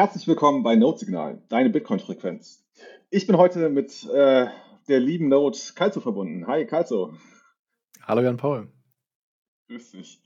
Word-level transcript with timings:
Herzlich 0.00 0.24
willkommen 0.26 0.62
bei 0.62 0.76
Node-Signal, 0.76 1.42
deine 1.50 1.68
Bitcoin-Frequenz. 1.68 2.64
Ich 3.10 3.26
bin 3.26 3.36
heute 3.36 3.68
mit 3.68 4.08
äh, 4.08 4.46
der 4.88 4.98
lieben 4.98 5.28
Node 5.28 5.58
Kalzo 5.74 6.00
verbunden. 6.00 6.46
Hi, 6.46 6.64
Kalzo. 6.64 7.12
Hallo, 8.06 8.22
Jan 8.22 8.38
Paul. 8.38 8.72
Grüß 9.68 9.90
dich. 9.90 10.22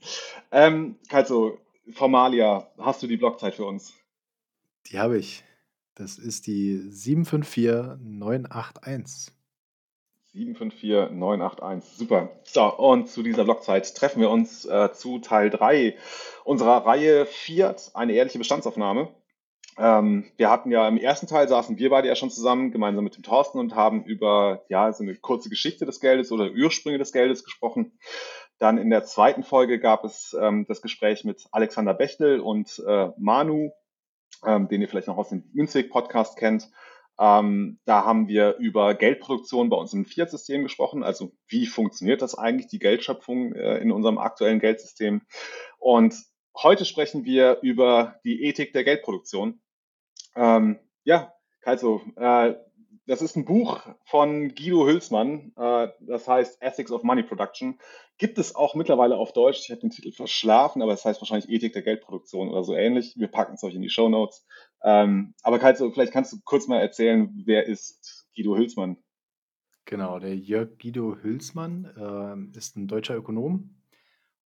Ähm, 0.49 0.97
Kalzo, 1.09 1.57
Formalia, 1.91 2.71
hast 2.77 3.03
du 3.03 3.07
die 3.07 3.17
Blockzeit 3.17 3.55
für 3.55 3.65
uns? 3.65 3.93
Die 4.85 4.97
habe 4.97 5.17
ich. 5.17 5.43
Das 5.95 6.19
ist 6.19 6.47
die 6.47 6.77
754981. 6.89 9.33
754981. 10.31 11.97
Super. 11.97 12.29
So, 12.45 12.73
und 12.77 13.09
zu 13.09 13.23
dieser 13.23 13.43
Blockzeit 13.43 13.93
treffen 13.93 14.21
wir 14.21 14.29
uns 14.29 14.63
äh, 14.63 14.93
zu 14.93 15.19
Teil 15.19 15.49
3 15.49 15.97
unserer 16.45 16.85
Reihe 16.85 17.25
Fiat, 17.25 17.91
eine 17.93 18.13
ehrliche 18.13 18.37
Bestandsaufnahme. 18.37 19.13
Ähm, 19.77 20.31
wir 20.37 20.49
hatten 20.49 20.71
ja 20.71 20.87
im 20.87 20.97
ersten 20.97 21.27
Teil 21.27 21.47
saßen 21.47 21.77
wir 21.77 21.89
beide 21.89 22.07
ja 22.07 22.15
schon 22.15 22.29
zusammen, 22.29 22.71
gemeinsam 22.71 23.03
mit 23.03 23.17
dem 23.17 23.23
Thorsten 23.23 23.59
und 23.59 23.75
haben 23.75 24.05
über 24.05 24.63
ja 24.69 24.91
so 24.93 25.03
eine 25.03 25.15
kurze 25.15 25.49
Geschichte 25.49 25.85
des 25.85 25.99
Geldes 25.99 26.31
oder 26.31 26.49
Ursprünge 26.51 26.97
des 26.97 27.11
Geldes 27.11 27.43
gesprochen. 27.43 27.97
Dann 28.57 28.77
in 28.77 28.89
der 28.89 29.03
zweiten 29.03 29.43
Folge 29.43 29.79
gab 29.79 30.05
es 30.05 30.35
ähm, 30.39 30.65
das 30.67 30.81
Gespräch 30.81 31.25
mit 31.25 31.45
Alexander 31.51 31.93
Bechtel 31.93 32.39
und 32.39 32.81
äh, 32.87 33.09
Manu, 33.17 33.71
ähm, 34.45 34.69
den 34.69 34.81
ihr 34.81 34.87
vielleicht 34.87 35.07
noch 35.07 35.17
aus 35.17 35.29
dem 35.29 35.43
Münzweg-Podcast 35.53 36.37
kennt. 36.37 36.69
Ähm, 37.19 37.79
da 37.85 38.05
haben 38.05 38.27
wir 38.27 38.55
über 38.57 38.93
Geldproduktion 38.93 39.69
bei 39.69 39.77
uns 39.77 39.93
im 39.93 40.05
Fiat-System 40.05 40.63
gesprochen. 40.63 41.03
Also 41.03 41.33
wie 41.47 41.65
funktioniert 41.65 42.21
das 42.21 42.37
eigentlich, 42.37 42.67
die 42.67 42.79
Geldschöpfung 42.79 43.53
äh, 43.53 43.77
in 43.79 43.91
unserem 43.91 44.17
aktuellen 44.17 44.59
Geldsystem? 44.59 45.21
Und 45.77 46.15
heute 46.61 46.85
sprechen 46.85 47.25
wir 47.25 47.59
über 47.61 48.19
die 48.23 48.43
Ethik 48.43 48.71
der 48.71 48.85
Geldproduktion. 48.85 49.61
Ähm, 50.35 50.79
ja, 51.03 51.33
also, 51.63 52.01
äh, 52.15 52.55
das 53.07 53.21
ist 53.21 53.35
ein 53.35 53.45
Buch 53.45 53.81
von 54.05 54.49
Guido 54.55 54.87
Hülsmann, 54.87 55.53
äh, 55.57 55.89
das 56.01 56.27
heißt 56.27 56.61
Ethics 56.61 56.91
of 56.91 57.03
Money 57.03 57.23
Production. 57.23 57.79
Gibt 58.17 58.37
es 58.37 58.55
auch 58.55 58.73
mittlerweile 58.75 59.17
auf 59.17 59.33
Deutsch. 59.33 59.61
Ich 59.65 59.71
habe 59.71 59.81
den 59.81 59.91
Titel 59.91 60.11
verschlafen, 60.11 60.81
aber 60.81 60.93
es 60.93 61.03
das 61.03 61.11
heißt 61.11 61.21
wahrscheinlich 61.21 61.49
Ethik 61.49 61.73
der 61.73 61.83
Geldproduktion 61.83 62.49
oder 62.49 62.63
so 62.63 62.75
ähnlich. 62.75 63.13
Wir 63.17 63.27
packen 63.27 63.55
es 63.55 63.63
euch 63.63 63.75
in 63.75 63.81
die 63.81 63.89
Show 63.89 64.09
Notes. 64.09 64.47
Ähm, 64.83 65.35
aber 65.43 65.59
Kalzo, 65.59 65.91
vielleicht 65.91 66.13
kannst 66.13 66.33
du 66.33 66.37
kurz 66.43 66.67
mal 66.67 66.79
erzählen, 66.79 67.29
wer 67.45 67.67
ist 67.67 68.27
Guido 68.35 68.55
Hülsmann? 68.55 68.97
Genau, 69.85 70.17
der 70.17 70.35
Jörg 70.35 70.79
Guido 70.79 71.17
Hülsmann 71.21 72.51
äh, 72.53 72.57
ist 72.57 72.75
ein 72.75 72.87
deutscher 72.87 73.15
Ökonom 73.15 73.75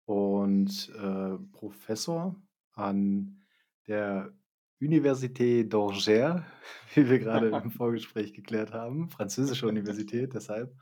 und 0.05 0.91
äh, 0.95 1.37
Professor 1.51 2.35
an 2.73 3.41
der 3.87 4.33
Université 4.81 5.63
d'Angers, 5.63 6.43
wie 6.95 7.09
wir 7.09 7.19
gerade 7.19 7.49
im 7.49 7.71
Vorgespräch 7.71 8.33
geklärt 8.33 8.73
haben, 8.73 9.09
französische 9.09 9.67
Universität, 9.67 10.33
deshalb 10.33 10.75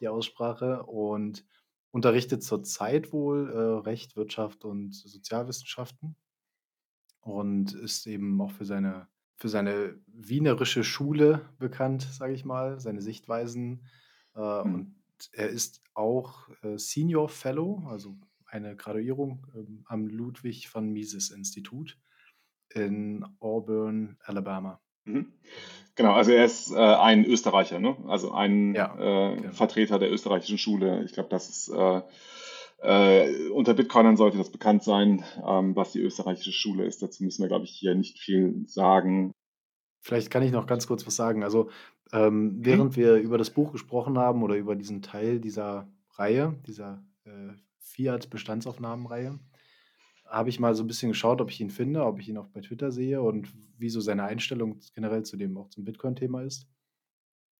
die 0.00 0.08
Aussprache 0.08 0.82
und 0.84 1.44
unterrichtet 1.90 2.42
zurzeit 2.42 3.12
wohl 3.12 3.50
äh, 3.50 3.88
Recht, 3.88 4.16
Wirtschaft 4.16 4.64
und 4.64 4.94
Sozialwissenschaften 4.94 6.16
und 7.20 7.74
ist 7.74 8.06
eben 8.06 8.40
auch 8.40 8.52
für 8.52 8.64
seine, 8.64 9.08
für 9.36 9.48
seine 9.48 9.98
wienerische 10.06 10.84
Schule 10.84 11.48
bekannt, 11.58 12.02
sage 12.02 12.32
ich 12.32 12.44
mal, 12.44 12.78
seine 12.80 13.02
Sichtweisen. 13.02 13.86
Äh, 14.34 14.40
hm. 14.40 14.74
Und 14.74 14.94
er 15.32 15.48
ist 15.48 15.82
auch 15.94 16.48
äh, 16.62 16.78
Senior 16.78 17.28
Fellow, 17.28 17.86
also 17.88 18.16
eine 18.46 18.76
Graduierung 18.76 19.46
ähm, 19.54 19.82
am 19.86 20.08
Ludwig 20.08 20.68
von 20.68 20.90
Mises 20.90 21.30
Institut 21.30 21.98
in 22.74 23.24
Auburn, 23.40 24.16
Alabama. 24.24 24.80
Mhm. 25.04 25.32
Genau, 25.96 26.12
also 26.12 26.30
er 26.30 26.44
ist 26.44 26.72
äh, 26.72 26.76
ein 26.76 27.24
Österreicher, 27.24 27.78
ne? 27.78 27.96
also 28.06 28.32
ein 28.32 28.74
ja, 28.74 28.94
äh, 28.94 29.36
genau. 29.36 29.52
Vertreter 29.52 29.98
der 29.98 30.12
österreichischen 30.12 30.58
Schule. 30.58 31.04
Ich 31.04 31.12
glaube, 31.12 31.28
das 31.28 31.48
ist 31.48 31.68
äh, 31.68 32.00
äh, 32.82 33.48
unter 33.50 33.74
Bitcoinern 33.74 34.16
sollte 34.16 34.38
das 34.38 34.50
bekannt 34.50 34.82
sein, 34.82 35.24
ähm, 35.46 35.76
was 35.76 35.92
die 35.92 36.00
österreichische 36.00 36.52
Schule 36.52 36.84
ist. 36.84 37.02
Dazu 37.02 37.24
müssen 37.24 37.42
wir, 37.42 37.48
glaube 37.48 37.64
ich, 37.64 37.72
hier 37.72 37.94
nicht 37.94 38.18
viel 38.18 38.64
sagen. 38.66 39.32
Vielleicht 40.00 40.30
kann 40.30 40.42
ich 40.42 40.52
noch 40.52 40.66
ganz 40.66 40.86
kurz 40.86 41.06
was 41.06 41.16
sagen. 41.16 41.42
Also 41.42 41.68
ähm, 42.12 42.44
mhm. 42.44 42.64
während 42.64 42.96
wir 42.96 43.16
über 43.16 43.36
das 43.36 43.50
Buch 43.50 43.72
gesprochen 43.72 44.16
haben 44.16 44.42
oder 44.42 44.56
über 44.56 44.76
diesen 44.76 45.02
Teil 45.02 45.40
dieser 45.40 45.88
Reihe, 46.14 46.58
dieser 46.66 47.04
äh, 47.24 47.52
Fiat-Bestandsaufnahmenreihe, 47.80 49.38
habe 50.30 50.48
ich 50.48 50.60
mal 50.60 50.74
so 50.74 50.84
ein 50.84 50.86
bisschen 50.86 51.10
geschaut, 51.10 51.40
ob 51.40 51.50
ich 51.50 51.60
ihn 51.60 51.70
finde, 51.70 52.04
ob 52.04 52.20
ich 52.20 52.28
ihn 52.28 52.38
auch 52.38 52.48
bei 52.48 52.60
Twitter 52.60 52.92
sehe 52.92 53.20
und 53.20 53.52
wie 53.78 53.90
so 53.90 54.00
seine 54.00 54.24
Einstellung 54.24 54.78
generell 54.94 55.24
zu 55.24 55.36
dem 55.36 55.56
auch 55.58 55.68
zum 55.68 55.84
Bitcoin-Thema 55.84 56.42
ist. 56.42 56.68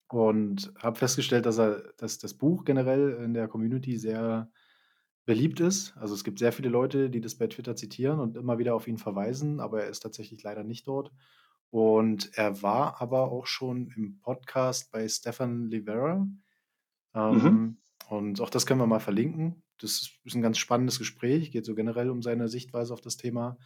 Und 0.08 0.72
habe 0.78 0.98
festgestellt, 0.98 1.46
dass 1.46 1.58
er, 1.58 1.92
dass 1.96 2.18
das 2.18 2.34
Buch 2.34 2.64
generell 2.64 3.22
in 3.24 3.34
der 3.34 3.48
Community 3.48 3.96
sehr 3.96 4.50
beliebt 5.24 5.60
ist. 5.60 5.96
Also 5.96 6.14
es 6.14 6.24
gibt 6.24 6.38
sehr 6.38 6.52
viele 6.52 6.68
Leute, 6.68 7.10
die 7.10 7.20
das 7.20 7.36
bei 7.36 7.46
Twitter 7.46 7.76
zitieren 7.76 8.18
und 8.18 8.36
immer 8.36 8.58
wieder 8.58 8.74
auf 8.74 8.88
ihn 8.88 8.98
verweisen, 8.98 9.60
aber 9.60 9.82
er 9.82 9.90
ist 9.90 10.00
tatsächlich 10.00 10.42
leider 10.42 10.64
nicht 10.64 10.88
dort. 10.88 11.12
Und 11.70 12.36
er 12.36 12.62
war 12.62 13.00
aber 13.00 13.30
auch 13.30 13.46
schon 13.46 13.92
im 13.96 14.18
Podcast 14.20 14.90
bei 14.90 15.08
Stefan 15.08 15.68
Livera. 15.68 16.26
Ähm, 17.14 17.42
mhm. 17.42 17.76
Und 18.08 18.40
auch 18.40 18.50
das 18.50 18.66
können 18.66 18.80
wir 18.80 18.88
mal 18.88 18.98
verlinken. 18.98 19.62
Das 19.80 20.10
ist 20.24 20.34
ein 20.34 20.42
ganz 20.42 20.58
spannendes 20.58 20.98
Gespräch, 20.98 21.50
geht 21.50 21.64
so 21.64 21.74
generell 21.74 22.10
um 22.10 22.22
seine 22.22 22.48
Sichtweise 22.48 22.92
auf 22.92 23.00
das 23.00 23.16
Thema. 23.16 23.58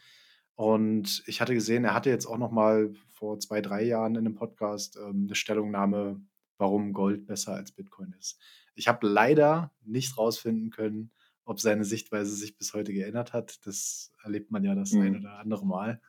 Und 0.54 1.22
ich 1.26 1.40
hatte 1.40 1.54
gesehen, 1.54 1.84
er 1.84 1.94
hatte 1.94 2.10
jetzt 2.10 2.26
auch 2.26 2.38
noch 2.38 2.52
mal 2.52 2.92
vor 3.08 3.40
zwei, 3.40 3.60
drei 3.60 3.82
Jahren 3.82 4.14
in 4.14 4.26
einem 4.26 4.34
Podcast 4.34 4.96
ähm, 4.96 5.24
eine 5.26 5.34
Stellungnahme, 5.34 6.20
warum 6.58 6.92
Gold 6.92 7.26
besser 7.26 7.54
als 7.54 7.72
Bitcoin 7.72 8.14
ist. 8.18 8.38
Ich 8.74 8.88
habe 8.88 9.06
leider 9.06 9.72
nicht 9.82 10.16
rausfinden 10.16 10.70
können, 10.70 11.10
ob 11.44 11.60
seine 11.60 11.84
Sichtweise 11.84 12.34
sich 12.34 12.56
bis 12.56 12.72
heute 12.72 12.92
geändert 12.92 13.32
hat. 13.32 13.66
Das 13.66 14.12
erlebt 14.22 14.50
man 14.50 14.64
ja 14.64 14.74
das 14.74 14.92
mhm. 14.92 15.02
ein 15.02 15.16
oder 15.16 15.38
andere 15.38 15.66
Mal. 15.66 16.00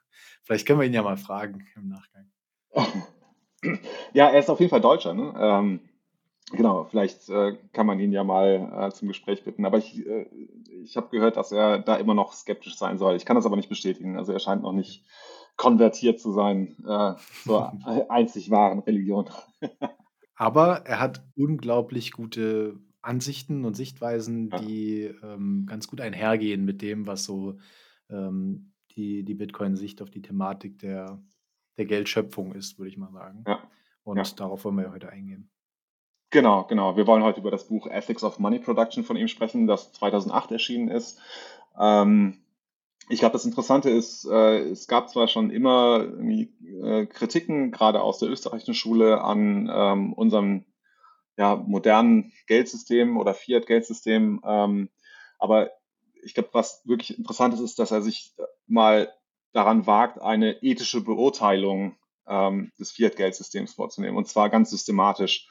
Vielleicht 0.44 0.68
können 0.68 0.80
wir 0.80 0.86
ihn 0.86 0.94
ja 0.94 1.04
mal 1.04 1.18
fragen 1.18 1.66
im 1.76 1.90
Nachgang. 1.90 2.32
Ja, 4.14 4.30
er 4.30 4.40
ist 4.40 4.50
auf 4.50 4.60
jeden 4.60 4.70
Fall 4.70 4.82
Deutscher. 4.82 5.16
Ne? 5.16 5.34
Ähm, 5.36 5.80
Genau, 6.52 6.84
vielleicht 6.86 7.28
äh, 7.30 7.58
kann 7.74 7.88
man 7.88 8.00
ihn 8.00 8.12
ja 8.12 8.24
mal 8.24 8.72
äh, 8.88 8.92
zum 8.92 9.08
Gespräch 9.08 9.44
bitten. 9.44 9.66
Aber 9.66 9.80
ich, 9.80 10.06
äh, 10.06 10.28
ich 10.84 10.96
habe 10.96 11.10
gehört, 11.10 11.38
dass 11.38 11.52
er 11.52 11.80
da 11.80 11.96
immer 11.96 12.14
noch 12.14 12.34
skeptisch 12.34 12.78
sein 12.78 12.98
soll. 12.98 13.16
Ich 13.16 13.26
kann 13.26 13.36
das 13.36 13.46
aber 13.46 13.56
nicht 13.56 13.70
bestätigen. 13.70 14.18
Also 14.18 14.32
er 14.32 14.40
scheint 14.40 14.62
noch 14.62 14.72
nicht 14.72 15.04
konvertiert 15.58 16.20
zu 16.20 16.32
sein 16.32 16.76
äh, 16.86 17.14
zur 17.44 17.74
einzig 18.10 18.52
wahren 18.52 18.80
Religion. 18.80 19.30
aber 20.36 20.86
er 20.86 21.00
hat 21.00 21.24
unglaublich 21.36 22.12
gute 22.12 22.80
Ansichten 23.02 23.66
und 23.66 23.76
Sichtweisen, 23.76 24.50
ja. 24.52 24.60
die 24.60 25.04
ähm, 25.24 25.66
ganz 25.68 25.88
gut 25.88 26.02
einhergehen 26.02 26.66
mit 26.66 26.82
dem, 26.82 27.08
was 27.08 27.24
so 27.24 27.58
ähm, 28.10 28.74
die, 28.96 29.24
die 29.24 29.36
Bitcoin-Sicht 29.36 30.02
auf 30.02 30.10
die 30.10 30.22
Thematik 30.22 30.80
der, 30.80 31.22
der 31.78 31.86
Geldschöpfung 31.86 32.54
ist, 32.54 32.78
würde 32.78 32.90
ich 32.90 32.98
mal 32.98 33.12
sagen. 33.12 33.44
Ja. 33.48 33.60
Und 34.04 34.18
ja. 34.18 34.24
darauf 34.36 34.66
wollen 34.66 34.76
wir 34.76 34.86
ja 34.86 34.92
heute 34.92 35.10
eingehen. 35.10 35.50
Genau, 36.36 36.66
genau. 36.66 36.98
Wir 36.98 37.08
wollen 37.08 37.24
heute 37.24 37.40
über 37.40 37.50
das 37.50 37.64
Buch 37.70 37.88
Ethics 37.88 38.22
of 38.22 38.40
Money 38.40 38.60
Production 38.60 39.06
von 39.06 39.16
ihm 39.16 39.30
sprechen, 39.30 39.68
das 39.68 39.94
2008 39.94 40.52
erschienen 40.52 40.90
ist. 40.90 41.18
Ähm, 41.80 42.42
ich 43.08 43.20
glaube, 43.20 43.32
das 43.32 43.46
Interessante 43.46 43.90
ist, 43.90 44.26
äh, 44.26 44.60
es 44.64 44.90
gab 44.90 45.10
zwar 45.10 45.30
schon 45.30 45.50
immer 45.50 46.06
äh, 46.20 47.06
Kritiken, 47.06 47.72
gerade 47.72 48.02
aus 48.02 48.20
der 48.20 48.28
österreichischen 48.28 48.74
Schule, 48.74 49.22
an 49.22 49.72
ähm, 49.74 50.12
unserem 50.12 50.66
ja, 51.38 51.56
modernen 51.56 52.34
Geldsystem 52.48 53.16
oder 53.16 53.34
Fiat-Geldsystem, 53.34 54.42
ähm, 54.46 54.90
aber 55.40 55.70
ich 56.22 56.34
glaube, 56.34 56.50
was 56.52 56.82
wirklich 56.84 57.18
interessant 57.18 57.54
ist, 57.54 57.62
ist, 57.62 57.80
dass 57.80 57.92
er 57.92 58.02
sich 58.02 58.36
mal 58.68 59.10
daran 59.54 59.88
wagt, 59.88 60.22
eine 60.22 60.62
ethische 60.62 61.00
Beurteilung 61.00 61.96
ähm, 62.28 62.74
des 62.78 62.92
Fiat-Geldsystems 62.92 63.76
vorzunehmen, 63.76 64.18
und 64.18 64.28
zwar 64.28 64.50
ganz 64.50 64.70
systematisch. 64.72 65.48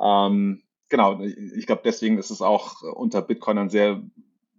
Ähm, 0.00 0.62
genau, 0.88 1.20
ich 1.20 1.66
glaube, 1.66 1.82
deswegen 1.84 2.18
ist 2.18 2.30
es 2.30 2.42
auch 2.42 2.82
unter 2.82 3.22
Bitcoinern 3.22 3.70
sehr, 3.70 4.02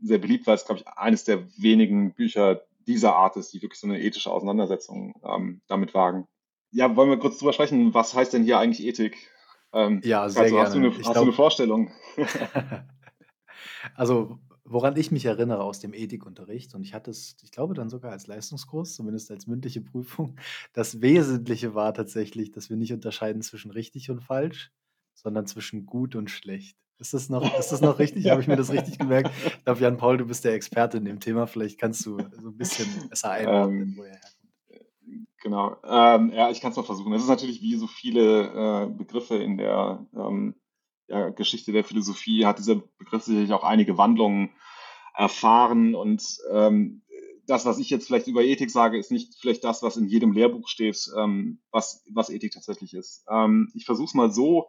sehr 0.02 0.18
beliebt, 0.18 0.48
weil 0.48 0.56
es, 0.56 0.66
glaube 0.66 0.82
ich, 0.82 0.88
eines 0.88 1.24
der 1.24 1.48
wenigen 1.58 2.14
Bücher 2.14 2.62
dieser 2.88 3.16
Art 3.16 3.38
ist, 3.38 3.54
die 3.54 3.62
wirklich 3.62 3.80
so 3.80 3.88
eine 3.88 4.02
ethische 4.02 4.32
Auseinandersetzung 4.32 5.14
ähm, 5.24 5.62
damit 5.68 5.94
wagen. 5.94 6.28
Ja, 6.72 6.96
wollen 6.96 7.10
wir 7.10 7.20
kurz 7.20 7.38
drüber 7.38 7.54
sprechen, 7.54 7.94
was 7.94 8.14
heißt 8.14 8.34
denn 8.34 8.44
hier 8.44 8.60
eigentlich 8.60 8.86
Ethik? 8.86 9.18
Ähm, 9.74 10.02
ja, 10.04 10.28
sehr 10.30 10.44
also, 10.44 10.56
gerne. 10.56 10.68
Hast, 10.68 10.76
du 10.76 10.80
eine, 10.80 10.90
hast 10.90 11.02
glaub, 11.02 11.16
du 11.16 11.22
eine 11.22 11.34
Vorstellung? 11.34 11.92
also, 13.96 14.40
woran 14.64 14.98
ich 14.98 15.12
mich 15.12 15.26
erinnere 15.26 15.64
aus 15.64 15.80
dem 15.80 15.94
Ethikunterricht, 15.94 16.74
und 16.76 16.84
ich 16.84 16.94
hatte 16.94 17.12
es, 17.12 17.38
ich 17.44 17.52
glaube, 17.52 17.74
dann 17.74 17.90
sogar 17.90 18.12
als 18.12 18.28
Leistungskurs, 18.28 18.96
zumindest 18.96 19.32
als 19.32 19.48
mündliche 19.48 19.82
Prüfung, 19.82 20.38
das 20.74 21.02
Wesentliche 21.02 21.76
war 21.76 21.94
tatsächlich, 21.94 22.52
dass 22.52 22.70
wir 22.70 22.78
nicht 22.78 22.94
unterscheiden 22.94 23.42
zwischen 23.42 23.72
richtig 23.72 24.10
und 24.10 24.22
falsch, 24.22 24.72
sondern 25.22 25.46
zwischen 25.48 25.86
gut 25.86 26.16
und 26.16 26.30
schlecht. 26.30 26.78
Ist 26.98 27.14
das 27.14 27.30
noch, 27.30 27.58
ist 27.58 27.72
das 27.72 27.82
noch 27.82 28.00
richtig? 28.00 28.30
Habe 28.30 28.42
ich 28.42 28.48
mir 28.48 28.58
das 28.58 28.72
richtig 28.72 28.98
gemerkt? 28.98 29.32
Ich 29.46 29.64
glaube, 29.64 29.80
Jan 29.80 29.98
Paul, 29.98 30.18
du 30.18 30.26
bist 30.26 30.44
der 30.44 30.54
Experte 30.56 30.98
in 30.98 31.06
dem 31.06 31.20
Thema. 31.20 31.48
Vielleicht 31.48 31.80
kannst 31.80 32.06
du 32.06 32.18
so 32.18 32.50
ein 32.50 32.58
bisschen 32.58 32.88
besser 33.10 33.32
einordnen, 33.32 33.82
ähm, 33.82 33.94
wo 33.98 34.04
er 34.04 34.12
herkommt. 34.12 34.40
Genau. 35.42 35.78
Ähm, 35.86 36.34
ja, 36.34 36.50
ich 36.52 36.60
kann 36.60 36.72
es 36.72 36.78
mal 36.78 36.84
versuchen. 36.84 37.14
Es 37.14 37.22
ist 37.22 37.30
natürlich 37.30 37.62
wie 37.62 37.76
so 37.76 37.88
viele 37.88 38.84
äh, 38.84 38.88
Begriffe 38.88 39.38
in 39.38 39.58
der 39.58 40.06
ähm, 40.14 40.56
ja, 41.08 41.30
Geschichte 41.30 41.72
der 41.72 41.86
Philosophie, 41.86 42.46
hat 42.46 42.60
dieser 42.60 42.76
Begriff 42.76 43.24
sicherlich 43.24 43.54
auch 43.54 43.64
einige 43.64 43.98
Wandlungen 43.98 44.52
erfahren. 45.16 45.96
Und 45.96 46.24
ähm, 46.52 47.02
das, 47.48 47.66
was 47.66 47.80
ich 47.80 47.90
jetzt 47.90 48.08
vielleicht 48.08 48.28
über 48.28 48.44
Ethik 48.44 48.70
sage, 48.70 48.98
ist 48.98 49.12
nicht 49.12 49.36
vielleicht 49.40 49.64
das, 49.64 49.82
was 49.82 49.98
in 49.98 50.08
jedem 50.08 50.34
Lehrbuch 50.34 50.68
steht, 50.68 51.10
ähm, 51.18 51.60
was, 51.72 52.04
was 52.12 52.30
Ethik 52.30 52.52
tatsächlich 52.52 52.94
ist. 52.94 53.26
Ähm, 53.30 53.72
ich 53.74 53.86
versuche 53.86 54.08
es 54.08 54.14
mal 54.14 54.32
so. 54.32 54.68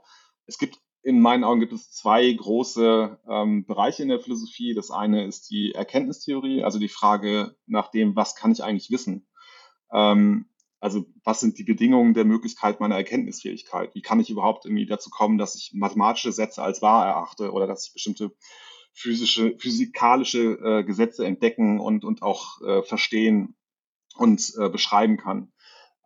Es 0.50 0.58
gibt 0.58 0.80
in 1.02 1.20
meinen 1.20 1.44
Augen 1.44 1.60
gibt 1.60 1.72
es 1.72 1.92
zwei 1.92 2.30
große 2.30 3.20
ähm, 3.28 3.64
Bereiche 3.66 4.02
in 4.02 4.08
der 4.08 4.18
Philosophie. 4.18 4.74
Das 4.74 4.90
eine 4.90 5.24
ist 5.24 5.48
die 5.48 5.72
Erkenntnistheorie, 5.72 6.64
also 6.64 6.80
die 6.80 6.88
Frage 6.88 7.56
nach 7.66 7.92
dem, 7.92 8.16
was 8.16 8.34
kann 8.34 8.50
ich 8.50 8.64
eigentlich 8.64 8.90
wissen? 8.90 9.28
Ähm, 9.92 10.46
also 10.80 11.06
was 11.22 11.38
sind 11.38 11.56
die 11.58 11.64
Bedingungen 11.64 12.14
der 12.14 12.24
Möglichkeit 12.24 12.80
meiner 12.80 12.96
Erkenntnisfähigkeit? 12.96 13.94
Wie 13.94 14.02
kann 14.02 14.18
ich 14.18 14.28
überhaupt 14.28 14.64
irgendwie 14.64 14.86
dazu 14.86 15.08
kommen, 15.08 15.38
dass 15.38 15.54
ich 15.54 15.70
mathematische 15.72 16.32
Sätze 16.32 16.62
als 16.62 16.82
wahr 16.82 17.06
erachte 17.06 17.52
oder 17.52 17.68
dass 17.68 17.86
ich 17.86 17.92
bestimmte 17.92 18.32
physische, 18.92 19.56
physikalische 19.56 20.58
äh, 20.62 20.84
Gesetze 20.84 21.24
entdecken 21.24 21.78
und, 21.78 22.04
und 22.04 22.22
auch 22.22 22.60
äh, 22.62 22.82
verstehen 22.82 23.56
und 24.16 24.52
äh, 24.58 24.68
beschreiben 24.68 25.16
kann? 25.16 25.52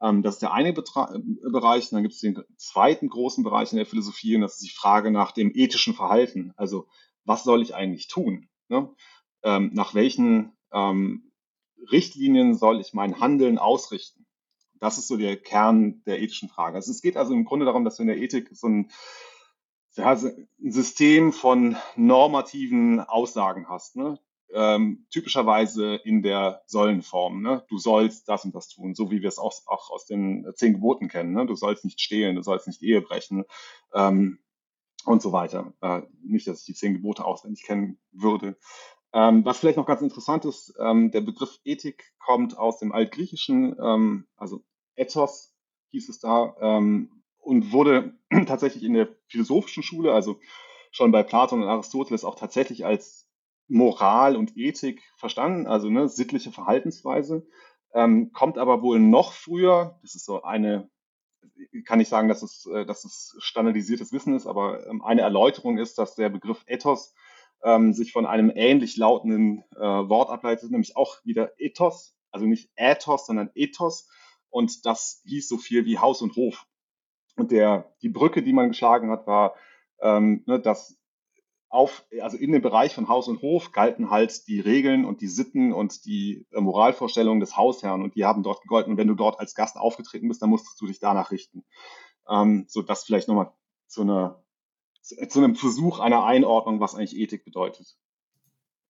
Ähm, 0.05 0.23
das 0.23 0.35
ist 0.35 0.43
der 0.43 0.53
eine 0.53 0.73
Betra 0.73 1.19
Bereich. 1.51 1.85
Und 1.85 1.93
dann 1.97 2.03
gibt 2.03 2.15
es 2.15 2.21
den 2.21 2.43
zweiten 2.57 3.09
großen 3.09 3.43
Bereich 3.43 3.73
in 3.73 3.79
der 3.79 3.87
Philosophie 3.87 4.37
und 4.37 4.43
das 4.43 4.55
ist 4.55 4.65
die 4.65 4.75
Frage 4.75 5.11
nach 5.11 5.33
dem 5.33 5.51
ethischen 5.55 5.95
Verhalten. 5.95 6.53
Also 6.57 6.87
was 7.25 7.43
soll 7.43 7.63
ich 7.63 7.75
eigentlich 7.75 8.07
tun? 8.09 8.49
Ne? 8.69 8.95
Ähm, 9.43 9.71
nach 9.73 9.95
welchen 9.95 10.53
ähm, 10.73 11.33
Richtlinien 11.91 12.55
soll 12.55 12.81
ich 12.81 12.93
mein 12.93 13.19
Handeln 13.19 13.59
ausrichten? 13.59 14.27
Das 14.79 14.99
ist 14.99 15.09
so 15.09 15.17
der 15.17 15.37
Kern 15.37 16.03
der 16.05 16.21
ethischen 16.21 16.51
Frage. 16.51 16.77
Also 16.77 16.91
es 16.91 17.01
geht 17.01 17.17
also 17.17 17.33
im 17.33 17.47
Grunde 17.47 17.65
darum, 17.65 17.85
dass 17.85 17.97
du 17.97 18.03
in 18.03 18.09
der 18.09 18.19
Ethik 18.19 18.51
so 18.53 18.69
ein, 18.69 18.91
ja, 19.95 20.13
ein 20.13 20.73
System 20.73 21.33
von 21.33 21.77
normativen 21.97 23.01
Aussagen 23.01 23.71
hast. 23.71 23.97
Ne? 23.97 24.19
Ähm, 24.55 25.07
typischerweise 25.11 25.97
in 25.97 26.23
der 26.23 26.63
Sollenform. 26.67 27.43
Ne? 27.43 27.65
Du 27.69 27.79
sollst 27.79 28.29
das 28.29 28.45
und 28.45 28.55
das 28.55 28.69
tun, 28.69 28.95
so 28.95 29.11
wie 29.11 29.21
wir 29.21 29.29
es 29.29 29.39
auch, 29.39 29.53
auch 29.67 29.91
aus 29.91 30.07
den 30.07 30.47
zehn 30.55 30.75
Geboten 30.75 31.09
kennen. 31.09 31.33
Ne? 31.33 31.47
Du 31.47 31.57
sollst 31.57 31.85
nicht 31.85 32.01
stehlen, 32.01 32.37
du 32.37 32.43
sollst 32.43 32.67
nicht 32.67 32.83
Ehe 32.83 33.01
brechen 33.01 33.45
ähm, 33.93 34.39
und 35.05 35.23
so 35.23 35.33
weiter. 35.33 35.73
Äh, 35.81 36.03
nicht, 36.23 36.47
dass 36.47 36.61
ich 36.61 36.67
die 36.67 36.75
zehn 36.75 36.95
Gebote 36.95 37.25
auswendig 37.25 37.65
kennen 37.65 37.99
würde. 38.13 38.57
Ähm, 39.13 39.45
was 39.45 39.59
vielleicht 39.59 39.77
noch 39.77 39.87
ganz 39.87 40.03
interessant 40.03 40.45
ist, 40.45 40.75
ähm, 40.81 41.13
der 41.13 41.21
Begriff 41.21 41.61
Ethik 41.65 42.13
kommt 42.19 42.59
aus 42.59 42.79
dem 42.79 42.91
Altgriechischen, 42.91 43.77
ähm, 43.81 44.27
also 44.37 44.65
Ethos 44.97 45.55
hieß 45.91 46.09
es 46.09 46.19
da, 46.19 46.57
ähm, 46.61 47.23
und 47.39 47.71
wurde 47.71 48.19
tatsächlich 48.47 48.83
in 48.83 48.95
der 48.95 49.09
philosophischen 49.29 49.85
Schule, 49.85 50.13
also 50.13 50.41
schon 50.91 51.13
bei 51.13 51.23
Platon 51.23 51.63
und 51.63 51.69
Aristoteles, 51.69 52.25
auch 52.25 52.35
tatsächlich 52.35 52.85
als 52.87 53.24
Moral 53.69 54.37
und 54.37 54.57
Ethik 54.57 55.03
verstanden, 55.17 55.67
also 55.67 55.89
ne, 55.91 56.09
sittliche 56.09 56.53
Verhaltensweise, 56.53 57.47
ähm, 57.93 58.33
kommt 58.33 58.59
aber 58.59 58.83
wohl 58.83 58.99
noch 58.99 59.33
früher, 59.33 59.99
das 60.03 60.15
ist 60.15 60.27
so 60.27 60.43
eine, 60.43 60.91
kann 61.85 62.01
ich 62.01 62.09
sagen, 62.09 62.29
dass 62.29 62.43
es, 62.43 62.67
äh, 62.67 62.85
dass 62.85 63.05
es 63.05 63.37
standardisiertes 63.39 64.13
Wissen 64.13 64.35
ist, 64.35 64.47
aber 64.47 64.87
ähm, 64.87 65.03
eine 65.03 65.23
Erläuterung 65.23 65.79
ist, 65.79 65.99
dass 65.99 66.15
der 66.15 66.29
Begriff 66.29 66.65
Ethos 66.67 67.15
ähm, 67.63 67.93
sich 67.93 68.13
von 68.13 68.27
einem 68.27 68.53
ähnlich 68.55 68.97
lautenden 68.97 69.65
äh, 69.77 69.81
Wort 69.81 70.31
ableitet, 70.31 70.71
nämlich 70.71 70.97
auch 70.97 71.17
wieder 71.25 71.53
Ethos, 71.59 72.17
also 72.31 72.47
nicht 72.47 72.71
Ethos, 72.77 73.27
sondern 73.27 73.51
Ethos, 73.55 74.09
und 74.51 74.87
das 74.87 75.23
hieß 75.25 75.49
so 75.49 75.57
viel 75.59 75.85
wie 75.85 75.99
Haus 75.99 76.23
und 76.23 76.37
Hof. 76.37 76.67
Und 77.37 77.51
der, 77.51 77.93
die 78.03 78.09
Brücke, 78.09 78.43
die 78.43 78.53
man 78.53 78.69
geschlagen 78.69 79.11
hat, 79.11 79.27
war, 79.27 79.55
ähm, 80.01 80.45
ne, 80.47 80.61
dass 80.61 80.97
auf, 81.69 82.07
also 82.21 82.37
in 82.37 82.53
dem 82.53 82.63
Bereich 82.63 82.95
von 82.95 83.09
Haus 83.09 83.27
und 83.27 83.43
Hof 83.43 83.73
galten 83.73 84.11
halt 84.11 84.47
die 84.47 84.61
Regeln 84.61 85.05
und 85.05 85.21
die 85.21 85.29
Sitten 85.29 85.73
und 85.73 86.05
die 86.05 86.47
äh, 86.53 86.61
Moralvorstellungen 86.61 87.41
des 87.41 87.57
Hausherrn 87.57 88.03
und 88.03 88.15
die 88.15 88.25
haben 88.25 88.43
dort 88.43 88.63
gegolten. 88.63 88.93
Und 88.93 88.99
wenn 88.99 89.09
du 89.09 89.15
dort 89.15 89.41
als 89.41 89.55
Gast 89.55 89.77
aufgetreten 89.77 90.29
bist, 90.29 90.41
dann 90.41 90.51
musstest 90.51 90.81
du 90.81 90.87
dich 90.87 91.01
danach 91.01 91.31
richten. 91.31 91.65
Ähm, 92.29 92.67
so 92.69 92.83
das 92.83 93.05
vielleicht 93.05 93.29
nochmal 93.29 93.53
zu 93.87 94.03
einer 94.03 94.41
zu 95.05 95.39
einem 95.39 95.55
Versuch 95.55 96.01
einer 96.01 96.25
Einordnung, 96.25 96.81
was 96.81 96.95
eigentlich 96.95 97.17
Ethik 97.17 97.45
bedeutet. 97.45 97.95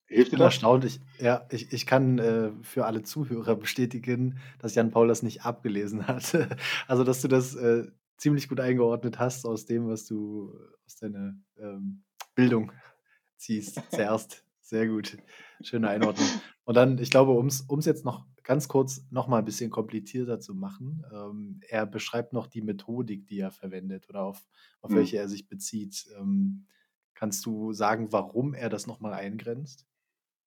Hilft 0.06 0.32
dir 0.32 0.36
das? 0.36 0.54
erstaunt. 0.54 0.84
Ich, 0.84 1.00
ja, 1.18 1.46
ich, 1.50 1.72
ich 1.72 1.86
kann 1.86 2.18
äh, 2.18 2.52
für 2.62 2.86
alle 2.86 3.02
Zuhörer 3.02 3.56
bestätigen, 3.56 4.38
dass 4.60 4.74
Jan 4.74 4.90
Paul 4.90 5.08
das 5.08 5.22
nicht 5.22 5.44
abgelesen 5.44 6.06
hat. 6.06 6.36
also, 6.86 7.02
dass 7.02 7.20
du 7.20 7.28
das 7.28 7.54
äh, 7.56 7.88
ziemlich 8.16 8.48
gut 8.48 8.60
eingeordnet 8.60 9.18
hast 9.18 9.44
aus 9.44 9.66
dem, 9.66 9.88
was 9.88 10.06
du 10.06 10.52
aus 10.86 10.96
deiner 10.96 11.34
ähm, 11.58 12.04
Bildung 12.34 12.72
ziehst. 13.36 13.80
Zuerst. 13.90 14.44
Sehr 14.60 14.86
gut. 14.86 15.18
Schöne 15.60 15.88
Einordnung. 15.88 16.26
Und 16.64 16.74
dann, 16.74 16.98
ich 16.98 17.10
glaube, 17.10 17.32
um 17.32 17.46
es 17.46 17.84
jetzt 17.84 18.04
noch 18.04 18.24
ganz 18.42 18.68
kurz 18.68 19.06
noch 19.10 19.26
mal 19.26 19.38
ein 19.38 19.44
bisschen 19.44 19.70
komplizierter 19.70 20.40
zu 20.40 20.54
machen, 20.54 21.04
ähm, 21.12 21.60
er 21.68 21.86
beschreibt 21.86 22.32
noch 22.32 22.46
die 22.46 22.62
Methodik, 22.62 23.26
die 23.26 23.40
er 23.40 23.50
verwendet 23.50 24.08
oder 24.08 24.22
auf, 24.22 24.42
auf 24.80 24.90
mhm. 24.90 24.96
welche 24.96 25.16
er 25.16 25.28
sich 25.28 25.48
bezieht. 25.48 26.06
Ähm, 26.18 26.66
kannst 27.14 27.44
du 27.46 27.72
sagen, 27.72 28.12
warum 28.12 28.54
er 28.54 28.68
das 28.68 28.86
noch 28.86 29.00
mal 29.00 29.12
eingrenzt? 29.12 29.86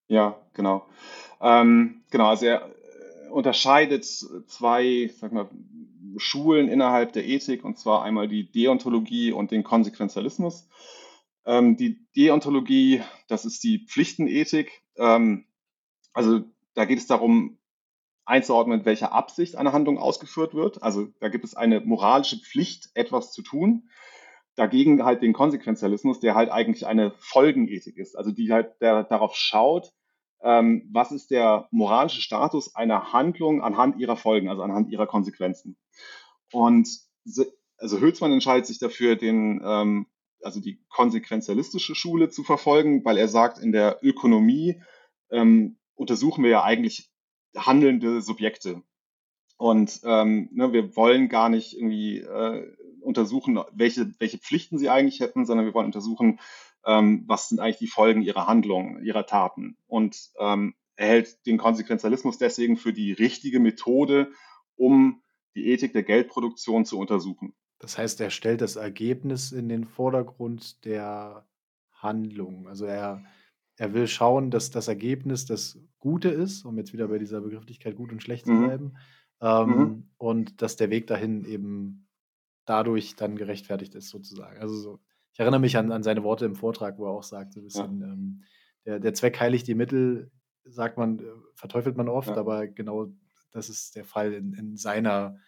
Ja, 0.06 0.40
genau. 0.54 0.88
Ähm, 1.40 2.02
genau, 2.10 2.28
also 2.28 2.46
er 2.46 2.68
äh, 2.68 3.28
unterscheidet 3.30 4.04
zwei, 4.04 5.10
sag 5.18 5.32
mal, 5.32 5.48
Schulen 6.16 6.68
innerhalb 6.68 7.12
der 7.12 7.26
Ethik, 7.26 7.64
und 7.64 7.78
zwar 7.78 8.02
einmal 8.02 8.28
die 8.28 8.50
Deontologie 8.50 9.32
und 9.32 9.50
den 9.50 9.62
Konsequenzialismus. 9.62 10.68
Ähm, 11.48 11.76
die 11.76 12.06
Deontologie, 12.14 13.02
das 13.26 13.44
ist 13.44 13.64
die 13.64 13.84
Pflichtenethik. 13.88 14.82
Ähm, 14.96 15.46
also 16.12 16.42
da 16.74 16.84
geht 16.84 16.98
es 16.98 17.08
darum, 17.08 17.58
einzuordnen, 18.24 18.78
mit 18.78 18.86
welcher 18.86 19.12
Absicht 19.12 19.56
eine 19.56 19.72
Handlung 19.72 19.98
ausgeführt 19.98 20.54
wird. 20.54 20.82
Also 20.82 21.08
da 21.18 21.28
gibt 21.28 21.44
es 21.44 21.56
eine 21.56 21.80
moralische 21.80 22.38
Pflicht, 22.38 22.90
etwas 22.94 23.32
zu 23.32 23.42
tun 23.42 23.88
dagegen 24.58 25.04
halt 25.04 25.22
den 25.22 25.32
Konsequenzialismus, 25.32 26.18
der 26.18 26.34
halt 26.34 26.50
eigentlich 26.50 26.86
eine 26.86 27.12
Folgenethik 27.18 27.96
ist, 27.96 28.16
also 28.16 28.32
die 28.32 28.52
halt 28.52 28.80
der, 28.80 29.04
darauf 29.04 29.36
schaut, 29.36 29.92
ähm, 30.42 30.88
was 30.92 31.12
ist 31.12 31.30
der 31.30 31.68
moralische 31.70 32.20
Status 32.20 32.74
einer 32.74 33.12
Handlung 33.12 33.62
anhand 33.62 33.98
ihrer 33.98 34.16
Folgen, 34.16 34.48
also 34.48 34.62
anhand 34.62 34.90
ihrer 34.90 35.06
Konsequenzen. 35.06 35.76
Und 36.52 36.88
also 37.76 38.00
Hülsmann 38.00 38.32
entscheidet 38.32 38.66
sich 38.66 38.80
dafür, 38.80 39.14
den, 39.14 39.60
ähm, 39.64 40.06
also 40.42 40.60
die 40.60 40.80
konsequenzialistische 40.88 41.94
Schule 41.94 42.28
zu 42.28 42.42
verfolgen, 42.44 43.04
weil 43.04 43.18
er 43.18 43.28
sagt, 43.28 43.58
in 43.58 43.72
der 43.72 43.98
Ökonomie 44.02 44.80
ähm, 45.30 45.78
untersuchen 45.94 46.44
wir 46.44 46.50
ja 46.50 46.62
eigentlich 46.62 47.10
handelnde 47.56 48.22
Subjekte. 48.22 48.82
Und 49.56 50.00
ähm, 50.04 50.48
ne, 50.52 50.72
wir 50.72 50.94
wollen 50.96 51.28
gar 51.28 51.48
nicht 51.48 51.74
irgendwie 51.74 52.18
äh, 52.18 52.76
untersuchen, 53.00 53.60
welche, 53.72 54.14
welche 54.18 54.38
Pflichten 54.38 54.78
sie 54.78 54.88
eigentlich 54.88 55.20
hätten, 55.20 55.46
sondern 55.46 55.66
wir 55.66 55.74
wollen 55.74 55.86
untersuchen, 55.86 56.38
ähm, 56.86 57.24
was 57.26 57.48
sind 57.48 57.58
eigentlich 57.58 57.78
die 57.78 57.88
Folgen 57.88 58.22
ihrer 58.22 58.46
Handlungen, 58.46 59.04
ihrer 59.04 59.26
Taten. 59.26 59.76
Und 59.86 60.30
ähm, 60.38 60.74
er 60.94 61.08
hält 61.08 61.46
den 61.46 61.58
Konsequenzialismus 61.58 62.38
deswegen 62.38 62.76
für 62.76 62.92
die 62.92 63.12
richtige 63.12 63.60
Methode, 63.60 64.32
um 64.76 65.22
die 65.54 65.66
Ethik 65.68 65.92
der 65.92 66.04
Geldproduktion 66.04 66.84
zu 66.84 66.98
untersuchen. 66.98 67.54
Das 67.78 67.96
heißt, 67.96 68.20
er 68.20 68.30
stellt 68.30 68.60
das 68.60 68.76
Ergebnis 68.76 69.52
in 69.52 69.68
den 69.68 69.84
Vordergrund 69.84 70.84
der 70.84 71.46
Handlung. 71.92 72.66
Also 72.66 72.86
er, 72.86 73.24
er 73.76 73.94
will 73.94 74.08
schauen, 74.08 74.50
dass 74.50 74.70
das 74.70 74.88
Ergebnis 74.88 75.46
das 75.46 75.78
Gute 75.98 76.28
ist, 76.28 76.64
um 76.64 76.76
jetzt 76.78 76.92
wieder 76.92 77.08
bei 77.08 77.18
dieser 77.18 77.40
Begrifflichkeit 77.40 77.96
gut 77.96 78.12
und 78.12 78.22
schlecht 78.22 78.46
zu 78.46 78.52
mhm. 78.52 78.66
bleiben. 78.66 78.96
Ähm, 79.40 79.68
mhm. 79.68 80.10
Und 80.16 80.62
dass 80.62 80.76
der 80.76 80.90
Weg 80.90 81.06
dahin 81.06 81.44
eben 81.44 82.08
dadurch 82.64 83.16
dann 83.16 83.36
gerechtfertigt 83.36 83.94
ist, 83.94 84.10
sozusagen. 84.10 84.60
Also 84.60 84.74
so, 84.76 85.00
ich 85.32 85.40
erinnere 85.40 85.60
mich 85.60 85.76
an, 85.76 85.92
an 85.92 86.02
seine 86.02 86.24
Worte 86.24 86.44
im 86.44 86.56
Vortrag, 86.56 86.98
wo 86.98 87.06
er 87.06 87.12
auch 87.12 87.22
sagt, 87.22 87.54
so 87.54 87.60
ein 87.60 87.64
bisschen, 87.64 88.00
ja. 88.00 88.06
ähm, 88.08 88.42
der, 88.84 89.00
der 89.00 89.14
Zweck 89.14 89.38
heiligt 89.40 89.66
die 89.68 89.74
Mittel, 89.74 90.30
sagt 90.64 90.98
man, 90.98 91.20
äh, 91.20 91.22
verteufelt 91.54 91.96
man 91.96 92.08
oft, 92.08 92.30
ja. 92.30 92.36
aber 92.36 92.66
genau 92.66 93.12
das 93.52 93.68
ist 93.68 93.96
der 93.96 94.04
Fall 94.04 94.32
in, 94.32 94.52
in 94.52 94.76
seiner 94.76 95.38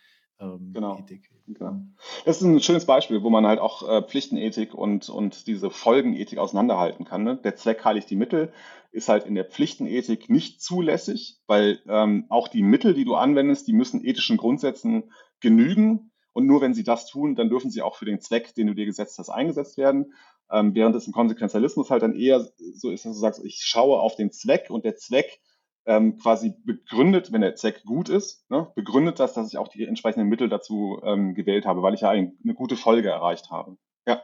ähm, 0.40 0.72
genau. 0.72 0.98
Ethik. 0.98 1.30
Genau. 1.46 1.80
Das 2.24 2.40
ist 2.40 2.42
ein 2.42 2.60
schönes 2.60 2.86
Beispiel, 2.86 3.22
wo 3.22 3.30
man 3.30 3.46
halt 3.46 3.58
auch 3.58 3.88
äh, 3.88 4.02
Pflichtenethik 4.02 4.74
und, 4.74 5.08
und 5.08 5.46
diese 5.46 5.70
Folgenethik 5.70 6.38
auseinanderhalten 6.38 7.04
kann. 7.04 7.24
Ne? 7.24 7.36
Der 7.36 7.56
Zweck 7.56 7.84
heiligt 7.84 8.08
die 8.10 8.16
Mittel 8.16 8.52
ist 8.92 9.08
halt 9.08 9.26
in 9.26 9.34
der 9.34 9.44
Pflichtenethik 9.44 10.30
nicht 10.30 10.62
zulässig, 10.62 11.38
weil 11.46 11.80
ähm, 11.88 12.26
auch 12.28 12.48
die 12.48 12.62
Mittel, 12.62 12.94
die 12.94 13.04
du 13.04 13.14
anwendest, 13.14 13.68
die 13.68 13.72
müssen 13.72 14.04
ethischen 14.04 14.36
Grundsätzen 14.36 15.12
genügen. 15.40 16.12
Und 16.32 16.46
nur 16.46 16.60
wenn 16.60 16.74
sie 16.74 16.84
das 16.84 17.06
tun, 17.06 17.34
dann 17.34 17.50
dürfen 17.50 17.70
sie 17.70 17.82
auch 17.82 17.96
für 17.96 18.04
den 18.04 18.20
Zweck, 18.20 18.54
den 18.54 18.68
du 18.68 18.74
dir 18.74 18.86
gesetzt 18.86 19.18
hast, 19.18 19.28
eingesetzt 19.28 19.76
werden. 19.76 20.14
Ähm, 20.50 20.74
während 20.74 20.96
es 20.96 21.06
im 21.06 21.12
Konsequenzialismus 21.12 21.90
halt 21.90 22.02
dann 22.02 22.14
eher 22.14 22.48
so 22.74 22.90
ist, 22.90 23.04
dass 23.04 23.14
du 23.14 23.20
sagst, 23.20 23.44
ich 23.44 23.62
schaue 23.62 24.00
auf 24.00 24.16
den 24.16 24.32
Zweck 24.32 24.70
und 24.70 24.84
der 24.84 24.96
Zweck 24.96 25.40
ähm, 25.86 26.18
quasi 26.18 26.54
begründet, 26.64 27.32
wenn 27.32 27.40
der 27.40 27.56
Zweck 27.56 27.84
gut 27.84 28.08
ist, 28.08 28.48
ne, 28.50 28.70
begründet 28.74 29.18
das, 29.18 29.34
dass 29.34 29.48
ich 29.48 29.58
auch 29.58 29.68
die 29.68 29.86
entsprechenden 29.86 30.28
Mittel 30.28 30.48
dazu 30.48 31.00
ähm, 31.04 31.34
gewählt 31.34 31.66
habe, 31.66 31.82
weil 31.82 31.94
ich 31.94 32.02
ja 32.02 32.10
ein, 32.10 32.38
eine 32.44 32.54
gute 32.54 32.76
Folge 32.76 33.08
erreicht 33.08 33.50
habe. 33.50 33.76
Ja, 34.06 34.22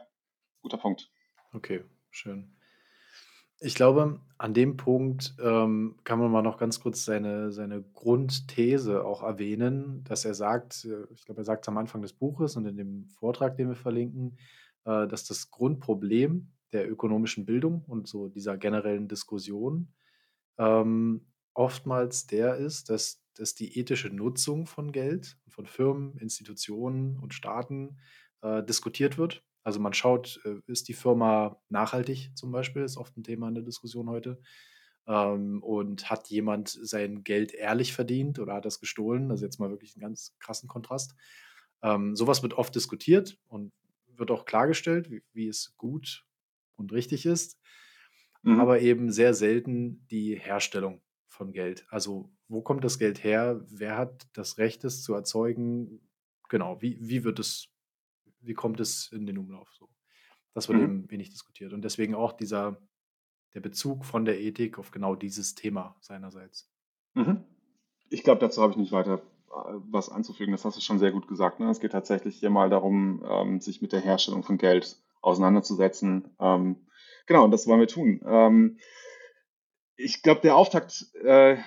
guter 0.61 0.77
Punkt. 0.77 1.11
Okay, 1.53 1.83
schön. 2.11 2.53
Ich 3.59 3.73
glaube, 3.73 4.21
an 4.37 4.53
dem 4.53 4.77
Punkt 4.77 5.35
ähm, 5.43 5.95
kann 6.03 6.19
man 6.19 6.29
mal 6.29 6.43
noch 6.43 6.59
ganz 6.59 6.79
kurz 6.79 7.05
seine, 7.05 7.51
seine 7.51 7.81
Grundthese 7.81 9.03
auch 9.03 9.23
erwähnen, 9.23 10.03
dass 10.03 10.25
er 10.25 10.35
sagt, 10.35 10.85
äh, 10.85 11.11
ich 11.11 11.25
glaube, 11.25 11.41
er 11.41 11.45
sagt 11.45 11.65
es 11.65 11.69
am 11.69 11.77
Anfang 11.79 12.03
des 12.03 12.13
Buches 12.13 12.55
und 12.55 12.67
in 12.67 12.77
dem 12.77 13.07
Vortrag, 13.07 13.57
den 13.57 13.69
wir 13.69 13.75
verlinken, 13.75 14.37
äh, 14.85 15.07
dass 15.07 15.25
das 15.25 15.49
Grundproblem 15.49 16.51
der 16.71 16.89
ökonomischen 16.89 17.47
Bildung 17.47 17.83
und 17.87 18.07
so 18.07 18.27
dieser 18.27 18.57
generellen 18.57 19.07
Diskussion 19.07 19.87
ähm, 20.59 21.25
oftmals 21.57 22.27
der 22.27 22.55
ist, 22.55 22.89
dass, 22.89 23.23
dass 23.35 23.55
die 23.55 23.79
ethische 23.79 24.09
Nutzung 24.09 24.65
von 24.65 24.91
Geld, 24.91 25.37
von 25.47 25.65
Firmen, 25.65 26.17
Institutionen 26.17 27.17
und 27.19 27.33
Staaten 27.33 27.97
äh, 28.41 28.63
diskutiert 28.63 29.17
wird 29.17 29.43
also 29.67 29.81
man 29.81 29.91
schaut, 29.91 30.39
äh, 30.45 30.61
ist 30.67 30.87
die 30.87 30.93
Firma 30.93 31.61
nachhaltig 31.67 32.31
zum 32.35 32.53
Beispiel, 32.53 32.83
ist 32.83 32.95
oft 32.95 33.17
ein 33.17 33.23
Thema 33.25 33.49
in 33.49 33.55
der 33.55 33.65
Diskussion 33.65 34.09
heute. 34.09 34.39
Ähm, 35.05 35.61
und 35.61 36.09
hat 36.09 36.29
jemand 36.29 36.69
sein 36.69 37.25
Geld 37.25 37.53
ehrlich 37.53 37.91
verdient 37.91 38.39
oder 38.39 38.53
hat 38.53 38.63
das 38.63 38.79
gestohlen? 38.79 39.29
Also 39.29 39.43
jetzt 39.43 39.59
mal 39.59 39.69
wirklich 39.69 39.93
einen 39.93 40.03
ganz 40.03 40.33
krassen 40.39 40.69
Kontrast. 40.69 41.15
Ähm, 41.81 42.15
sowas 42.15 42.43
wird 42.43 42.53
oft 42.53 42.73
diskutiert 42.73 43.37
und 43.49 43.73
wird 44.15 44.31
auch 44.31 44.45
klargestellt, 44.45 45.11
wie, 45.11 45.21
wie 45.33 45.49
es 45.49 45.75
gut 45.75 46.25
und 46.77 46.93
richtig 46.93 47.25
ist, 47.25 47.59
mhm. 48.43 48.61
aber 48.61 48.79
eben 48.79 49.11
sehr 49.11 49.33
selten 49.33 50.07
die 50.07 50.39
Herstellung 50.39 51.01
von 51.37 51.53
Geld. 51.53 51.85
Also 51.89 52.29
wo 52.47 52.61
kommt 52.61 52.83
das 52.83 52.99
Geld 52.99 53.23
her? 53.23 53.61
Wer 53.69 53.97
hat 53.97 54.27
das 54.33 54.57
Recht, 54.57 54.83
es 54.83 55.03
zu 55.03 55.13
erzeugen? 55.13 56.01
Genau, 56.49 56.81
wie, 56.81 56.97
wie 56.99 57.23
wird 57.23 57.39
es 57.39 57.69
wie 58.41 58.53
kommt 58.53 58.79
es 58.79 59.11
in 59.11 59.25
den 59.25 59.37
Umlauf 59.37 59.69
so? 59.73 59.89
Das 60.53 60.67
wird 60.69 60.79
mhm. 60.79 60.83
eben 60.83 61.11
wenig 61.11 61.29
diskutiert. 61.29 61.73
Und 61.73 61.83
deswegen 61.83 62.15
auch 62.15 62.33
dieser, 62.33 62.81
der 63.53 63.59
Bezug 63.59 64.05
von 64.05 64.25
der 64.25 64.39
Ethik 64.39 64.79
auf 64.79 64.91
genau 64.91 65.15
dieses 65.15 65.55
Thema 65.55 65.95
seinerseits. 66.01 66.69
Mhm. 67.13 67.43
Ich 68.09 68.23
glaube, 68.23 68.39
dazu 68.39 68.61
habe 68.61 68.71
ich 68.71 68.77
nicht 68.77 68.91
weiter 68.91 69.21
äh, 69.49 69.73
was 69.89 70.09
anzufügen. 70.09 70.53
Das 70.53 70.65
hast 70.65 70.77
du 70.77 70.81
schon 70.81 70.99
sehr 70.99 71.11
gut 71.11 71.27
gesagt. 71.27 71.59
Ne? 71.59 71.69
Es 71.69 71.79
geht 71.79 71.91
tatsächlich 71.91 72.37
hier 72.37 72.49
mal 72.49 72.69
darum, 72.69 73.23
ähm, 73.29 73.59
sich 73.59 73.81
mit 73.81 73.91
der 73.91 74.01
Herstellung 74.01 74.43
von 74.43 74.57
Geld 74.57 74.97
auseinanderzusetzen. 75.21 76.29
Ähm, 76.39 76.87
genau, 77.27 77.43
und 77.43 77.51
das 77.51 77.67
wollen 77.67 77.79
wir 77.79 77.87
tun. 77.87 78.21
Ähm, 78.25 78.77
ich 79.97 80.21
glaube, 80.21 80.41
der 80.41 80.55
Auftakt, 80.55 81.07
äh, 81.23 81.57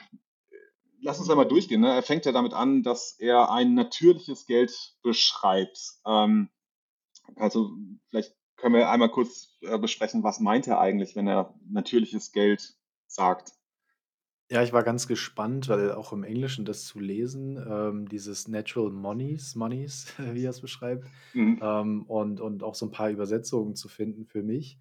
lass 1.00 1.18
uns 1.18 1.28
einmal 1.28 1.48
durchgehen. 1.48 1.80
Ne? 1.80 1.92
Er 1.92 2.02
fängt 2.02 2.24
ja 2.24 2.32
damit 2.32 2.54
an, 2.54 2.82
dass 2.82 3.16
er 3.18 3.50
ein 3.50 3.74
natürliches 3.74 4.46
Geld 4.46 4.94
beschreibt. 5.02 5.78
Ähm, 6.06 6.48
also 7.36 7.72
vielleicht 8.08 8.34
können 8.56 8.74
wir 8.74 8.90
einmal 8.90 9.10
kurz 9.10 9.58
äh, 9.62 9.78
besprechen, 9.78 10.22
was 10.22 10.40
meint 10.40 10.66
er 10.66 10.80
eigentlich, 10.80 11.16
wenn 11.16 11.26
er 11.26 11.54
natürliches 11.68 12.32
Geld 12.32 12.74
sagt. 13.06 13.52
Ja, 14.50 14.62
ich 14.62 14.72
war 14.72 14.82
ganz 14.82 15.06
gespannt, 15.06 15.68
weil 15.68 15.92
auch 15.92 16.12
im 16.12 16.24
Englischen 16.24 16.64
das 16.64 16.84
zu 16.84 16.98
lesen, 16.98 17.56
ähm, 17.56 18.08
dieses 18.08 18.48
Natural 18.48 18.90
Monies, 18.90 19.54
Monies, 19.54 20.12
wie 20.18 20.44
er 20.44 20.50
es 20.50 20.60
beschreibt, 20.60 21.06
mhm. 21.34 21.60
ähm, 21.62 22.02
und, 22.06 22.40
und 22.40 22.62
auch 22.62 22.74
so 22.74 22.86
ein 22.86 22.90
paar 22.90 23.10
Übersetzungen 23.10 23.76
zu 23.76 23.88
finden 23.88 24.26
für 24.26 24.42
mich. 24.42 24.78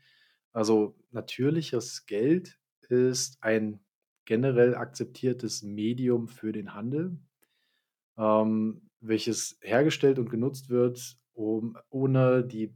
Also 0.51 0.95
natürliches 1.11 2.07
Geld 2.07 2.58
ist 2.89 3.41
ein 3.41 3.79
generell 4.25 4.75
akzeptiertes 4.75 5.63
Medium 5.63 6.27
für 6.27 6.51
den 6.51 6.73
Handel, 6.73 7.17
ähm, 8.17 8.89
welches 8.99 9.57
hergestellt 9.61 10.19
und 10.19 10.29
genutzt 10.29 10.69
wird, 10.69 11.17
um, 11.33 11.77
ohne 11.89 12.43
die 12.43 12.75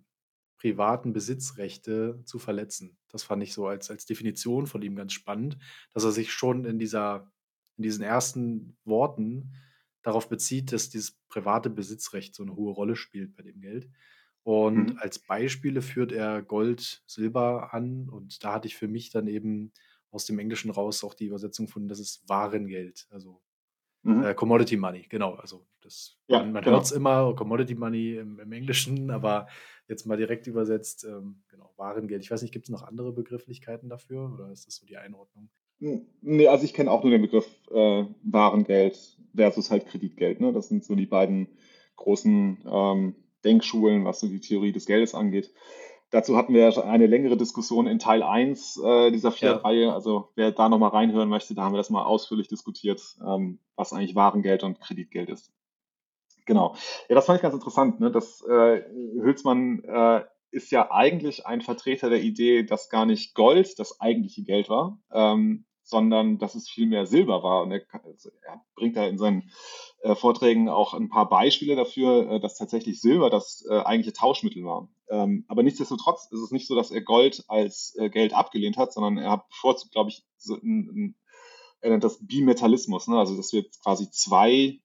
privaten 0.58 1.14
Besitzrechte 1.14 2.22
zu 2.26 2.40
verletzen. 2.40 2.98
Das 3.10 3.24
fand 3.24 3.44
ich 3.44 3.54
so 3.54 3.68
als, 3.68 3.92
als 3.92 4.06
Definition 4.06 4.66
von 4.66 4.82
ihm 4.82 4.96
ganz 4.96 5.14
spannend, 5.14 5.58
dass 5.94 6.06
er 6.06 6.12
sich 6.12 6.32
schon 6.32 6.66
in, 6.66 6.80
dieser, 6.80 7.32
in 7.78 7.84
diesen 7.84 8.04
ersten 8.04 8.78
Worten 8.86 9.54
darauf 10.02 10.30
bezieht, 10.30 10.72
dass 10.72 10.90
dieses 10.90 11.20
private 11.30 11.70
Besitzrecht 11.70 12.34
so 12.34 12.44
eine 12.44 12.56
hohe 12.56 12.72
Rolle 12.72 12.96
spielt 12.96 13.36
bei 13.36 13.44
dem 13.44 13.60
Geld. 13.60 13.90
Und 14.44 14.94
mhm. 14.94 14.98
als 15.00 15.20
Beispiele 15.20 15.82
führt 15.82 16.12
er 16.12 16.42
Gold, 16.42 17.04
Silber 17.08 17.74
an. 17.74 18.10
Und 18.10 18.44
da 18.44 18.54
hatte 18.54 18.68
ich 18.68 18.76
für 18.76 18.88
mich 18.88 19.10
dann 19.10 19.28
eben 19.28 19.72
aus 20.14 20.26
dem 20.26 20.40
Englischen 20.40 20.72
raus 20.72 21.04
auch 21.04 21.14
die 21.14 21.26
Übersetzung 21.26 21.68
von, 21.68 21.90
das 21.90 22.00
ist 22.00 22.24
Warengeld. 22.30 23.08
Also 23.10 23.42
Mhm. 24.04 24.24
Äh, 24.24 24.34
Commodity 24.36 24.78
Money, 24.78 25.06
genau. 25.10 25.36
Also 25.36 25.66
das, 25.82 26.18
ja, 26.28 26.40
man, 26.40 26.52
man 26.52 26.64
genau. 26.64 26.76
hört 26.76 26.86
es 26.86 26.92
immer, 26.92 27.34
Commodity 27.36 27.76
Money 27.76 28.18
im, 28.18 28.40
im, 28.40 28.52
Englischen, 28.52 29.10
aber 29.12 29.48
jetzt 29.88 30.06
mal 30.06 30.18
direkt 30.18 30.46
übersetzt, 30.48 31.06
ähm, 31.06 31.42
genau, 31.50 31.74
Warengeld. 31.78 32.22
Ich 32.22 32.30
weiß 32.30 32.42
nicht, 32.42 32.52
gibt 32.52 32.66
es 32.66 32.70
noch 32.70 32.84
andere 32.84 33.14
Begrifflichkeiten 33.14 33.90
dafür 33.90 34.32
oder 34.34 34.52
ist 34.52 34.68
das 34.68 34.76
so 34.76 34.86
die 34.86 34.98
Einordnung? 34.98 35.50
Nee, 35.80 36.48
also 36.48 36.64
ich 36.64 36.74
kenne 36.74 36.92
auch 36.92 37.04
nur 37.04 37.12
den 37.12 37.22
Begriff 37.22 37.48
äh, 37.72 38.06
Warengeld 38.24 39.18
versus 39.36 39.72
halt 39.72 39.88
Kreditgeld. 39.88 40.40
Ne? 40.40 40.54
Das 40.54 40.70
sind 40.70 40.84
so 40.84 40.96
die 40.96 41.06
beiden 41.06 41.48
großen 41.96 42.64
ähm, 42.66 43.16
Denkschulen, 43.44 44.06
was 44.06 44.20
so 44.22 44.28
die 44.28 44.40
Theorie 44.40 44.72
des 44.72 44.86
Geldes 44.86 45.14
angeht. 45.14 45.54
Dazu 46.14 46.38
hatten 46.38 46.54
wir 46.54 46.86
eine 46.86 47.08
längere 47.08 47.38
Diskussion 47.38 47.88
in 47.88 47.98
Teil 47.98 48.22
1 48.22 48.80
äh, 48.84 49.10
dieser 49.10 49.32
Fiat-Reihe. 49.32 49.86
Ja. 49.86 49.96
Also 49.96 50.30
wer 50.36 50.52
da 50.52 50.70
nochmal 50.70 50.92
reinhören 50.92 51.28
möchte, 51.28 51.56
da 51.56 51.64
haben 51.64 51.74
wir 51.74 51.78
das 51.78 51.90
mal 51.90 52.04
ausführlich 52.04 52.48
diskutiert, 52.48 53.02
ähm, 53.26 53.58
was 53.76 53.94
eigentlich 53.94 54.14
Warengeld 54.14 54.62
und 54.62 54.80
Kreditgeld 54.80 55.30
ist. 55.32 55.52
Genau. 56.46 56.76
Ja, 57.10 57.16
das 57.16 57.26
fand 57.26 57.38
ich 57.38 57.42
ganz 57.42 57.56
interessant. 57.56 58.00
Ne? 58.00 58.12
Das 58.12 58.44
äh, 58.48 58.84
Hülsmann 59.24 59.84
äh, 59.86 60.22
ist 60.52 60.70
ja 60.70 60.92
eigentlich 60.92 61.48
ein 61.48 61.62
Vertreter 61.62 62.12
der 62.12 62.22
Idee, 62.22 62.62
dass 62.62 62.92
gar 62.92 63.08
nicht 63.08 63.34
Gold 63.34 63.80
das 63.80 64.00
eigentliche 64.00 64.44
Geld 64.44 64.70
war, 64.70 65.00
ähm, 65.12 65.66
sondern 65.84 66.38
dass 66.40 66.56
es 66.56 66.70
vielmehr 66.70 67.06
Silber 67.06 67.44
war. 67.44 67.62
Und 67.62 67.72
er, 67.72 67.82
also 68.04 68.30
er 68.42 68.62
bringt 68.76 68.96
da 68.96 69.06
in 69.06 69.18
seinen 69.18 69.52
äh, 70.02 70.16
Vorträgen 70.16 70.70
auch 70.70 70.94
ein 70.94 71.10
paar 71.10 71.30
Beispiele 71.30 71.76
dafür, 71.76 72.32
äh, 72.32 72.40
dass 72.40 72.58
tatsächlich 72.58 73.02
Silber 73.02 73.30
das 73.30 73.66
äh, 73.70 73.80
eigentliche 73.80 74.14
Tauschmittel 74.14 74.64
war. 74.64 74.90
Ähm, 75.10 75.46
aber 75.48 75.64
nichtsdestotrotz 75.64 76.30
ist 76.32 76.40
es 76.40 76.52
nicht 76.52 76.68
so, 76.68 76.76
dass 76.76 76.92
er 76.92 77.02
Gold 77.02 77.44
als 77.48 77.96
äh, 77.98 78.10
Geld 78.10 78.34
abgelehnt 78.34 78.78
hat, 78.78 78.94
sondern 78.94 79.18
er 79.18 79.32
hat 79.32 79.48
bevorzugt, 79.50 79.92
glaube 79.92 80.10
ich, 80.10 80.24
so 80.38 80.56
ein, 80.56 80.90
ein, 80.90 81.16
er 81.82 81.92
nennt 81.92 82.04
das 82.04 82.26
Bimetallismus, 82.26 83.08
ne? 83.08 83.20
also 83.20 83.36
dass 83.36 83.52
wir 83.52 83.66
quasi 83.84 84.10
zwei 84.10 84.80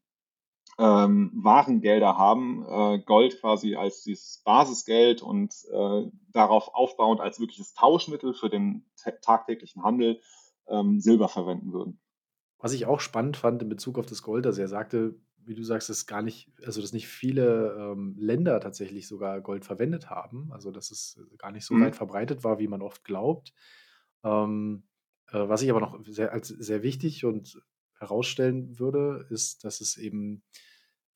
ähm, 0.78 1.33
Warengelder 1.35 2.17
haben, 2.17 2.64
äh, 2.69 2.99
Gold 3.00 3.40
quasi 3.40 3.75
als 3.75 4.02
dieses 4.02 4.43
Basisgeld 4.45 5.23
und 5.23 5.52
äh, 5.73 6.11
darauf 6.33 6.75
aufbauend 6.75 7.21
als 7.21 7.40
wirkliches 7.40 7.75
Tauschmittel 7.75 8.33
für 8.33 8.49
den 8.49 8.85
tagtäglichen 9.23 9.83
Handel 9.83 10.21
ähm, 10.69 11.01
Silber 11.01 11.29
verwenden 11.29 11.73
würden. 11.73 12.01
Was 12.59 12.73
ich 12.73 12.87
auch 12.87 13.01
spannend 13.01 13.37
fand 13.37 13.63
in 13.63 13.69
Bezug 13.69 13.99
auf 13.99 14.07
das 14.07 14.23
Gold, 14.23 14.47
also 14.47 14.61
er 14.61 14.69
sagte, 14.69 15.15
wie 15.45 15.55
du 15.55 15.63
sagst, 15.63 15.89
dass 15.89 16.07
gar 16.07 16.23
nicht, 16.23 16.51
also 16.65 16.81
dass 16.81 16.93
nicht 16.93 17.09
viele 17.09 17.75
ähm, 17.79 18.15
Länder 18.19 18.61
tatsächlich 18.61 19.09
sogar 19.09 19.41
Gold 19.41 19.65
verwendet 19.65 20.11
haben, 20.11 20.53
also 20.53 20.71
dass 20.71 20.91
es 20.91 21.21
gar 21.39 21.53
nicht 21.53 21.65
so 21.65 21.75
mhm. 21.75 21.85
weit 21.85 21.97
verbreitet 21.97 22.45
war, 22.45 22.59
wie 22.59 22.69
man 22.69 22.83
oft 22.83 23.03
glaubt. 23.05 23.55
Ähm, 24.25 24.85
äh, 25.29 25.49
was 25.49 25.63
ich 25.63 25.71
aber 25.71 25.81
noch 25.81 26.05
sehr, 26.07 26.33
als 26.33 26.49
sehr 26.49 26.83
wichtig 26.83 27.25
und 27.25 27.63
herausstellen 27.99 28.79
würde, 28.79 29.27
ist, 29.31 29.65
dass 29.65 29.81
es 29.81 29.97
eben 29.97 30.43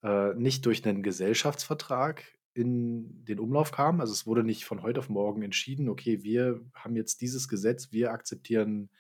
äh, 0.03 0.35
nicht 0.35 0.65
durch 0.67 0.87
einen 0.87 1.03
Gesellschaftsvertrag 1.03 2.25
in 2.55 3.25
den 3.25 3.39
Umlauf 3.39 3.73
kam. 3.73 4.01
Also 4.01 4.13
es 4.13 4.27
wurde 4.27 4.45
nicht 4.45 4.65
von 4.65 4.83
heute 4.83 5.01
auf 5.01 5.09
morgen 5.09 5.43
entschieden, 5.43 5.89
okay, 5.89 6.23
wir 6.23 6.61
haben 6.75 6.97
jetzt 6.97 7.21
dieses 7.21 7.49
Gesetz, 7.49 7.93
wir 7.93 8.13
akzeptieren 8.13 8.91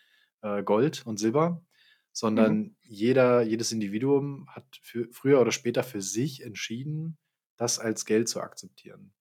äh, 0.42 0.62
Gold 0.62 1.06
und 1.06 1.18
Silber, 1.18 1.62
sondern 2.12 2.58
mhm. 2.58 2.76
jeder, 2.82 3.42
jedes 3.42 3.72
Individuum 3.72 4.46
hat 4.48 4.66
für, 4.82 5.08
früher 5.12 5.40
oder 5.40 5.52
später 5.52 5.82
für 5.82 6.02
sich 6.02 6.42
entschieden, 6.42 7.18
das 7.56 7.78
als 7.78 8.04
Geld 8.04 8.28
zu 8.28 8.40
akzeptieren. 8.40 9.12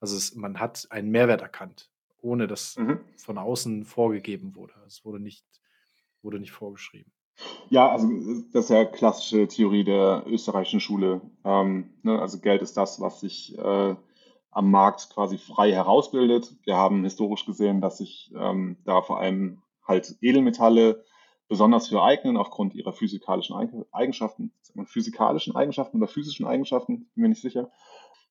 Also 0.00 0.16
es, 0.16 0.34
man 0.34 0.60
hat 0.60 0.86
einen 0.90 1.10
Mehrwert 1.10 1.42
erkannt, 1.42 1.90
ohne 2.20 2.46
dass 2.46 2.76
mhm. 2.76 3.00
von 3.16 3.38
außen 3.38 3.84
vorgegeben 3.84 4.54
wurde. 4.54 4.74
Es 4.86 5.04
wurde 5.04 5.20
nicht, 5.20 5.44
wurde 6.22 6.38
nicht 6.38 6.52
vorgeschrieben. 6.52 7.12
Ja, 7.68 7.90
also 7.90 8.08
das 8.52 8.64
ist 8.64 8.70
ja 8.70 8.84
klassische 8.84 9.48
Theorie 9.48 9.84
der 9.84 10.24
österreichischen 10.26 10.80
Schule. 10.80 11.20
Ähm, 11.44 11.94
ne, 12.02 12.20
also 12.20 12.38
Geld 12.38 12.62
ist 12.62 12.76
das, 12.76 13.00
was 13.00 13.20
sich 13.20 13.56
äh, 13.56 13.96
am 14.50 14.70
Markt 14.70 15.10
quasi 15.10 15.38
frei 15.38 15.72
herausbildet. 15.72 16.54
Wir 16.64 16.76
haben 16.76 17.04
historisch 17.04 17.46
gesehen, 17.46 17.80
dass 17.80 17.98
sich 17.98 18.32
ähm, 18.36 18.76
da 18.84 19.02
vor 19.02 19.20
allem 19.20 19.62
halt 19.86 20.16
Edelmetalle 20.20 21.04
besonders 21.48 21.88
für 21.88 22.02
eignen 22.02 22.36
aufgrund 22.36 22.74
ihrer 22.74 22.92
physikalischen 22.92 23.56
Eigenschaften, 23.92 24.52
physikalischen 24.86 25.56
Eigenschaften 25.56 25.96
oder 25.96 26.06
physischen 26.06 26.46
Eigenschaften, 26.46 27.10
bin 27.14 27.22
mir 27.22 27.28
nicht 27.28 27.42
sicher. 27.42 27.72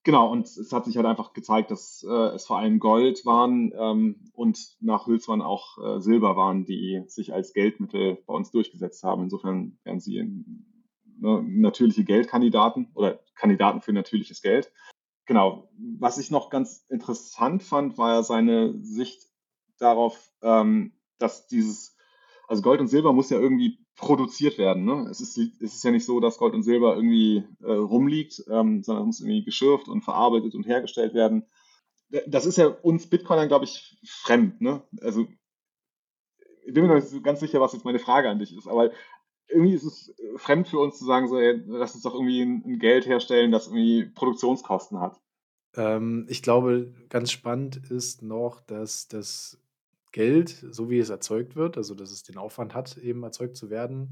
Genau, 0.04 0.32
und 0.32 0.48
es 0.48 0.72
hat 0.72 0.86
sich 0.86 0.96
halt 0.96 1.06
einfach 1.06 1.34
gezeigt, 1.34 1.72
dass 1.72 2.06
äh, 2.10 2.34
es 2.34 2.46
vor 2.46 2.58
allem 2.58 2.80
Gold 2.80 3.26
waren 3.26 3.74
ähm, 3.78 4.32
und 4.32 4.78
nach 4.80 5.08
Hülsmann 5.08 5.42
auch 5.42 5.78
äh, 5.78 6.00
Silber 6.00 6.38
waren, 6.38 6.64
die 6.64 7.04
sich 7.08 7.34
als 7.34 7.52
Geldmittel 7.52 8.24
bei 8.26 8.34
uns 8.34 8.52
durchgesetzt 8.52 9.04
haben. 9.04 9.24
Insofern 9.24 9.78
wären 9.84 10.00
sie 10.00 10.24
ne, 11.20 11.44
natürliche 11.46 12.06
Geldkandidaten 12.06 12.92
oder 12.96 13.20
Kandidaten 13.36 13.82
für 13.82 13.92
natürliches 13.92 14.42
Geld. 14.42 14.72
Genau, 15.26 15.70
was 16.00 16.18
ich 16.18 16.32
noch 16.32 16.50
ganz 16.50 16.86
interessant 16.88 17.62
fand, 17.62 17.98
war 17.98 18.14
ja 18.14 18.24
seine 18.24 18.82
Sicht 18.82 19.28
darauf, 19.80 20.32
ähm, 20.42 20.94
dass 21.20 21.48
dieses, 21.48 21.96
also 22.48 22.62
Gold 22.62 22.80
und 22.80 22.88
Silber 22.88 23.14
muss 23.14 23.30
ja 23.30 23.40
irgendwie 23.40 23.80
produziert 23.96 24.58
werden. 24.58 24.86
Ne? 24.86 25.08
Es, 25.10 25.20
ist, 25.22 25.38
es 25.38 25.76
ist 25.76 25.84
ja 25.84 25.92
nicht 25.92 26.06
so, 26.06 26.20
dass 26.20 26.38
Gold 26.38 26.54
und 26.54 26.64
Silber 26.64 26.96
irgendwie 26.96 27.44
äh, 27.62 27.72
rumliegt, 27.72 28.44
ähm, 28.50 28.82
sondern 28.84 29.04
es 29.04 29.08
muss 29.08 29.20
irgendwie 29.22 29.44
geschürft 29.44 29.88
und 29.88 30.02
verarbeitet 30.02 30.56
und 30.56 30.66
hergestellt 30.66 31.14
werden. 31.14 31.46
Das 32.26 32.46
ist 32.46 32.58
ja 32.58 32.68
uns 32.68 33.08
Bitcoinern, 33.08 33.50
glaube 33.50 33.66
ich, 33.66 34.00
fremd. 34.04 34.62
Ne? 34.62 34.82
Also 35.02 35.28
ich 36.66 36.74
bin 36.74 36.84
mir 36.84 36.90
noch 36.90 36.96
nicht 36.96 37.10
so 37.10 37.22
ganz 37.22 37.40
sicher, 37.40 37.62
was 37.62 37.74
jetzt 37.74 37.86
meine 37.86 38.00
Frage 38.00 38.30
an 38.30 38.40
dich 38.40 38.56
ist, 38.56 38.68
aber 38.68 38.92
irgendwie 39.50 39.74
ist 39.74 39.84
es 39.84 40.16
fremd 40.38 40.68
für 40.68 40.80
uns 40.80 40.98
zu 40.98 41.06
sagen, 41.06 41.28
so, 41.28 41.38
ey, 41.38 41.62
lass 41.68 41.96
uns 41.96 42.04
doch 42.04 42.14
irgendwie 42.14 42.42
ein, 42.42 42.80
Geld 42.80 43.06
herstellen, 43.06 43.52
das 43.52 43.68
irgendwie 43.68 44.06
Produktionskosten 44.06 45.00
hat. 45.00 45.20
Ähm, 45.76 46.26
ich 46.30 46.42
glaube, 46.42 46.94
ganz 47.10 47.32
spannend 47.32 47.78
ist 47.90 48.22
noch, 48.22 48.62
dass 48.62 49.08
das 49.08 49.60
Geld, 50.12 50.66
so 50.72 50.90
wie 50.90 51.00
es 51.00 51.10
erzeugt 51.10 51.56
wird, 51.56 51.78
also 51.78 51.96
dass 51.96 52.12
es 52.12 52.24
den 52.24 52.38
Aufwand 52.38 52.74
hat, 52.74 52.98
eben 52.98 53.24
erzeugt 53.24 53.56
zu 53.56 53.70
werden, 53.70 54.10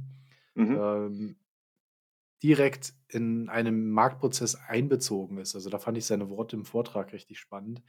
mhm. 0.55 0.77
ähm, 0.79 1.35
direkt 2.43 2.93
in 3.07 3.49
einem 3.49 3.89
Marktprozess 3.89 4.55
einbezogen 4.55 5.37
ist. 5.37 5.55
Also 5.55 5.69
da 5.69 5.79
fand 5.79 5.97
ich 5.97 6.05
seine 6.05 6.29
Worte 6.29 6.55
im 6.55 6.65
Vortrag 6.65 7.13
richtig 7.13 7.39
spannend, 7.39 7.81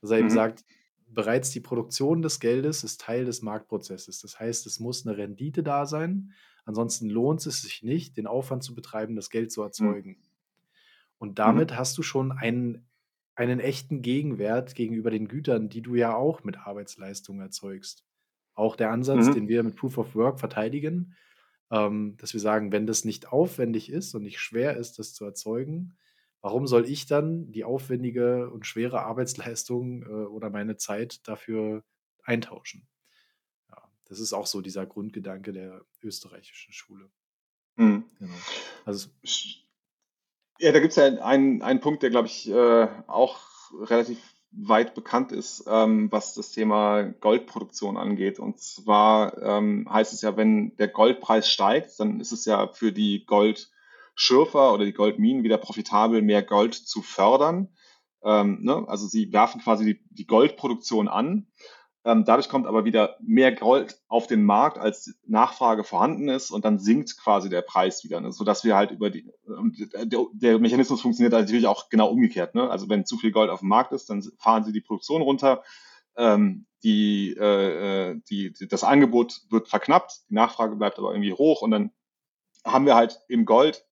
dass 0.00 0.10
er 0.10 0.16
mhm. 0.16 0.24
eben 0.24 0.30
sagt, 0.30 0.64
bereits 1.06 1.50
die 1.50 1.60
Produktion 1.60 2.22
des 2.22 2.40
Geldes 2.40 2.84
ist 2.84 3.00
Teil 3.00 3.24
des 3.24 3.42
Marktprozesses. 3.42 4.20
Das 4.20 4.40
heißt, 4.40 4.66
es 4.66 4.80
muss 4.80 5.06
eine 5.06 5.16
Rendite 5.16 5.62
da 5.62 5.86
sein. 5.86 6.32
Ansonsten 6.64 7.08
lohnt 7.08 7.44
es 7.46 7.62
sich 7.62 7.82
nicht, 7.82 8.16
den 8.16 8.26
Aufwand 8.26 8.62
zu 8.62 8.74
betreiben, 8.74 9.14
das 9.14 9.30
Geld 9.30 9.52
zu 9.52 9.60
mhm. 9.60 9.66
erzeugen. 9.66 10.10
Mhm. 10.10 10.26
Und 11.18 11.38
damit 11.38 11.76
hast 11.76 11.96
du 11.98 12.02
schon 12.02 12.32
einen 12.32 12.88
einen 13.34 13.60
echten 13.60 14.02
Gegenwert 14.02 14.74
gegenüber 14.74 15.10
den 15.10 15.28
Gütern, 15.28 15.68
die 15.68 15.82
du 15.82 15.94
ja 15.94 16.14
auch 16.14 16.44
mit 16.44 16.58
Arbeitsleistung 16.58 17.40
erzeugst. 17.40 18.04
Auch 18.54 18.76
der 18.76 18.90
Ansatz, 18.90 19.28
Mhm. 19.28 19.34
den 19.34 19.48
wir 19.48 19.62
mit 19.62 19.76
Proof 19.76 19.96
of 19.98 20.14
Work 20.14 20.38
verteidigen, 20.40 21.16
ähm, 21.70 22.16
dass 22.18 22.34
wir 22.34 22.40
sagen, 22.40 22.70
wenn 22.72 22.86
das 22.86 23.04
nicht 23.04 23.32
aufwendig 23.32 23.90
ist 23.90 24.14
und 24.14 24.22
nicht 24.22 24.40
schwer 24.40 24.76
ist, 24.76 24.98
das 24.98 25.14
zu 25.14 25.24
erzeugen, 25.24 25.96
warum 26.42 26.66
soll 26.66 26.86
ich 26.86 27.06
dann 27.06 27.50
die 27.52 27.64
aufwendige 27.64 28.50
und 28.50 28.66
schwere 28.66 29.00
Arbeitsleistung 29.02 30.02
äh, 30.02 30.06
oder 30.06 30.50
meine 30.50 30.76
Zeit 30.76 31.26
dafür 31.26 31.82
eintauschen? 32.24 32.86
Ja, 33.70 33.90
das 34.04 34.20
ist 34.20 34.34
auch 34.34 34.46
so 34.46 34.60
dieser 34.60 34.84
Grundgedanke 34.84 35.52
der 35.54 35.82
österreichischen 36.02 36.74
Schule. 36.74 37.10
Mhm. 37.76 38.04
Genau. 38.18 38.34
Also 38.84 39.08
ja, 40.62 40.70
da 40.70 40.78
gibt 40.78 40.92
es 40.92 40.96
ja 40.96 41.06
einen, 41.24 41.60
einen 41.60 41.80
Punkt, 41.80 42.04
der, 42.04 42.10
glaube 42.10 42.28
ich, 42.28 42.48
äh, 42.48 42.88
auch 43.08 43.40
relativ 43.80 44.18
weit 44.52 44.94
bekannt 44.94 45.32
ist, 45.32 45.64
ähm, 45.66 46.12
was 46.12 46.34
das 46.34 46.52
Thema 46.52 47.02
Goldproduktion 47.02 47.96
angeht. 47.96 48.38
Und 48.38 48.60
zwar 48.60 49.42
ähm, 49.42 49.88
heißt 49.90 50.12
es 50.12 50.22
ja, 50.22 50.36
wenn 50.36 50.76
der 50.76 50.88
Goldpreis 50.88 51.48
steigt, 51.48 51.98
dann 51.98 52.20
ist 52.20 52.30
es 52.30 52.44
ja 52.44 52.68
für 52.68 52.92
die 52.92 53.24
Goldschürfer 53.26 54.72
oder 54.72 54.84
die 54.84 54.92
Goldminen 54.92 55.42
wieder 55.42 55.58
profitabel, 55.58 56.22
mehr 56.22 56.42
Gold 56.42 56.74
zu 56.74 57.02
fördern. 57.02 57.68
Ähm, 58.22 58.58
ne? 58.62 58.84
Also 58.86 59.08
sie 59.08 59.32
werfen 59.32 59.62
quasi 59.62 59.84
die, 59.84 60.00
die 60.10 60.26
Goldproduktion 60.26 61.08
an 61.08 61.48
dadurch 62.04 62.48
kommt 62.48 62.66
aber 62.66 62.84
wieder 62.84 63.16
mehr 63.20 63.52
Gold 63.52 64.00
auf 64.08 64.26
den 64.26 64.44
Markt, 64.44 64.76
als 64.76 65.14
Nachfrage 65.24 65.84
vorhanden 65.84 66.28
ist 66.28 66.50
und 66.50 66.64
dann 66.64 66.78
sinkt 66.78 67.16
quasi 67.16 67.48
der 67.48 67.62
Preis 67.62 68.02
wieder, 68.02 68.20
ne? 68.20 68.32
sodass 68.32 68.64
wir 68.64 68.74
halt 68.74 68.90
über 68.90 69.08
die, 69.10 69.30
der, 69.46 70.26
der 70.32 70.58
Mechanismus 70.58 71.00
funktioniert 71.00 71.32
natürlich 71.32 71.66
auch 71.68 71.90
genau 71.90 72.08
umgekehrt. 72.08 72.56
Ne? 72.56 72.68
Also 72.68 72.88
wenn 72.88 73.06
zu 73.06 73.18
viel 73.18 73.30
Gold 73.30 73.50
auf 73.50 73.60
dem 73.60 73.68
Markt 73.68 73.92
ist, 73.92 74.10
dann 74.10 74.22
fahren 74.38 74.64
sie 74.64 74.72
die 74.72 74.80
Produktion 74.80 75.22
runter, 75.22 75.62
ähm, 76.16 76.66
die, 76.82 77.36
äh, 77.38 78.10
äh 78.10 78.20
die, 78.28 78.52
das 78.68 78.82
Angebot 78.82 79.42
wird 79.50 79.68
verknappt, 79.68 80.28
die 80.28 80.34
Nachfrage 80.34 80.74
bleibt 80.74 80.98
aber 80.98 81.12
irgendwie 81.12 81.32
hoch 81.32 81.62
und 81.62 81.70
dann 81.70 81.92
haben 82.64 82.86
wir 82.86 82.96
halt 82.96 83.20
im 83.28 83.44
Gold 83.44 83.86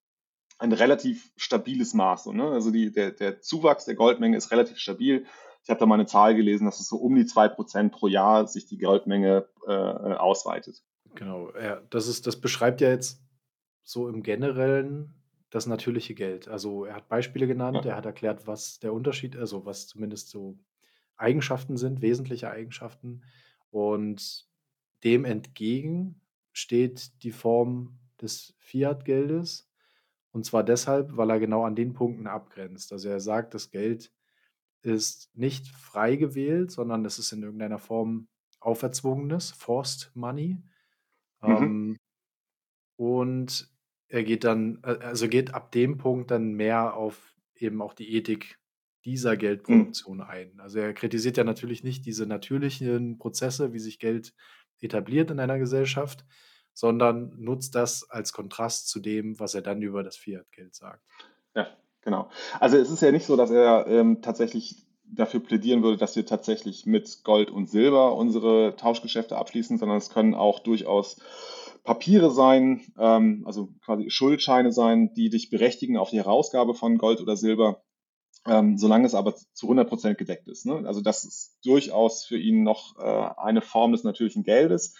ein 0.58 0.72
relativ 0.72 1.30
stabiles 1.36 1.94
Maß. 1.94 2.24
So, 2.24 2.32
ne? 2.32 2.50
Also 2.50 2.70
die, 2.70 2.92
der, 2.92 3.12
der 3.12 3.40
Zuwachs 3.40 3.84
der 3.84 3.94
Goldmenge 3.94 4.36
ist 4.36 4.50
relativ 4.50 4.78
stabil 4.78 5.26
ich 5.62 5.70
habe 5.70 5.80
da 5.80 5.86
mal 5.86 5.94
eine 5.94 6.06
Zahl 6.06 6.34
gelesen, 6.34 6.64
dass 6.64 6.80
es 6.80 6.88
so 6.88 6.96
um 6.96 7.14
die 7.14 7.24
2% 7.24 7.90
pro 7.90 8.08
Jahr 8.08 8.46
sich 8.46 8.66
die 8.66 8.78
Geldmenge 8.78 9.46
äh, 9.66 9.70
ausweitet. 9.70 10.82
Genau, 11.14 11.50
ja, 11.56 11.80
das, 11.90 12.08
ist, 12.08 12.26
das 12.26 12.40
beschreibt 12.40 12.80
ja 12.80 12.88
jetzt 12.88 13.22
so 13.82 14.08
im 14.08 14.22
Generellen 14.22 15.14
das 15.50 15.66
natürliche 15.66 16.14
Geld. 16.14 16.48
Also 16.48 16.84
er 16.84 16.94
hat 16.94 17.08
Beispiele 17.08 17.46
genannt, 17.46 17.84
ja. 17.84 17.92
er 17.92 17.96
hat 17.96 18.06
erklärt, 18.06 18.46
was 18.46 18.78
der 18.78 18.92
Unterschied, 18.92 19.36
also 19.36 19.66
was 19.66 19.88
zumindest 19.88 20.30
so 20.30 20.56
Eigenschaften 21.16 21.76
sind, 21.76 22.00
wesentliche 22.00 22.50
Eigenschaften. 22.50 23.22
Und 23.70 24.46
dem 25.04 25.24
entgegen 25.24 26.20
steht 26.52 27.22
die 27.22 27.32
Form 27.32 27.98
des 28.20 28.54
Fiat-Geldes. 28.58 29.68
Und 30.32 30.44
zwar 30.44 30.62
deshalb, 30.62 31.16
weil 31.16 31.30
er 31.30 31.40
genau 31.40 31.64
an 31.64 31.74
den 31.74 31.92
Punkten 31.92 32.28
abgrenzt. 32.28 32.92
Also 32.92 33.08
er 33.08 33.20
sagt, 33.20 33.54
das 33.54 33.70
Geld 33.70 34.12
ist 34.82 35.30
nicht 35.34 35.68
frei 35.68 36.16
gewählt, 36.16 36.70
sondern 36.70 37.04
es 37.04 37.18
ist 37.18 37.32
in 37.32 37.42
irgendeiner 37.42 37.78
Form 37.78 38.28
auferzwungenes, 38.60 39.52
Forced 39.52 40.10
Money. 40.14 40.62
Mhm. 41.42 41.56
Ähm, 41.56 41.96
und 42.96 43.70
er 44.08 44.24
geht 44.24 44.44
dann, 44.44 44.80
äh, 44.82 44.98
also 45.00 45.28
geht 45.28 45.54
ab 45.54 45.72
dem 45.72 45.96
Punkt 45.98 46.30
dann 46.30 46.52
mehr 46.52 46.94
auf 46.94 47.34
eben 47.54 47.82
auch 47.82 47.94
die 47.94 48.14
Ethik 48.14 48.58
dieser 49.04 49.34
mhm. 49.34 49.38
Geldproduktion 49.38 50.18
mhm. 50.18 50.22
ein. 50.24 50.60
Also 50.60 50.78
er 50.78 50.92
kritisiert 50.92 51.36
ja 51.36 51.44
natürlich 51.44 51.82
nicht 51.84 52.04
diese 52.06 52.26
natürlichen 52.26 53.18
Prozesse, 53.18 53.72
wie 53.72 53.78
sich 53.78 53.98
Geld 53.98 54.34
etabliert 54.80 55.30
in 55.30 55.40
einer 55.40 55.58
Gesellschaft, 55.58 56.24
sondern 56.72 57.34
nutzt 57.38 57.74
das 57.74 58.08
als 58.08 58.32
Kontrast 58.32 58.88
zu 58.88 59.00
dem, 59.00 59.38
was 59.38 59.54
er 59.54 59.62
dann 59.62 59.82
über 59.82 60.02
das 60.02 60.16
Fiat-Geld 60.16 60.74
sagt. 60.74 61.04
Ja, 61.54 61.76
Genau. 62.02 62.30
Also 62.58 62.76
es 62.76 62.90
ist 62.90 63.02
ja 63.02 63.12
nicht 63.12 63.26
so, 63.26 63.36
dass 63.36 63.50
er 63.50 63.86
ähm, 63.86 64.22
tatsächlich 64.22 64.86
dafür 65.04 65.40
plädieren 65.40 65.82
würde, 65.82 65.96
dass 65.96 66.16
wir 66.16 66.24
tatsächlich 66.24 66.86
mit 66.86 67.24
Gold 67.24 67.50
und 67.50 67.68
Silber 67.68 68.16
unsere 68.16 68.76
Tauschgeschäfte 68.76 69.36
abschließen, 69.36 69.78
sondern 69.78 69.98
es 69.98 70.10
können 70.10 70.34
auch 70.34 70.60
durchaus 70.60 71.20
Papiere 71.82 72.30
sein, 72.30 72.82
ähm, 72.98 73.42
also 73.46 73.70
quasi 73.84 74.10
Schuldscheine 74.10 74.72
sein, 74.72 75.12
die 75.14 75.30
dich 75.30 75.50
berechtigen 75.50 75.96
auf 75.96 76.10
die 76.10 76.18
Herausgabe 76.18 76.74
von 76.74 76.98
Gold 76.98 77.20
oder 77.20 77.36
Silber, 77.36 77.82
ähm, 78.46 78.78
solange 78.78 79.06
es 79.06 79.14
aber 79.14 79.34
zu 79.34 79.66
100 79.66 79.88
Prozent 79.88 80.18
gedeckt 80.18 80.48
ist. 80.48 80.66
Ne? 80.66 80.82
Also 80.86 81.00
das 81.00 81.24
ist 81.24 81.58
durchaus 81.64 82.24
für 82.24 82.38
ihn 82.38 82.62
noch 82.62 82.98
äh, 82.98 83.30
eine 83.36 83.62
Form 83.62 83.92
des 83.92 84.04
natürlichen 84.04 84.44
Geldes. 84.44 84.94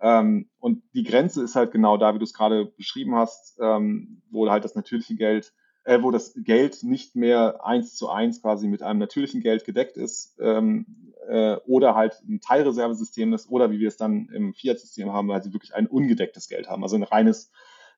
Ähm, 0.00 0.48
und 0.58 0.82
die 0.94 1.04
Grenze 1.04 1.42
ist 1.42 1.56
halt 1.56 1.72
genau 1.72 1.96
da, 1.96 2.14
wie 2.14 2.18
du 2.18 2.24
es 2.24 2.32
gerade 2.32 2.66
beschrieben 2.66 3.16
hast, 3.16 3.58
ähm, 3.60 4.22
wo 4.30 4.48
halt 4.48 4.64
das 4.64 4.74
natürliche 4.74 5.14
Geld 5.14 5.52
äh, 5.90 6.04
wo 6.04 6.12
das 6.12 6.34
Geld 6.36 6.84
nicht 6.84 7.16
mehr 7.16 7.66
eins 7.66 7.96
zu 7.96 8.08
eins 8.08 8.40
quasi 8.40 8.68
mit 8.68 8.80
einem 8.80 9.00
natürlichen 9.00 9.40
Geld 9.40 9.64
gedeckt 9.64 9.96
ist 9.96 10.38
ähm, 10.38 10.86
äh, 11.26 11.56
oder 11.66 11.96
halt 11.96 12.22
ein 12.28 12.40
Teilreservesystem 12.40 13.32
ist 13.32 13.50
oder 13.50 13.72
wie 13.72 13.80
wir 13.80 13.88
es 13.88 13.96
dann 13.96 14.28
im 14.28 14.54
Fiat-System 14.54 15.12
haben, 15.12 15.26
weil 15.26 15.42
sie 15.42 15.52
wirklich 15.52 15.74
ein 15.74 15.88
ungedecktes 15.88 16.48
Geld 16.48 16.70
haben, 16.70 16.84
also 16.84 16.94
ein 16.94 17.02
reines, 17.02 17.50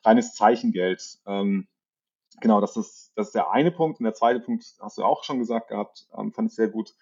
reines 0.02 0.32
Zeichengeld. 0.32 1.18
Ähm, 1.26 1.68
genau, 2.40 2.62
das 2.62 2.78
ist, 2.78 3.12
das 3.14 3.26
ist 3.26 3.34
der 3.34 3.50
eine 3.50 3.70
Punkt. 3.70 4.00
Und 4.00 4.04
der 4.04 4.14
zweite 4.14 4.40
Punkt 4.40 4.64
hast 4.80 4.96
du 4.96 5.04
auch 5.04 5.22
schon 5.22 5.38
gesagt 5.38 5.68
gehabt, 5.68 6.06
ähm, 6.16 6.32
fand 6.32 6.48
ich 6.48 6.56
sehr 6.56 6.68
gut. 6.68 6.94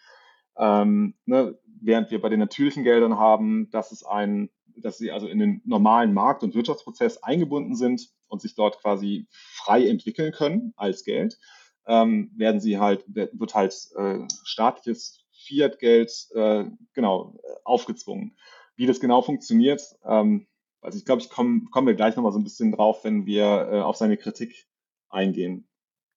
Ähm, 0.56 1.14
ne, 1.24 1.56
während 1.80 2.10
wir 2.10 2.20
bei 2.20 2.30
den 2.30 2.40
natürlichen 2.40 2.82
Geldern 2.82 3.16
haben, 3.16 3.70
dass 3.70 3.92
es 3.92 4.02
ein 4.02 4.50
dass 4.80 4.98
sie 4.98 5.10
also 5.10 5.26
in 5.26 5.38
den 5.38 5.62
normalen 5.64 6.12
Markt- 6.12 6.42
und 6.42 6.54
Wirtschaftsprozess 6.54 7.22
eingebunden 7.22 7.74
sind 7.74 8.08
und 8.28 8.40
sich 8.42 8.54
dort 8.54 8.78
quasi 8.80 9.26
frei 9.30 9.86
entwickeln 9.86 10.32
können 10.32 10.72
als 10.76 11.04
Geld, 11.04 11.38
ähm, 11.86 12.30
werden 12.36 12.60
sie 12.60 12.78
halt, 12.78 13.04
wird 13.08 13.54
halt 13.54 13.74
äh, 13.96 14.18
staatliches 14.44 15.24
Fiat-Geld 15.32 16.28
äh, 16.34 16.64
genau 16.92 17.40
aufgezwungen. 17.64 18.36
Wie 18.76 18.86
das 18.86 19.00
genau 19.00 19.22
funktioniert, 19.22 19.82
ähm, 20.04 20.46
also 20.80 20.98
ich 20.98 21.04
glaube, 21.04 21.22
ich 21.22 21.30
komme 21.30 21.64
kommen 21.70 21.86
wir 21.86 21.94
gleich 21.94 22.16
nochmal 22.16 22.32
so 22.32 22.38
ein 22.38 22.44
bisschen 22.44 22.72
drauf, 22.72 23.04
wenn 23.04 23.26
wir 23.26 23.44
äh, 23.70 23.80
auf 23.80 23.96
seine 23.96 24.16
Kritik 24.16 24.66
eingehen. 25.08 25.68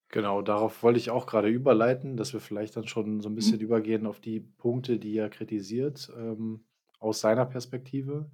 Genau, 0.10 0.42
darauf 0.42 0.84
wollte 0.84 1.00
ich 1.00 1.10
auch 1.10 1.26
gerade 1.26 1.48
überleiten, 1.48 2.18
dass 2.18 2.34
wir 2.34 2.40
vielleicht 2.40 2.78
dann 2.78 2.88
schon 2.88 3.20
so 3.22 3.30
ein 3.30 3.36
bisschen 3.36 3.58
mhm. 3.58 3.64
übergehen 3.64 4.06
auf 4.06 4.20
die 4.20 4.40
Punkte, 4.40 5.00
die 5.00 5.18
er 5.18 5.30
kritisiert, 5.30 6.12
ähm, 6.16 6.66
aus 7.00 7.20
seiner 7.20 7.46
Perspektive. 7.46 8.30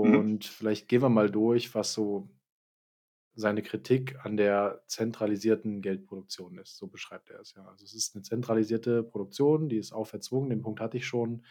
Mhm. 0.00 0.18
Und 0.18 0.44
vielleicht 0.44 0.88
gehen 0.88 1.02
wir 1.02 1.08
mal 1.08 1.30
durch, 1.30 1.74
was 1.74 1.92
so 1.92 2.28
seine 3.34 3.62
Kritik 3.62 4.18
an 4.24 4.36
der 4.36 4.82
zentralisierten 4.86 5.80
Geldproduktion 5.80 6.58
ist. 6.58 6.76
So 6.76 6.86
beschreibt 6.86 7.30
er 7.30 7.40
es 7.40 7.54
ja. 7.54 7.64
Also 7.64 7.84
es 7.84 7.94
ist 7.94 8.14
eine 8.14 8.22
zentralisierte 8.22 9.02
Produktion, 9.02 9.68
die 9.68 9.78
ist 9.78 9.92
auferzwungen, 9.92 10.50
den 10.50 10.62
Punkt 10.62 10.80
hatte 10.80 10.98
ich 10.98 11.06
schon. 11.06 11.44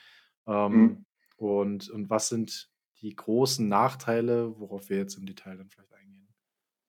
Ähm, 0.47 0.73
mhm. 0.73 1.05
und, 1.37 1.89
und 1.89 2.09
was 2.09 2.29
sind 2.29 2.69
die 3.01 3.15
großen 3.15 3.67
Nachteile, 3.67 4.59
worauf 4.59 4.89
wir 4.89 4.97
jetzt 4.97 5.17
im 5.17 5.25
Detail 5.25 5.57
dann 5.57 5.69
vielleicht 5.69 5.93
eingehen? 5.93 6.27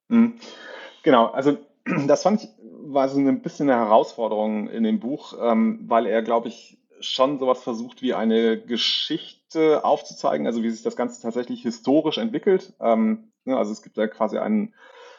Mhm. 0.09 0.35
Genau, 1.03 1.29
also 1.29 1.59
das 2.07 2.23
fand 2.23 2.45
ich, 2.45 2.51
war 2.61 3.09
so 3.09 3.19
ein 3.19 3.43
bisschen 3.43 3.71
eine 3.71 3.79
Herausforderung 3.79 4.69
in 4.69 4.85
dem 4.85 5.01
Buch, 5.01 5.35
ähm, 5.41 5.81
weil 5.89 6.07
er, 6.07 6.23
glaube 6.23 6.49
ich, 6.49 6.79
schon 7.01 7.39
sowas 7.39 7.63
versucht 7.63 8.03
wie 8.03 8.15
eine 8.15 8.61
Geschichte 8.61 9.42
aufzuzeigen, 9.61 10.47
also 10.47 10.63
wie 10.63 10.71
sich 10.71 10.83
das 10.83 10.97
Ganze 10.97 11.21
tatsächlich 11.21 11.63
historisch 11.63 12.19
entwickelt. 12.19 12.75
Ähm, 12.81 13.33
ne, 13.45 13.57
also 13.57 13.73
es 13.73 13.83
gibt 13.83 13.99
da 13.99 14.07
quasi 14.07 14.39
einen, 14.39 14.75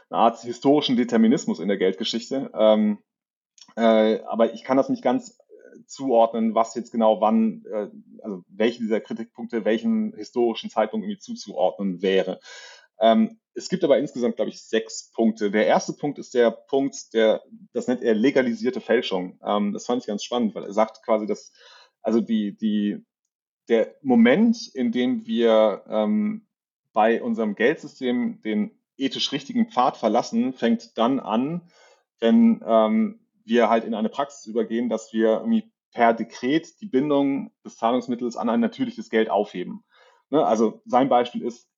eine 0.10 0.20
Art 0.20 0.40
historischen 0.42 0.96
Determinismus 0.96 1.60
in 1.60 1.68
der 1.68 1.78
Geldgeschichte. 1.78 2.52
Ähm, 2.54 3.00
äh, 3.76 4.20
aber 4.24 4.54
ich 4.54 4.64
kann 4.64 4.78
das 4.78 4.90
nicht 4.90 5.04
ganz 5.04 5.40
äh, 5.40 5.86
zuordnen, 5.88 6.56
was 6.56 6.76
jetzt 6.76 6.92
genau 6.92 7.22
wann, 7.22 7.64
äh, 7.72 7.90
also 8.22 8.44
welche 8.48 8.80
dieser 8.80 9.02
Kritikpunkte 9.02 9.66
welchen 9.66 10.14
historischen 10.16 10.70
Zeitpunkt 10.70 11.06
irgendwie 11.06 11.20
zuzuordnen 11.20 12.02
wäre. 12.02 12.40
Ähm, 13.00 13.40
es 13.56 13.70
gibt 13.70 13.84
aber 13.84 13.98
insgesamt, 13.98 14.36
glaube 14.36 14.50
ich, 14.50 14.64
sechs 14.64 15.12
Punkte. 15.12 15.52
Der 15.52 15.68
erste 15.68 15.94
Punkt 15.94 16.18
ist 16.18 16.34
der 16.34 16.52
Punkt, 16.52 17.14
der, 17.14 17.44
das 17.72 17.88
nennt 17.88 18.02
er 18.02 18.16
legalisierte 18.16 18.82
Fälschung. 18.82 19.40
Ähm, 19.46 19.74
das 19.74 19.86
fand 19.86 20.02
ich 20.02 20.08
ganz 20.08 20.24
spannend, 20.24 20.56
weil 20.56 20.64
er 20.64 20.74
sagt 20.74 21.04
quasi, 21.04 21.28
dass, 21.28 21.52
also 22.02 22.20
die, 22.20 22.56
die, 22.58 23.06
der 23.70 23.96
Moment, 24.02 24.68
in 24.74 24.92
dem 24.92 25.26
wir 25.26 25.84
ähm, 25.88 26.46
bei 26.92 27.22
unserem 27.22 27.56
Geldsystem 27.56 28.42
den 28.42 28.72
ethisch 28.98 29.32
richtigen 29.32 29.70
Pfad 29.70 29.98
verlassen, 29.98 30.54
fängt 30.54 30.98
dann 30.98 31.20
an, 31.20 31.62
wenn 32.20 32.64
ähm, 32.66 33.20
wir 33.46 33.70
halt 33.70 33.84
in 33.84 33.94
eine 33.94 34.10
Praxis 34.10 34.46
übergehen, 34.46 34.90
dass 34.90 35.12
wir 35.14 35.40
irgendwie 35.40 35.72
per 35.92 36.14
Dekret 36.14 36.82
die 36.82 36.88
Bindung 36.88 37.52
des 37.64 37.78
Zahlungsmittels 37.78 38.38
an 38.38 38.50
ein 38.50 38.60
natürliches 38.60 39.10
Geld 39.10 39.30
aufheben. 39.30 39.84
Ne? 40.30 40.46
Also 40.46 40.82
sein 40.86 41.10
Beispiel 41.10 41.44
ist, 41.44 41.70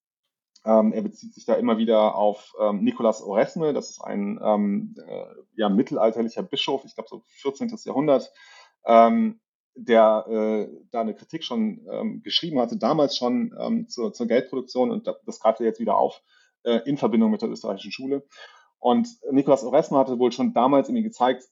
ähm, 0.66 0.94
er 0.94 1.02
bezieht 1.02 1.34
sich 1.34 1.46
da 1.46 1.56
immer 1.56 1.78
wieder 1.78 2.16
auf 2.16 2.54
ähm, 2.60 2.84
Nicolas 2.84 3.22
Oresme, 3.22 3.74
das 3.74 3.90
ist 3.92 4.02
ein 4.02 4.40
ähm, 4.42 4.96
äh, 5.06 5.26
ja, 5.56 5.70
mittelalterlicher 5.70 6.44
Bischof, 6.44 6.86
ich 6.86 6.96
glaube 6.96 7.10
so 7.10 7.22
14. 7.42 7.78
Jahrhundert, 7.84 8.32
ähm, 8.86 9.40
der 9.76 10.26
äh, 10.28 10.68
da 10.92 11.02
eine 11.02 11.14
Kritik 11.14 11.44
schon 11.44 11.86
ähm, 11.92 12.22
geschrieben 12.24 12.60
hatte, 12.60 12.78
damals 12.78 13.18
schon 13.18 13.56
ähm, 13.60 13.88
zur, 13.90 14.14
zur, 14.14 14.28
Geldproduktion 14.28 14.92
und 14.92 15.08
das 15.26 15.40
greift 15.40 15.60
er 15.60 15.66
jetzt 15.66 15.80
wieder 15.80 15.98
auf 15.98 16.22
äh, 16.64 16.80
in 16.86 16.98
Verbindung 16.98 17.32
mit 17.32 17.42
der 17.42 17.50
österreichischen 17.50 17.92
Schule. 17.92 18.26
Und 18.80 19.08
Nicolas 19.32 19.64
Oresme 19.64 19.98
hatte 19.98 20.20
wohl 20.20 20.32
schon 20.32 20.54
damals 20.54 20.90
irgendwie 20.90 21.04
gezeigt, 21.04 21.44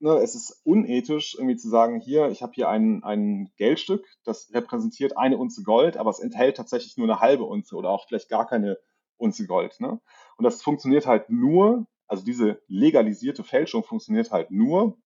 ne, 0.00 0.18
es 0.18 0.34
ist 0.34 0.60
unethisch, 0.64 1.34
irgendwie 1.34 1.56
zu 1.56 1.68
sagen, 1.68 2.00
hier, 2.00 2.28
ich 2.30 2.42
habe 2.42 2.52
hier 2.54 2.68
ein, 2.68 3.04
ein 3.04 3.52
Geldstück, 3.56 4.06
das 4.24 4.50
repräsentiert 4.52 5.16
eine 5.16 5.38
Unze 5.38 5.62
Gold, 5.62 5.96
aber 5.96 6.10
es 6.10 6.18
enthält 6.18 6.56
tatsächlich 6.56 6.96
nur 6.96 7.06
eine 7.06 7.20
halbe 7.20 7.44
Unze 7.44 7.76
oder 7.76 7.90
auch 7.90 8.06
vielleicht 8.06 8.28
gar 8.28 8.46
keine 8.46 8.78
Unze 9.16 9.46
Gold. 9.46 9.78
Ne? 9.80 10.00
Und 10.36 10.44
das 10.44 10.62
funktioniert 10.62 11.06
halt 11.06 11.30
nur, 11.30 11.86
also 12.06 12.24
diese 12.24 12.60
legalisierte 12.66 13.44
Fälschung 13.44 13.84
funktioniert 13.84 14.32
halt 14.32 14.50
nur, 14.50 14.96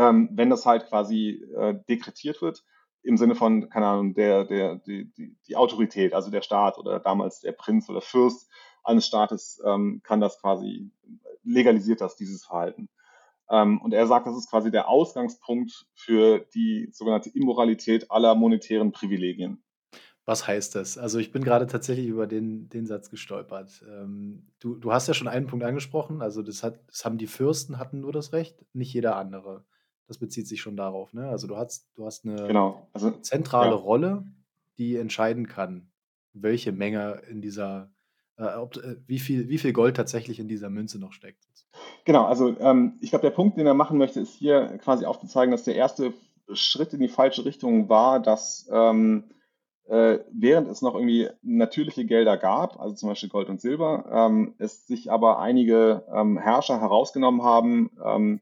ähm, 0.00 0.30
wenn 0.32 0.48
das 0.48 0.64
halt 0.64 0.86
quasi 0.86 1.44
äh, 1.54 1.74
dekretiert 1.86 2.40
wird, 2.40 2.64
im 3.02 3.18
Sinne 3.18 3.34
von, 3.34 3.68
keine 3.68 3.86
Ahnung, 3.86 4.14
der, 4.14 4.44
der, 4.44 4.76
die, 4.76 5.12
die, 5.12 5.36
die 5.46 5.56
Autorität, 5.56 6.14
also 6.14 6.30
der 6.30 6.40
Staat 6.40 6.78
oder 6.78 7.00
damals 7.00 7.40
der 7.40 7.52
Prinz 7.52 7.88
oder 7.90 8.00
Fürst 8.00 8.48
eines 8.82 9.06
Staates 9.06 9.60
ähm, 9.64 10.00
kann 10.02 10.20
das 10.20 10.40
quasi, 10.40 10.90
legalisiert 11.42 12.00
das, 12.00 12.16
dieses 12.16 12.44
Verhalten. 12.46 12.88
Ähm, 13.50 13.78
und 13.82 13.92
er 13.92 14.06
sagt, 14.06 14.26
das 14.26 14.36
ist 14.36 14.48
quasi 14.48 14.70
der 14.70 14.88
Ausgangspunkt 14.88 15.86
für 15.94 16.46
die 16.54 16.88
sogenannte 16.92 17.28
Immoralität 17.30 18.10
aller 18.10 18.34
monetären 18.34 18.92
Privilegien. 18.92 19.62
Was 20.24 20.46
heißt 20.46 20.76
das? 20.76 20.96
Also 20.96 21.18
ich 21.18 21.32
bin 21.32 21.44
gerade 21.44 21.66
tatsächlich 21.66 22.06
über 22.06 22.26
den, 22.26 22.68
den 22.68 22.86
Satz 22.86 23.10
gestolpert. 23.10 23.84
Ähm, 23.86 24.46
du, 24.60 24.76
du 24.76 24.92
hast 24.92 25.08
ja 25.08 25.14
schon 25.14 25.28
einen 25.28 25.46
Punkt 25.46 25.64
angesprochen, 25.64 26.22
also 26.22 26.42
das, 26.42 26.62
hat, 26.62 26.80
das 26.86 27.04
haben 27.04 27.18
die 27.18 27.26
Fürsten 27.26 27.78
hatten 27.78 28.00
nur 28.00 28.12
das 28.12 28.32
Recht, 28.32 28.64
nicht 28.72 28.94
jeder 28.94 29.16
andere. 29.16 29.64
Das 30.10 30.18
bezieht 30.18 30.48
sich 30.48 30.60
schon 30.60 30.76
darauf, 30.76 31.12
ne? 31.12 31.28
Also 31.28 31.46
du 31.46 31.56
hast, 31.56 31.86
du 31.94 32.04
hast 32.04 32.24
eine 32.24 32.48
genau. 32.48 32.88
also, 32.92 33.12
zentrale 33.12 33.70
ja. 33.70 33.76
Rolle, 33.76 34.24
die 34.76 34.96
entscheiden 34.96 35.46
kann, 35.46 35.88
welche 36.32 36.72
Menge 36.72 37.22
in 37.30 37.40
dieser, 37.40 37.92
äh, 38.36 38.56
ob, 38.56 38.76
äh, 38.78 38.96
wie, 39.06 39.20
viel, 39.20 39.48
wie 39.48 39.58
viel 39.58 39.72
Gold 39.72 39.96
tatsächlich 39.96 40.40
in 40.40 40.48
dieser 40.48 40.68
Münze 40.68 40.98
noch 40.98 41.12
steckt. 41.12 41.46
Genau, 42.04 42.24
also 42.24 42.58
ähm, 42.58 42.98
ich 43.00 43.10
glaube, 43.10 43.22
der 43.22 43.30
Punkt, 43.30 43.56
den 43.56 43.68
er 43.68 43.74
machen 43.74 43.98
möchte, 43.98 44.18
ist 44.18 44.34
hier 44.34 44.78
quasi 44.78 45.04
aufzuzeigen, 45.04 45.52
dass 45.52 45.62
der 45.62 45.76
erste 45.76 46.12
Schritt 46.54 46.92
in 46.92 46.98
die 46.98 47.06
falsche 47.06 47.44
Richtung 47.44 47.88
war, 47.88 48.18
dass 48.18 48.68
ähm, 48.72 49.30
äh, 49.86 50.18
während 50.32 50.66
es 50.66 50.82
noch 50.82 50.96
irgendwie 50.96 51.28
natürliche 51.42 52.04
Gelder 52.04 52.36
gab, 52.36 52.80
also 52.80 52.96
zum 52.96 53.10
Beispiel 53.10 53.28
Gold 53.28 53.48
und 53.48 53.60
Silber, 53.60 54.06
ähm, 54.10 54.54
es 54.58 54.88
sich 54.88 55.12
aber 55.12 55.38
einige 55.38 56.04
ähm, 56.12 56.36
Herrscher 56.36 56.80
herausgenommen 56.80 57.44
haben, 57.44 57.92
ähm, 58.04 58.40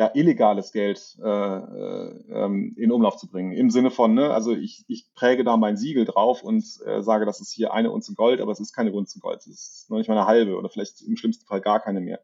ja, 0.00 0.10
illegales 0.14 0.72
Geld 0.72 1.18
äh, 1.22 1.28
äh, 1.28 2.22
ähm, 2.30 2.74
in 2.78 2.90
Umlauf 2.90 3.18
zu 3.18 3.26
bringen. 3.28 3.52
Im 3.52 3.68
Sinne 3.68 3.90
von, 3.90 4.14
ne, 4.14 4.32
also 4.32 4.54
ich, 4.54 4.86
ich 4.88 5.12
präge 5.12 5.44
da 5.44 5.58
mein 5.58 5.76
Siegel 5.76 6.06
drauf 6.06 6.42
und 6.42 6.64
äh, 6.86 7.02
sage, 7.02 7.26
das 7.26 7.42
ist 7.42 7.52
hier 7.52 7.74
eine 7.74 7.90
Unze 7.90 8.14
Gold, 8.14 8.40
aber 8.40 8.50
es 8.50 8.60
ist 8.60 8.72
keine 8.72 8.94
Unze 8.94 9.20
Gold, 9.20 9.40
es 9.40 9.46
ist 9.46 9.90
noch 9.90 9.98
nicht 9.98 10.08
mal 10.08 10.16
eine 10.16 10.26
halbe 10.26 10.56
oder 10.56 10.70
vielleicht 10.70 11.02
im 11.02 11.18
schlimmsten 11.18 11.44
Fall 11.44 11.60
gar 11.60 11.80
keine 11.80 12.00
mehr. 12.00 12.18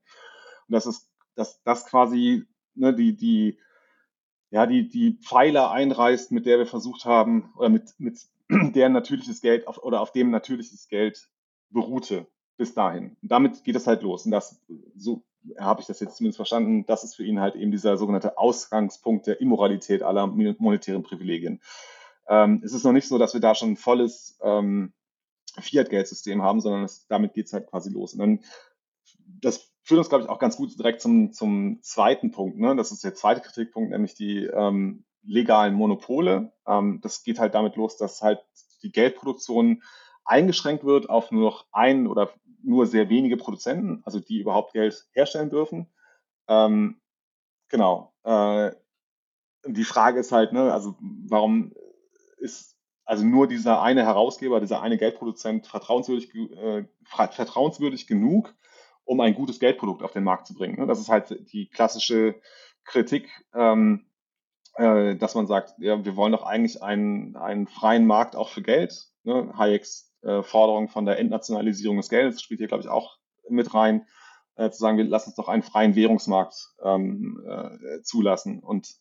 Und 0.67 0.73
das 0.73 0.87
ist, 0.87 1.11
dass 1.35 1.63
das 1.65 1.85
quasi 1.85 2.47
ne, 2.77 2.95
die, 2.95 3.15
die, 3.15 3.59
ja, 4.49 4.65
die, 4.65 4.89
die 4.89 5.19
Pfeiler 5.21 5.71
einreißt, 5.71 6.33
mit 6.33 6.47
der 6.47 6.57
wir 6.57 6.67
versucht 6.67 7.05
haben, 7.05 7.53
oder 7.59 7.69
mit, 7.69 7.91
mit 7.99 8.19
deren 8.75 8.95
natürliches 8.95 9.43
Geld 9.43 9.69
auf, 9.69 9.77
oder 9.83 10.01
auf 10.01 10.13
dem 10.13 10.31
natürliches 10.31 10.89
Geld 10.89 11.29
beruhte 11.69 12.27
bis 12.57 12.73
dahin. 12.73 13.19
Und 13.21 13.31
damit 13.31 13.65
geht 13.65 13.77
es 13.77 13.87
halt 13.87 14.01
los. 14.01 14.25
Und 14.25 14.31
das, 14.31 14.65
so 14.97 15.27
habe 15.59 15.81
ich 15.81 15.87
das 15.87 16.01
jetzt 16.01 16.17
zumindest 16.17 16.37
verstanden, 16.37 16.87
das 16.87 17.05
ist 17.05 17.15
für 17.15 17.25
ihn 17.25 17.41
halt 17.41 17.55
eben 17.55 17.71
dieser 17.71 17.97
sogenannte 17.97 18.39
Ausgangspunkt 18.39 19.27
der 19.27 19.41
Immoralität 19.41 20.03
aller 20.03 20.27
monetären 20.27 21.03
Privilegien. 21.03 21.61
Ähm, 22.29 22.63
es 22.65 22.73
ist 22.73 22.85
noch 22.85 22.93
nicht 22.93 23.09
so, 23.09 23.19
dass 23.19 23.35
wir 23.35 23.41
da 23.41 23.55
schon 23.55 23.73
ein 23.73 23.77
volles 23.77 24.39
ähm, 24.43 24.93
Fiat-Geldsystem 25.59 26.43
haben, 26.43 26.61
sondern 26.61 26.85
es, 26.85 27.07
damit 27.07 27.35
geht 27.35 27.47
es 27.47 27.53
halt 27.53 27.69
quasi 27.69 27.91
los. 27.91 28.15
Und 28.15 28.19
dann, 28.21 28.41
das 29.41 29.71
führt 29.83 29.99
uns, 29.99 30.09
glaube 30.09 30.25
ich, 30.25 30.31
auch 30.31 30.39
ganz 30.39 30.57
gut 30.57 30.77
direkt 30.77 31.01
zum, 31.01 31.33
zum 31.33 31.79
zweiten 31.83 32.33
Punkt. 32.33 32.59
Ne? 32.59 32.75
Das 32.77 32.91
ist 32.91 33.05
der 33.05 33.15
zweite 33.15 33.41
Kritikpunkt, 33.41 33.91
nämlich 33.91 34.15
die 34.15 34.45
ähm, 34.45 35.05
legalen 35.23 35.75
Monopole. 35.75 36.53
Ähm, 36.67 37.01
das 37.03 37.23
geht 37.23 37.39
halt 37.39 37.55
damit 37.55 37.77
los, 37.77 37.97
dass 37.97 38.23
halt 38.23 38.45
die 38.83 38.91
Geldproduktion 38.91 39.83
eingeschränkt 40.25 40.85
wird 40.85 41.09
auf 41.09 41.31
nur 41.31 41.43
noch 41.43 41.67
ein 41.71 42.07
oder 42.07 42.31
nur 42.67 42.87
sehr 42.87 43.09
wenige 43.09 43.37
Produzenten, 43.37 44.03
also 44.05 44.21
die 44.21 44.41
überhaupt 44.41 44.73
Geld 44.73 45.07
herstellen 45.13 45.51
dürfen. 45.51 45.87
Ähm, 46.49 47.01
genau. 47.69 48.13
Äh, 48.25 48.73
die 49.67 49.85
Frage 49.85 50.21
ist 50.21 50.33
halt, 50.33 50.53
ne, 50.53 50.73
also 50.73 50.97
warum 51.01 51.73
ist 52.39 52.77
also 53.05 53.25
nur 53.25 53.47
dieser 53.47 53.83
eine 53.83 54.05
Herausgeber, 54.05 54.61
dieser 54.61 54.83
eine 54.83 54.99
Geldproduzent 54.99 55.69
vertrauenswürdig, 55.69 56.35
äh, 56.35 56.85
vertrauenswürdig 57.05 58.09
genug, 58.09 58.53
um 59.05 59.21
ein 59.21 59.35
gutes 59.35 59.61
Geldprodukt 59.61 60.03
auf 60.03 60.13
den 60.13 60.25
Markt 60.25 60.49
zu 60.49 60.55
bringen. 60.55 60.79
Ne? 60.79 60.87
Das 60.87 60.99
ist 60.99 61.09
halt 61.09 61.53
die 61.53 61.69
klassische 61.69 62.35
Kritik, 62.85 63.31
ähm, 63.55 64.07
äh, 64.75 65.15
dass 65.15 65.37
man 65.37 65.47
sagt, 65.47 65.75
ja, 65.79 66.05
wir 66.05 66.17
wollen 66.17 66.33
doch 66.33 66.43
eigentlich 66.43 66.83
einen, 66.83 67.37
einen 67.37 67.69
freien 67.69 68.07
Markt 68.07 68.35
auch 68.35 68.49
für 68.49 68.63
Geld. 68.63 69.09
Ne? 69.23 69.53
Hayeks 69.57 70.13
äh, 70.27 70.43
Forderung 70.43 70.89
von 70.89 71.07
der 71.07 71.19
Entnationalisierung 71.19 71.97
des 71.97 72.09
Geldes 72.09 72.43
spielt 72.43 72.59
hier, 72.59 72.69
glaube 72.69 72.83
ich, 72.83 72.89
auch 72.89 73.19
mit 73.49 73.73
rein, 73.75 74.07
äh, 74.57 74.71
zu 74.71 74.79
sagen, 74.79 74.99
wir 74.99 75.05
lassen 75.05 75.31
uns 75.31 75.37
doch 75.37 75.49
einen 75.49 75.63
freien 75.63 75.95
Währungsmarkt 75.95 76.75
ähm, 76.83 77.43
äh, 77.47 78.03
zulassen. 78.03 78.61
Und 78.61 78.97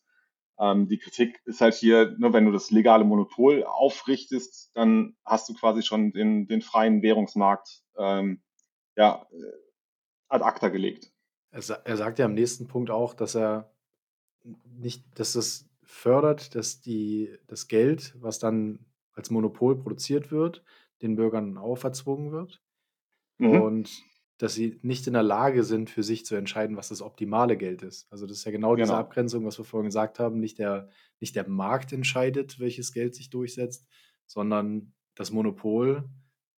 ähm, 0.58 0.88
die 0.88 0.98
Kritik 0.98 1.40
ist 1.44 1.60
halt 1.60 1.74
hier, 1.74 2.14
ne, 2.18 2.32
wenn 2.32 2.46
du 2.46 2.52
das 2.52 2.70
legale 2.70 3.04
Monopol 3.04 3.64
aufrichtest, 3.64 4.70
dann 4.74 5.16
hast 5.24 5.48
du 5.48 5.54
quasi 5.54 5.82
schon 5.82 6.12
den, 6.12 6.46
den 6.46 6.62
freien 6.62 7.02
Währungsmarkt 7.02 7.82
ähm, 7.98 8.42
ja, 8.96 9.26
ad 10.28 10.44
acta 10.44 10.68
gelegt. 10.68 11.12
Er, 11.50 11.62
er 11.84 11.96
sagt 11.96 12.18
ja 12.18 12.26
am 12.26 12.34
nächsten 12.34 12.68
Punkt 12.68 12.90
auch, 12.90 13.14
dass 13.14 13.34
er 13.34 13.72
nicht, 14.64 15.04
dass 15.18 15.34
es 15.34 15.68
fördert, 15.82 16.54
dass 16.54 16.80
die, 16.80 17.36
das 17.46 17.68
Geld, 17.68 18.14
was 18.20 18.38
dann 18.38 18.86
als 19.12 19.30
Monopol 19.30 19.76
produziert 19.78 20.30
wird, 20.30 20.62
den 21.02 21.16
Bürgern 21.16 21.58
auferzwungen 21.58 22.32
wird. 22.32 22.62
Mhm. 23.38 23.60
Und 23.60 24.02
dass 24.38 24.54
sie 24.54 24.78
nicht 24.82 25.06
in 25.06 25.14
der 25.14 25.22
Lage 25.22 25.64
sind, 25.64 25.88
für 25.88 26.02
sich 26.02 26.26
zu 26.26 26.34
entscheiden, 26.34 26.76
was 26.76 26.88
das 26.88 27.00
optimale 27.00 27.56
Geld 27.56 27.82
ist. 27.82 28.10
Also 28.12 28.26
das 28.26 28.38
ist 28.38 28.44
ja 28.44 28.50
genau, 28.50 28.74
genau. 28.74 28.84
diese 28.84 28.96
Abgrenzung, 28.96 29.46
was 29.46 29.58
wir 29.58 29.64
vorhin 29.64 29.86
gesagt 29.86 30.18
haben. 30.18 30.38
Nicht 30.40 30.58
der, 30.58 30.90
nicht 31.20 31.36
der 31.36 31.48
Markt 31.48 31.92
entscheidet, 31.92 32.60
welches 32.60 32.92
Geld 32.92 33.14
sich 33.14 33.30
durchsetzt, 33.30 33.86
sondern 34.26 34.92
das 35.14 35.30
Monopol, 35.30 36.08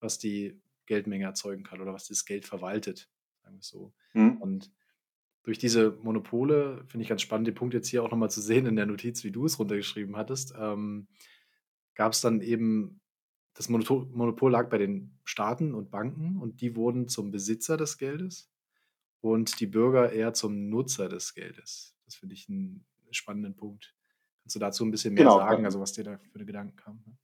was 0.00 0.18
die 0.18 0.60
Geldmenge 0.86 1.24
erzeugen 1.24 1.62
kann 1.62 1.80
oder 1.80 1.92
was 1.92 2.08
das 2.08 2.24
Geld 2.24 2.46
verwaltet, 2.46 3.08
sagen 3.42 3.56
wir 3.56 3.60
es 3.60 3.68
so. 3.68 3.92
Mhm. 4.14 4.38
Und 4.38 4.72
durch 5.44 5.58
diese 5.58 5.92
Monopole 6.02 6.84
finde 6.88 7.02
ich 7.02 7.08
ganz 7.08 7.22
spannend, 7.22 7.46
den 7.46 7.54
Punkt 7.54 7.74
jetzt 7.74 7.88
hier 7.88 8.02
auch 8.02 8.10
nochmal 8.10 8.30
zu 8.30 8.40
sehen 8.40 8.66
in 8.66 8.76
der 8.76 8.86
Notiz, 8.86 9.22
wie 9.24 9.30
du 9.30 9.46
es 9.46 9.58
runtergeschrieben 9.58 10.16
hattest, 10.16 10.52
ähm, 10.58 11.08
gab 11.94 12.12
es 12.12 12.20
dann 12.20 12.40
eben, 12.40 13.00
das 13.58 13.68
Monopol, 13.68 14.52
lag 14.52 14.70
bei 14.70 14.78
den 14.78 15.18
Staaten 15.24 15.74
und 15.74 15.90
Banken 15.90 16.36
und 16.40 16.60
die 16.60 16.76
wurden 16.76 17.08
zum 17.08 17.32
Besitzer 17.32 17.76
des 17.76 17.98
Geldes 17.98 18.52
und 19.20 19.58
die 19.58 19.66
Bürger 19.66 20.12
eher 20.12 20.32
zum 20.32 20.68
Nutzer 20.68 21.08
des 21.08 21.34
Geldes. 21.34 21.96
Das 22.04 22.14
finde 22.14 22.36
ich 22.36 22.48
einen 22.48 22.86
spannenden 23.10 23.56
Punkt. 23.56 23.96
Kannst 24.42 24.54
du 24.54 24.60
dazu 24.60 24.84
ein 24.84 24.92
bisschen 24.92 25.14
mehr 25.14 25.24
Genau. 25.24 25.38
sagen, 25.38 25.64
also 25.64 25.80
was 25.80 25.92
dir 25.92 26.04
da 26.04 26.18
für 26.18 26.44
Gedanken 26.44 26.76
kam? 26.76 27.02
Ne? 27.04 27.14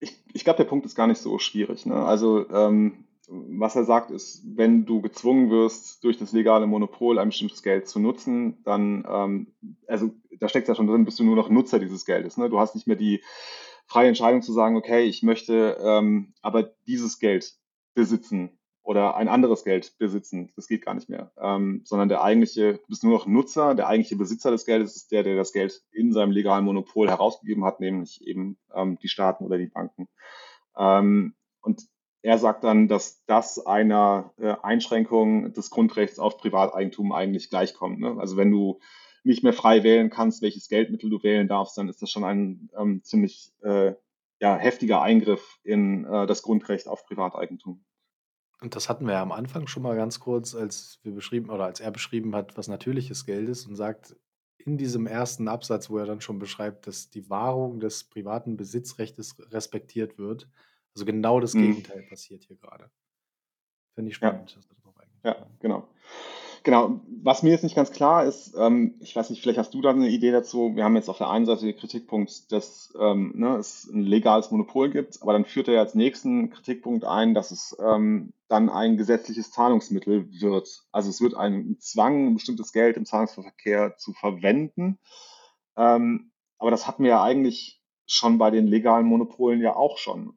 Ich, 0.00 0.20
ich 0.32 0.42
glaube, 0.42 0.56
der 0.56 0.64
Punkt 0.64 0.84
ist 0.84 0.96
gar 0.96 1.06
nicht 1.06 1.20
so 1.20 1.38
schwierig. 1.38 1.86
Ne? 1.86 1.94
Also, 1.94 2.50
ähm, 2.50 3.04
was 3.28 3.76
er 3.76 3.84
sagt, 3.84 4.10
ist, 4.10 4.42
wenn 4.56 4.84
du 4.84 5.00
gezwungen 5.00 5.48
wirst, 5.48 6.02
durch 6.02 6.18
das 6.18 6.32
legale 6.32 6.66
Monopol 6.66 7.20
ein 7.20 7.28
bestimmtes 7.28 7.62
Geld 7.62 7.86
zu 7.86 8.00
nutzen, 8.00 8.64
dann, 8.64 9.06
ähm, 9.08 9.46
also 9.86 10.10
da 10.40 10.48
steckt 10.48 10.66
ja 10.66 10.74
schon 10.74 10.88
drin, 10.88 11.04
bist 11.04 11.20
du 11.20 11.24
nur 11.24 11.36
noch 11.36 11.50
Nutzer 11.50 11.78
dieses 11.78 12.04
Geldes. 12.04 12.36
Ne? 12.36 12.50
Du 12.50 12.58
hast 12.58 12.74
nicht 12.74 12.88
mehr 12.88 12.96
die 12.96 13.22
freie 13.88 14.08
Entscheidung 14.08 14.42
zu 14.42 14.52
sagen, 14.52 14.76
okay, 14.76 15.04
ich 15.04 15.22
möchte 15.22 15.78
ähm, 15.82 16.34
aber 16.42 16.74
dieses 16.86 17.18
Geld 17.18 17.54
besitzen 17.94 18.58
oder 18.82 19.16
ein 19.16 19.28
anderes 19.28 19.64
Geld 19.64 19.98
besitzen. 19.98 20.52
Das 20.56 20.68
geht 20.68 20.84
gar 20.84 20.94
nicht 20.94 21.08
mehr. 21.08 21.32
Ähm, 21.38 21.82
sondern 21.84 22.08
der 22.08 22.22
eigentliche, 22.22 22.74
du 22.74 22.86
bist 22.88 23.02
nur 23.02 23.12
noch 23.12 23.26
Nutzer, 23.26 23.74
der 23.74 23.88
eigentliche 23.88 24.16
Besitzer 24.16 24.50
des 24.50 24.64
Geldes 24.64 24.96
ist 24.96 25.10
der, 25.10 25.22
der 25.22 25.36
das 25.36 25.52
Geld 25.52 25.82
in 25.90 26.12
seinem 26.12 26.32
legalen 26.32 26.64
Monopol 26.64 27.08
herausgegeben 27.08 27.64
hat, 27.64 27.80
nämlich 27.80 28.26
eben 28.26 28.58
ähm, 28.74 28.98
die 29.02 29.08
Staaten 29.08 29.44
oder 29.44 29.58
die 29.58 29.66
Banken. 29.66 30.08
Ähm, 30.76 31.34
und 31.60 31.82
er 32.22 32.38
sagt 32.38 32.64
dann, 32.64 32.88
dass 32.88 33.24
das 33.26 33.64
einer 33.64 34.32
äh, 34.38 34.54
Einschränkung 34.62 35.52
des 35.52 35.70
Grundrechts 35.70 36.18
auf 36.18 36.38
Privateigentum 36.38 37.12
eigentlich 37.12 37.50
gleichkommt. 37.50 38.00
Ne? 38.00 38.16
Also 38.18 38.36
wenn 38.36 38.50
du 38.50 38.80
nicht 39.24 39.42
mehr 39.42 39.52
frei 39.52 39.82
wählen 39.82 40.10
kannst, 40.10 40.42
welches 40.42 40.68
Geldmittel 40.68 41.10
du 41.10 41.22
wählen 41.22 41.48
darfst, 41.48 41.76
dann 41.78 41.88
ist 41.88 42.00
das 42.02 42.10
schon 42.10 42.24
ein 42.24 42.70
ähm, 42.78 43.02
ziemlich 43.02 43.52
äh, 43.62 43.94
ja, 44.40 44.56
heftiger 44.56 45.02
Eingriff 45.02 45.58
in 45.64 46.04
äh, 46.04 46.26
das 46.26 46.42
Grundrecht 46.42 46.86
auf 46.88 47.04
Privateigentum. 47.06 47.84
Und 48.60 48.74
das 48.74 48.88
hatten 48.88 49.06
wir 49.06 49.12
ja 49.14 49.22
am 49.22 49.32
Anfang 49.32 49.66
schon 49.66 49.82
mal 49.84 49.96
ganz 49.96 50.18
kurz, 50.20 50.54
als 50.54 50.98
wir 51.02 51.12
beschrieben 51.12 51.50
oder 51.50 51.64
als 51.64 51.80
er 51.80 51.90
beschrieben 51.90 52.34
hat, 52.34 52.56
was 52.56 52.68
natürliches 52.68 53.24
Geld 53.24 53.48
ist 53.48 53.66
und 53.66 53.76
sagt 53.76 54.16
in 54.58 54.76
diesem 54.76 55.06
ersten 55.06 55.46
Absatz, 55.48 55.88
wo 55.90 55.98
er 55.98 56.06
dann 56.06 56.20
schon 56.20 56.38
beschreibt, 56.38 56.86
dass 56.86 57.08
die 57.10 57.30
Wahrung 57.30 57.78
des 57.80 58.04
privaten 58.04 58.56
Besitzrechtes 58.56 59.36
respektiert 59.52 60.18
wird. 60.18 60.48
Also 60.94 61.04
genau 61.04 61.38
das 61.40 61.54
Mhm. 61.54 61.60
Gegenteil 61.60 62.02
passiert 62.02 62.44
hier 62.44 62.56
gerade. 62.56 62.90
Finde 63.94 64.10
ich 64.10 64.18
Ja. 64.20 64.28
spannend. 64.30 64.58
eingeht. 65.00 65.24
Ja, 65.24 65.46
genau. 65.60 65.88
Genau. 66.62 67.00
Was 67.22 67.42
mir 67.42 67.50
jetzt 67.50 67.64
nicht 67.64 67.76
ganz 67.76 67.90
klar 67.90 68.24
ist, 68.24 68.54
ähm, 68.56 68.94
ich 69.00 69.14
weiß 69.14 69.30
nicht, 69.30 69.42
vielleicht 69.42 69.58
hast 69.58 69.74
du 69.74 69.80
da 69.80 69.90
eine 69.90 70.08
Idee 70.08 70.30
dazu. 70.30 70.74
Wir 70.74 70.84
haben 70.84 70.96
jetzt 70.96 71.08
auf 71.08 71.18
der 71.18 71.30
einen 71.30 71.46
Seite 71.46 71.66
den 71.66 71.76
Kritikpunkt, 71.76 72.50
dass 72.52 72.94
ähm, 72.98 73.32
ne, 73.34 73.56
es 73.56 73.88
ein 73.92 74.02
legales 74.02 74.50
Monopol 74.50 74.90
gibt, 74.90 75.20
aber 75.22 75.32
dann 75.32 75.44
führt 75.44 75.68
er 75.68 75.74
ja 75.74 75.80
als 75.80 75.94
nächsten 75.94 76.50
Kritikpunkt 76.50 77.04
ein, 77.04 77.34
dass 77.34 77.50
es 77.50 77.76
ähm, 77.80 78.32
dann 78.48 78.70
ein 78.70 78.96
gesetzliches 78.96 79.50
Zahlungsmittel 79.50 80.30
wird. 80.40 80.84
Also 80.92 81.10
es 81.10 81.20
wird 81.20 81.34
ein 81.34 81.76
Zwang, 81.80 82.28
ein 82.28 82.34
bestimmtes 82.34 82.72
Geld 82.72 82.96
im 82.96 83.04
Zahlungsverkehr 83.04 83.96
zu 83.96 84.12
verwenden. 84.12 84.98
Ähm, 85.76 86.32
aber 86.58 86.70
das 86.70 86.86
hatten 86.86 87.04
wir 87.04 87.10
ja 87.10 87.22
eigentlich 87.22 87.82
schon 88.06 88.38
bei 88.38 88.50
den 88.50 88.66
legalen 88.66 89.06
Monopolen 89.06 89.60
ja 89.60 89.76
auch 89.76 89.98
schon. 89.98 90.34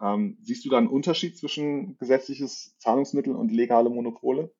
Ähm, 0.00 0.38
siehst 0.42 0.64
du 0.64 0.70
da 0.70 0.78
einen 0.78 0.88
Unterschied 0.88 1.38
zwischen 1.38 1.96
gesetzliches 1.98 2.76
Zahlungsmittel 2.78 3.34
und 3.34 3.50
legale 3.50 3.88
Monopole? 3.88 4.52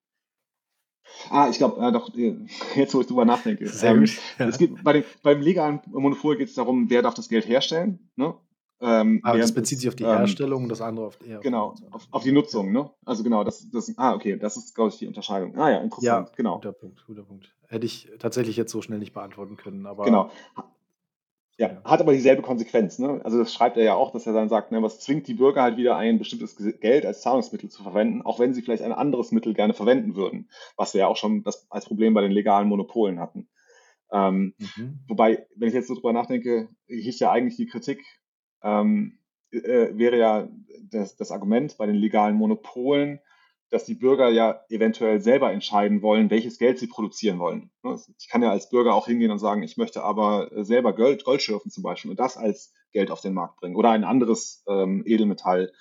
Ah, 1.31 1.49
ich 1.51 1.59
glaube, 1.59 1.81
äh, 1.85 1.93
doch, 1.93 2.15
äh, 2.17 2.35
jetzt 2.77 2.95
wo 2.95 3.01
ich 3.01 3.07
drüber 3.07 3.25
nachdenke. 3.25 3.69
Sehr 3.69 3.91
Ähm, 3.93 4.01
gut. 4.01 4.19
Ja. 4.39 4.49
es 4.49 4.59
geht, 4.59 4.83
bei 4.83 4.93
dem, 4.95 5.05
beim 5.23 5.41
legalen 5.41 5.81
Monopol 5.87 6.37
geht 6.37 6.49
es 6.49 6.55
darum, 6.55 6.89
wer 6.91 7.03
darf 7.03 7.15
das 7.15 7.29
Geld 7.29 7.47
herstellen. 7.49 8.11
Ne? 8.17 8.35
Ähm, 8.81 9.21
Aber 9.23 9.39
das 9.39 9.49
während 9.49 9.55
bezieht 9.55 9.79
sich 9.79 9.89
auf 9.89 9.95
die 9.95 10.03
ähm, 10.05 10.11
Herstellung 10.19 10.65
und 10.65 10.69
das 10.69 10.81
andere 10.81 11.07
auf, 11.07 11.17
die 11.17 11.37
genau, 11.41 11.69
Nutzung. 11.71 11.93
auf, 11.93 12.09
auf 12.11 12.23
die 12.25 12.33
Nutzung. 12.33 12.73
Ne? 12.73 12.91
Also 13.05 13.23
genau, 13.23 13.45
das, 13.45 13.71
das, 13.71 13.93
ah, 13.97 14.15
okay, 14.15 14.37
das 14.37 14.57
ist, 14.57 14.75
glaube 14.75 14.91
ich, 14.91 14.99
die 14.99 15.07
Unterscheidung. 15.07 15.57
Ah 15.57 15.71
ja, 15.71 15.77
Ja, 15.77 15.83
interessant, 15.83 16.33
genau. 16.37 16.57
guter 16.57 16.73
Punkt, 16.73 17.05
guter 17.07 17.23
Punkt. 17.23 17.55
Hätte 17.69 17.87
ich 17.87 18.11
tatsächlich 18.19 18.57
jetzt 18.57 18.73
so 18.73 18.83
schnell 18.83 18.99
nicht 18.99 19.15
beantworten 19.15 19.57
können, 19.57 19.87
aber 19.87 20.05
Genau. 20.05 20.31
Ja, 21.57 21.81
hat 21.85 22.01
aber 22.01 22.13
dieselbe 22.13 22.43
Konsequenz. 22.43 22.99
Ne? 22.99 23.21
Also 23.25 23.39
das 23.39 23.53
schreibt 23.55 23.77
er 23.77 23.85
ja 23.85 23.95
auch, 23.95 24.11
dass 24.11 24.27
er 24.27 24.33
dann 24.33 24.49
sagt, 24.49 24.73
ne, 24.73 24.83
was 24.83 24.99
zwingt 24.99 25.29
die 25.29 25.35
Bürger 25.35 25.63
halt 25.63 25.77
wieder 25.77 25.97
ein 25.97 26.19
bestimmtes 26.19 26.57
Ge- 26.57 26.77
Geld 26.79 27.07
als 27.07 27.21
Zahlungsmittel 27.21 27.71
zu 27.71 27.85
verwenden, 27.85 28.23
auch 28.23 28.41
wenn 28.41 28.55
sie 28.55 28.63
vielleicht 28.63 28.83
ein 28.83 28.93
anderes 28.93 29.31
Mittel 29.31 29.55
gerne 29.55 29.73
verwenden 29.73 30.17
würden, 30.17 30.51
was 30.77 30.95
wir 30.95 31.03
ja 31.03 31.07
auch 31.07 31.17
schon 31.17 31.45
das 31.45 31.71
als 31.71 31.87
Problem 31.87 32.13
bei 32.13 32.23
den 32.23 32.33
legalen 32.33 32.69
Monopolen 32.69 33.21
hatten. 33.21 33.49
Ähm, 34.11 34.55
Mhm. 34.59 35.01
wobei, 35.07 35.47
wenn 35.57 35.69
ich 35.69 35.75
jetzt 35.75 35.89
so 35.89 35.95
drüber 35.95 36.13
nachdenke, 36.13 36.69
hieß 36.89 37.21
ja 37.21 37.31
eigentlich 37.31 37.57
die 37.57 37.67
Kritik, 37.67 38.05
ähm, 38.63 39.19
äh, 39.53 39.97
wäre 39.97 40.19
ja 40.19 40.49
das, 40.91 41.17
das 41.17 41.31
Argument 41.31 41.77
bei 41.79 41.87
den 41.87 41.97
legalen 41.97 42.37
Monopolen, 42.37 43.21
dass 43.71 43.85
die 43.85 43.95
Bürger 43.95 44.29
ja 44.29 44.61
eventuell 44.69 45.21
selber 45.21 45.53
entscheiden 45.53 46.03
wollen, 46.03 46.31
welches 46.31 46.59
Geld 46.59 46.79
sie 46.79 46.87
produzieren 46.87 47.39
wollen. 47.39 47.71
Ne, 47.83 47.99
Ich 48.19 48.29
kann 48.29 48.43
ja 48.43 48.51
als 48.51 48.69
Bürger 48.69 48.95
auch 48.95 49.07
hingehen 49.07 49.31
und 49.31 49.39
sagen, 49.39 49.63
ich 49.63 49.77
möchte 49.77 50.03
aber 50.03 50.53
äh, 50.53 50.65
selber 50.65 50.95
Gold, 50.95 51.25
Gold 51.25 51.43
schürfen 51.43 51.71
zum 51.71 51.83
Beispiel 51.83 52.11
und 52.11 52.21
das 52.21 52.37
als 52.37 52.73
Geld 52.93 53.11
auf 53.11 53.21
den 53.21 53.35
Markt 53.35 53.57
bringen 53.57 53.77
oder 53.77 53.91
ein 53.91 54.05
anderes 54.05 54.63
ähm, 54.69 55.03
Edelmetall 55.07 55.73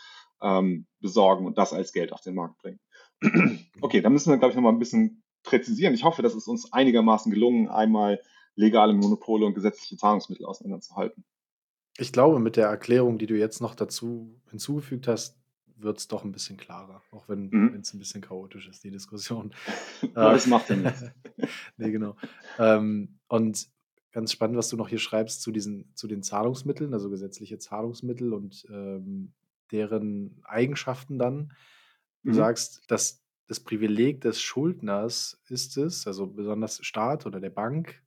ähm, 0.41 0.88
besorgen 1.00 1.46
und 1.46 1.58
das 1.58 1.74
als 1.74 1.93
Geld 1.93 2.13
auf 2.13 2.22
den 2.22 2.36
Markt 2.36 2.58
bringen. 2.60 2.80
Okay, 3.82 4.02
da 4.02 4.10
müssen 4.10 4.32
wir, 4.32 4.38
glaube 4.38 4.52
ich, 4.52 4.56
nochmal 4.56 4.72
ein 4.72 4.80
bisschen 4.80 5.24
präzisieren. 5.43 5.93
Ich 5.93 6.06
hoffe, 6.06 6.22
dass 6.22 6.36
es 6.36 6.48
uns 6.48 6.72
einigermaßen 6.72 7.32
gelungen, 7.32 7.67
einmal 7.67 8.22
legale 8.56 8.93
Monopole 8.93 9.46
und 9.46 9.56
gesetzliche 9.56 9.98
Zahlungsmittel 9.98 10.46
auseinanderzuhalten. 10.46 11.26
Ich 11.98 12.12
glaube, 12.12 12.39
mit 12.39 12.56
der 12.56 12.67
Erklärung, 12.67 13.17
die 13.17 13.28
du 13.28 13.38
jetzt 13.38 13.62
noch 13.62 13.76
dazu 13.76 14.41
hinzugefügt 14.50 15.08
hast, 15.08 15.42
wird 15.84 15.98
es 16.00 16.08
doch 16.08 16.24
ein 16.24 16.32
bisschen 16.32 16.58
klarer, 16.58 17.04
auch 17.12 17.28
wenn 17.30 17.50
Mhm. 17.50 17.76
es 17.82 17.93
ein 17.93 18.00
bisschen 18.00 18.22
chaotisch 18.22 18.67
ist, 18.67 18.84
die 18.84 18.91
Diskussion. 18.91 19.54
Äh, 20.04 20.10
das 20.13 20.48
macht 20.48 20.69
ja 20.69 20.76
nichts. 20.76 21.06
nee, 21.78 21.91
genau. 21.91 22.15
Ähm, 22.60 23.19
und 23.28 23.67
ganz 24.12 24.32
spannend, 24.32 24.58
was 24.58 24.69
du 24.69 24.78
noch 24.78 24.89
hier 24.89 25.00
schreibst 25.00 25.41
zu 25.41 25.52
diesen, 25.52 25.91
zu 25.96 26.08
den 26.08 26.22
Zahlungsmitteln, 26.24 26.93
also 26.93 27.10
gesetzliche 27.10 27.58
Zahlungsmittel 27.58 28.34
und 28.34 28.65
ähm, 28.69 29.34
deren 29.72 30.39
Eigenschaften 30.43 31.17
dann. 31.17 31.54
Du 32.26 32.32
Mhm. 32.32 32.34
sagst, 32.34 32.84
dass 32.88 33.24
das 33.48 33.60
Privileg 33.60 34.22
des 34.22 34.41
Schuldners 34.41 35.41
ist 35.50 35.78
es, 35.78 36.08
also 36.08 36.28
besonders 36.28 36.80
Staat 36.86 37.26
oder 37.26 37.39
der 37.39 37.50
Bank, 37.50 38.02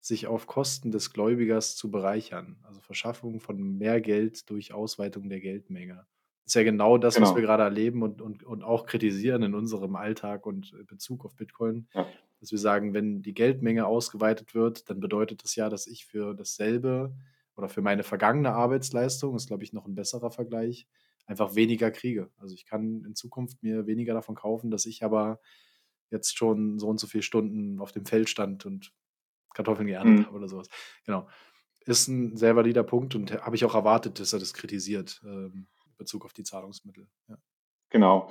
sich 0.00 0.26
auf 0.26 0.46
Kosten 0.46 0.92
des 0.92 1.12
Gläubigers 1.12 1.76
zu 1.76 1.90
bereichern. 1.90 2.58
Also 2.62 2.80
Verschaffung 2.80 3.40
von 3.40 3.76
mehr 3.76 4.00
Geld 4.00 4.48
durch 4.50 4.72
Ausweitung 4.72 5.28
der 5.28 5.40
Geldmenge. 5.40 6.06
Ist 6.50 6.54
ja 6.54 6.64
genau 6.64 6.98
das, 6.98 7.14
was 7.20 7.28
wir 7.30 7.34
Genau. 7.36 7.46
gerade 7.46 7.62
erleben 7.62 8.02
und, 8.02 8.20
und, 8.20 8.42
und 8.42 8.64
auch 8.64 8.84
kritisieren 8.84 9.44
in 9.44 9.54
unserem 9.54 9.94
Alltag 9.94 10.46
und 10.46 10.74
Bezug 10.88 11.24
auf 11.24 11.36
Bitcoin. 11.36 11.86
Ja. 11.94 12.08
Dass 12.40 12.50
wir 12.50 12.58
sagen, 12.58 12.92
wenn 12.92 13.22
die 13.22 13.34
Geldmenge 13.34 13.86
ausgeweitet 13.86 14.52
wird, 14.52 14.90
dann 14.90 14.98
bedeutet 14.98 15.44
das 15.44 15.54
ja, 15.54 15.68
dass 15.68 15.86
ich 15.86 16.06
für 16.06 16.34
dasselbe 16.34 17.14
oder 17.54 17.68
für 17.68 17.82
meine 17.82 18.02
vergangene 18.02 18.52
Arbeitsleistung, 18.52 19.36
ist 19.36 19.46
glaube 19.46 19.62
ich 19.62 19.72
noch 19.72 19.86
ein 19.86 19.94
besserer 19.94 20.32
Vergleich, 20.32 20.88
einfach 21.24 21.54
weniger 21.54 21.92
kriege. 21.92 22.30
Also 22.38 22.52
ich 22.56 22.66
kann 22.66 23.04
in 23.04 23.14
Zukunft 23.14 23.62
mir 23.62 23.86
weniger 23.86 24.12
davon 24.14 24.34
kaufen, 24.34 24.72
dass 24.72 24.86
ich 24.86 25.04
aber 25.04 25.38
jetzt 26.10 26.36
schon 26.36 26.80
so 26.80 26.88
und 26.88 26.98
so 26.98 27.06
viele 27.06 27.22
Stunden 27.22 27.78
auf 27.78 27.92
dem 27.92 28.06
Feld 28.06 28.28
stand 28.28 28.66
und 28.66 28.92
Kartoffeln 29.54 29.86
geerntet 29.86 30.18
Mhm. 30.18 30.26
habe 30.26 30.36
oder 30.36 30.48
sowas. 30.48 30.66
Genau. 31.06 31.28
Ist 31.86 32.08
ein 32.08 32.36
sehr 32.36 32.56
valider 32.56 32.82
Punkt 32.82 33.14
und 33.14 33.30
habe 33.40 33.54
ich 33.54 33.64
auch 33.64 33.76
erwartet, 33.76 34.18
dass 34.18 34.32
er 34.32 34.40
das 34.40 34.52
kritisiert 34.52 35.22
ähm, 35.24 35.68
Bezug 36.00 36.24
auf 36.24 36.32
die 36.32 36.42
Zahlungsmittel. 36.42 37.06
Ja. 37.28 37.36
Genau. 37.90 38.30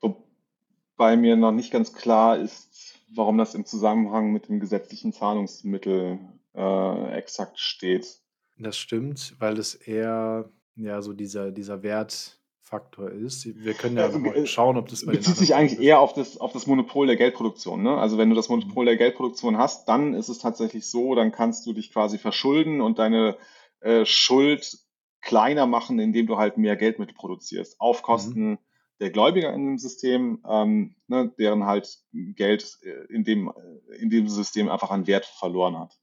Wobei 0.00 1.16
mir 1.16 1.36
noch 1.36 1.52
nicht 1.52 1.70
ganz 1.70 1.92
klar 1.92 2.38
ist, 2.38 2.96
warum 3.14 3.38
das 3.38 3.54
im 3.54 3.66
Zusammenhang 3.66 4.32
mit 4.32 4.48
dem 4.48 4.58
gesetzlichen 4.58 5.12
Zahlungsmittel 5.12 6.18
äh, 6.54 7.12
exakt 7.12 7.60
steht. 7.60 8.20
Das 8.58 8.76
stimmt, 8.76 9.36
weil 9.38 9.58
es 9.58 9.74
eher 9.74 10.50
ja 10.76 11.02
so 11.02 11.12
dieser, 11.12 11.50
dieser 11.50 11.82
Wertfaktor 11.82 13.10
ist. 13.10 13.46
Wir 13.46 13.74
können 13.74 13.96
ja 13.98 14.08
noch 14.08 14.18
mal 14.18 14.34
äh, 14.34 14.46
schauen, 14.46 14.78
ob 14.78 14.88
das 14.88 15.04
bei 15.04 15.12
den 15.12 15.18
bezieht 15.18 15.36
sich 15.36 15.54
eigentlich 15.54 15.78
ist. 15.78 15.84
eher 15.84 16.00
auf 16.00 16.14
das, 16.14 16.38
auf 16.38 16.52
das 16.52 16.66
Monopol 16.66 17.06
der 17.06 17.16
Geldproduktion. 17.16 17.82
Ne? 17.82 17.96
Also 17.98 18.16
wenn 18.16 18.30
du 18.30 18.36
das 18.36 18.48
Monopol 18.48 18.86
der 18.86 18.96
Geldproduktion 18.96 19.58
hast, 19.58 19.88
dann 19.88 20.14
ist 20.14 20.28
es 20.28 20.38
tatsächlich 20.38 20.88
so, 20.88 21.14
dann 21.14 21.32
kannst 21.32 21.66
du 21.66 21.74
dich 21.74 21.92
quasi 21.92 22.16
verschulden 22.16 22.80
und 22.80 22.98
deine 22.98 23.36
äh, 23.80 24.04
Schuld 24.06 24.78
kleiner 25.20 25.66
machen, 25.66 25.98
indem 25.98 26.26
du 26.26 26.36
halt 26.36 26.56
mehr 26.56 26.76
Geldmittel 26.76 27.14
produzierst, 27.14 27.80
auf 27.80 27.98
Mhm. 27.98 28.02
Kosten 28.02 28.58
der 29.00 29.10
Gläubiger 29.10 29.52
in 29.52 29.66
dem 29.66 29.78
System, 29.78 30.42
ähm, 30.48 30.94
ne, 31.08 31.32
deren 31.38 31.64
halt 31.64 31.98
Geld 32.12 32.78
äh, 32.82 33.12
in 33.12 33.24
dem, 33.24 33.48
äh, 33.48 33.96
in 33.96 34.10
dem 34.10 34.28
System 34.28 34.68
einfach 34.68 34.90
an 34.90 35.06
Wert 35.06 35.24
verloren 35.24 35.78
hat. 35.78 35.98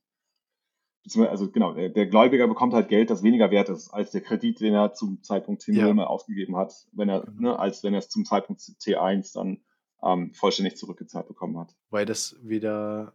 also 1.15 1.49
genau, 1.51 1.73
der, 1.73 1.89
der, 1.89 2.07
Gläubiger 2.07 2.47
bekommt 2.47 2.73
halt 2.73 2.89
Geld, 2.89 3.09
das 3.09 3.23
weniger 3.23 3.51
wert 3.51 3.69
ist 3.69 3.89
als 3.91 4.11
der 4.11 4.21
Kredit, 4.21 4.59
den 4.59 4.73
er 4.73 4.93
zum 4.93 5.23
Zeitpunkt 5.23 5.61
T0 5.61 5.73
ja. 5.73 5.93
mal 5.93 6.05
ausgegeben 6.05 6.57
hat, 6.57 6.73
wenn 6.91 7.07
er, 7.07 7.21
genau. 7.21 7.51
ne, 7.51 7.59
als 7.59 7.83
wenn 7.83 7.93
er 7.93 7.99
es 7.99 8.09
zum 8.09 8.25
Zeitpunkt 8.25 8.61
T1 8.61 9.33
dann 9.33 9.61
ähm, 10.03 10.33
vollständig 10.33 10.75
zurückgezahlt 10.75 11.27
bekommen 11.27 11.57
hat. 11.59 11.75
Weil 11.89 12.05
das 12.05 12.35
wieder 12.41 13.13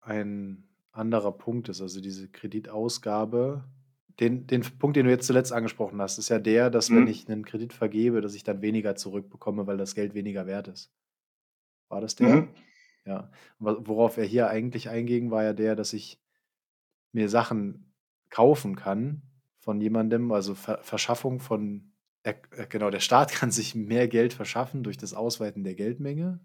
ein 0.00 0.68
anderer 0.90 1.32
Punkt 1.32 1.68
ist, 1.68 1.80
also 1.80 2.00
diese 2.00 2.28
Kreditausgabe. 2.28 3.64
Den, 4.22 4.46
den 4.46 4.62
Punkt, 4.78 4.96
den 4.96 5.06
du 5.06 5.10
jetzt 5.10 5.26
zuletzt 5.26 5.52
angesprochen 5.52 6.00
hast, 6.00 6.16
ist 6.18 6.28
ja 6.28 6.38
der, 6.38 6.70
dass 6.70 6.90
mhm. 6.90 6.98
wenn 6.98 7.06
ich 7.08 7.28
einen 7.28 7.44
Kredit 7.44 7.72
vergebe, 7.72 8.20
dass 8.20 8.34
ich 8.34 8.44
dann 8.44 8.62
weniger 8.62 8.94
zurückbekomme, 8.94 9.66
weil 9.66 9.76
das 9.76 9.96
Geld 9.96 10.14
weniger 10.14 10.46
wert 10.46 10.68
ist. 10.68 10.92
War 11.88 12.00
das 12.00 12.14
der? 12.14 12.36
Mhm. 12.36 12.48
Ja. 13.04 13.32
Worauf 13.58 14.16
er 14.16 14.24
hier 14.24 14.48
eigentlich 14.48 14.88
einging, 14.88 15.32
war 15.32 15.42
ja 15.42 15.52
der, 15.52 15.74
dass 15.74 15.92
ich 15.92 16.20
mir 17.10 17.28
Sachen 17.28 17.92
kaufen 18.30 18.76
kann 18.76 19.22
von 19.58 19.80
jemandem, 19.80 20.30
also 20.30 20.54
Ver 20.54 20.78
Verschaffung 20.84 21.40
von, 21.40 21.92
äh, 22.22 22.34
genau, 22.68 22.90
der 22.90 23.00
Staat 23.00 23.32
kann 23.32 23.50
sich 23.50 23.74
mehr 23.74 24.06
Geld 24.06 24.34
verschaffen 24.34 24.84
durch 24.84 24.98
das 24.98 25.14
Ausweiten 25.14 25.64
der 25.64 25.74
Geldmenge 25.74 26.38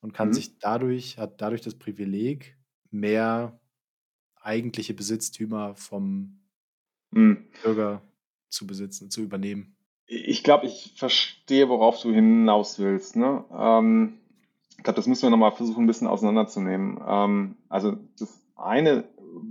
und 0.00 0.14
kann 0.14 0.28
mhm. 0.28 0.32
sich 0.32 0.58
dadurch, 0.58 1.18
hat 1.18 1.42
dadurch 1.42 1.60
das 1.60 1.74
Privileg, 1.74 2.56
mehr 2.90 3.60
eigentliche 4.36 4.94
Besitztümer 4.94 5.76
vom 5.76 6.41
mhm. 7.12 7.44
Bürger 7.62 8.02
zu 8.48 8.66
besitzen, 8.66 9.10
zu 9.10 9.22
übernehmen. 9.22 9.76
Ich 10.06 10.44
glaube, 10.44 10.66
ich 10.66 10.94
verstehe, 10.96 11.68
worauf 11.68 12.00
du 12.02 12.12
hinaus 12.12 12.78
willst. 12.78 13.16
Ne? 13.16 13.44
Ähm, 13.56 14.18
ich 14.76 14.84
glaube, 14.84 14.96
das 14.96 15.06
müssen 15.06 15.22
wir 15.22 15.30
nochmal 15.30 15.52
versuchen, 15.52 15.84
ein 15.84 15.86
bisschen 15.86 16.08
auseinanderzunehmen. 16.08 17.00
Ähm, 17.06 17.56
also 17.68 17.96
das 18.18 18.42
eine 18.56 19.04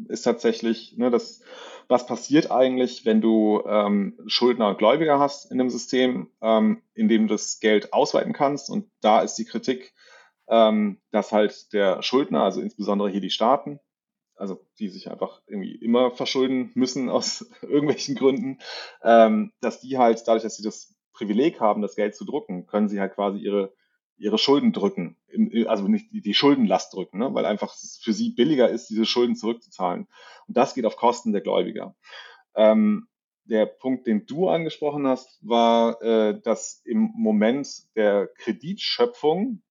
ist 0.07 0.23
tatsächlich, 0.23 0.97
ne, 0.97 1.09
das, 1.09 1.41
was 1.87 2.05
passiert 2.05 2.51
eigentlich, 2.51 3.05
wenn 3.05 3.21
du 3.21 3.63
ähm, 3.65 4.19
Schuldner 4.27 4.69
und 4.69 4.77
Gläubiger 4.77 5.19
hast 5.19 5.51
in 5.51 5.57
dem 5.57 5.69
System, 5.69 6.27
ähm, 6.41 6.81
in 6.93 7.07
dem 7.07 7.27
du 7.27 7.33
das 7.33 7.59
Geld 7.59 7.93
ausweiten 7.93 8.33
kannst. 8.33 8.69
Und 8.69 8.89
da 9.01 9.21
ist 9.21 9.35
die 9.35 9.45
Kritik, 9.45 9.93
ähm, 10.47 10.99
dass 11.11 11.31
halt 11.31 11.73
der 11.73 12.03
Schuldner, 12.03 12.43
also 12.43 12.61
insbesondere 12.61 13.09
hier 13.09 13.21
die 13.21 13.29
Staaten, 13.29 13.79
also 14.41 14.59
die 14.79 14.89
sich 14.89 15.09
einfach 15.09 15.41
irgendwie 15.45 15.75
immer 15.75 16.11
verschulden 16.11 16.71
müssen 16.73 17.09
aus 17.09 17.49
irgendwelchen 17.61 18.15
Gründen, 18.15 18.59
ähm, 19.03 19.53
dass 19.61 19.79
die 19.79 19.97
halt 19.97 20.23
dadurch, 20.25 20.43
dass 20.43 20.57
sie 20.57 20.63
das 20.63 20.95
Privileg 21.13 21.59
haben, 21.59 21.81
das 21.81 21.95
Geld 21.95 22.15
zu 22.15 22.25
drucken, 22.25 22.65
können 22.65 22.89
sie 22.89 22.99
halt 22.99 23.13
quasi 23.13 23.39
ihre 23.39 23.73
ihre 24.17 24.37
Schulden 24.37 24.71
drücken, 24.71 25.17
also 25.65 25.87
nicht 25.87 26.05
die, 26.11 26.33
Schuldenlast 26.35 26.93
drücken, 26.93 27.17
ne? 27.17 27.33
weil 27.33 27.43
einfach 27.43 27.73
für 28.03 28.13
sie 28.13 28.29
billiger 28.29 28.69
ist, 28.69 28.87
diese 28.87 29.07
Schulden 29.07 29.35
zurückzuzahlen. 29.35 30.07
Und 30.47 30.57
das 30.57 30.75
geht 30.75 30.85
auf 30.85 30.95
Kosten 30.95 31.31
der 31.31 31.41
Gläubiger. 31.41 31.95
Ähm, 32.53 33.07
der 33.45 33.65
Punkt, 33.65 34.05
den 34.05 34.27
du 34.27 34.47
angesprochen 34.47 35.07
hast, 35.07 35.39
war, 35.41 35.99
äh, 36.03 36.39
dass 36.39 36.83
im 36.85 37.11
Moment 37.15 37.67
der 37.95 38.27
Kreditschöpfung, 38.27 39.63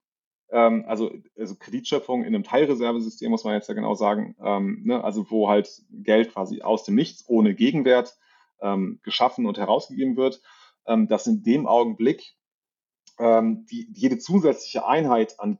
ähm, 0.53 0.85
also, 0.87 1.13
also 1.39 1.55
Kreditschöpfung 1.57 2.23
in 2.23 2.35
einem 2.35 2.45
Teilreservesystem, 2.45 3.31
muss 3.31 3.45
man 3.45 3.55
jetzt 3.55 3.69
ja 3.69 3.75
genau 3.75 3.95
sagen, 3.95 4.37
ähm, 4.43 4.83
ne? 4.85 5.03
also 5.03 5.31
wo 5.31 5.49
halt 5.49 5.69
Geld 5.91 6.33
quasi 6.33 6.63
aus 6.63 6.85
dem 6.85 6.95
Nichts 6.95 7.25
ohne 7.29 7.55
Gegenwert 7.55 8.17
ähm, 8.61 9.01
geschaffen 9.03 9.47
und 9.47 9.59
herausgegeben 9.59 10.17
wird, 10.17 10.41
ähm, 10.87 11.09
dass 11.09 11.27
in 11.27 11.43
dem 11.43 11.67
Augenblick 11.67 12.35
ähm, 13.19 13.67
die, 13.71 13.89
jede 13.93 14.19
zusätzliche 14.19 14.87
Einheit 14.87 15.39
an, 15.39 15.59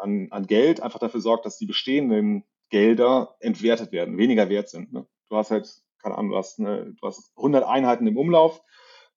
an, 0.00 0.28
an 0.30 0.46
Geld 0.46 0.80
einfach 0.80 0.98
dafür 0.98 1.20
sorgt, 1.20 1.44
dass 1.44 1.58
die 1.58 1.66
bestehenden 1.66 2.44
Gelder 2.70 3.36
entwertet 3.40 3.92
werden, 3.92 4.16
weniger 4.16 4.48
wert 4.48 4.70
sind. 4.70 4.92
Ne? 4.92 5.06
Du 5.28 5.36
hast 5.36 5.50
halt, 5.50 5.68
keine 6.00 6.16
Ahnung, 6.16 6.30
du 6.30 6.36
hast, 6.38 6.58
eine, 6.58 6.94
du 6.94 7.06
hast 7.06 7.32
100 7.36 7.64
Einheiten 7.64 8.06
im 8.06 8.16
Umlauf, 8.16 8.62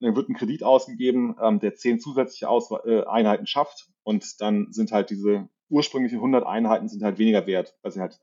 dann 0.02 0.16
wird 0.16 0.30
ein 0.30 0.36
Kredit 0.36 0.64
ausgegeben, 0.64 1.38
ähm, 1.42 1.60
der 1.60 1.76
10 1.76 2.00
zusätzliche 2.00 2.50
Aus 2.50 2.70
äh, 2.72 3.06
Einheiten 3.06 3.48
schafft 3.48 3.90
und 4.06 4.40
dann 4.40 4.72
sind 4.72 4.92
halt 4.92 5.10
diese 5.10 5.50
ursprünglichen 5.68 6.18
100 6.18 6.46
Einheiten 6.46 6.88
sind 6.88 7.04
halt 7.04 7.18
weniger 7.18 7.46
wert, 7.48 7.76
weil 7.82 7.92
sie 7.92 8.00
halt 8.00 8.22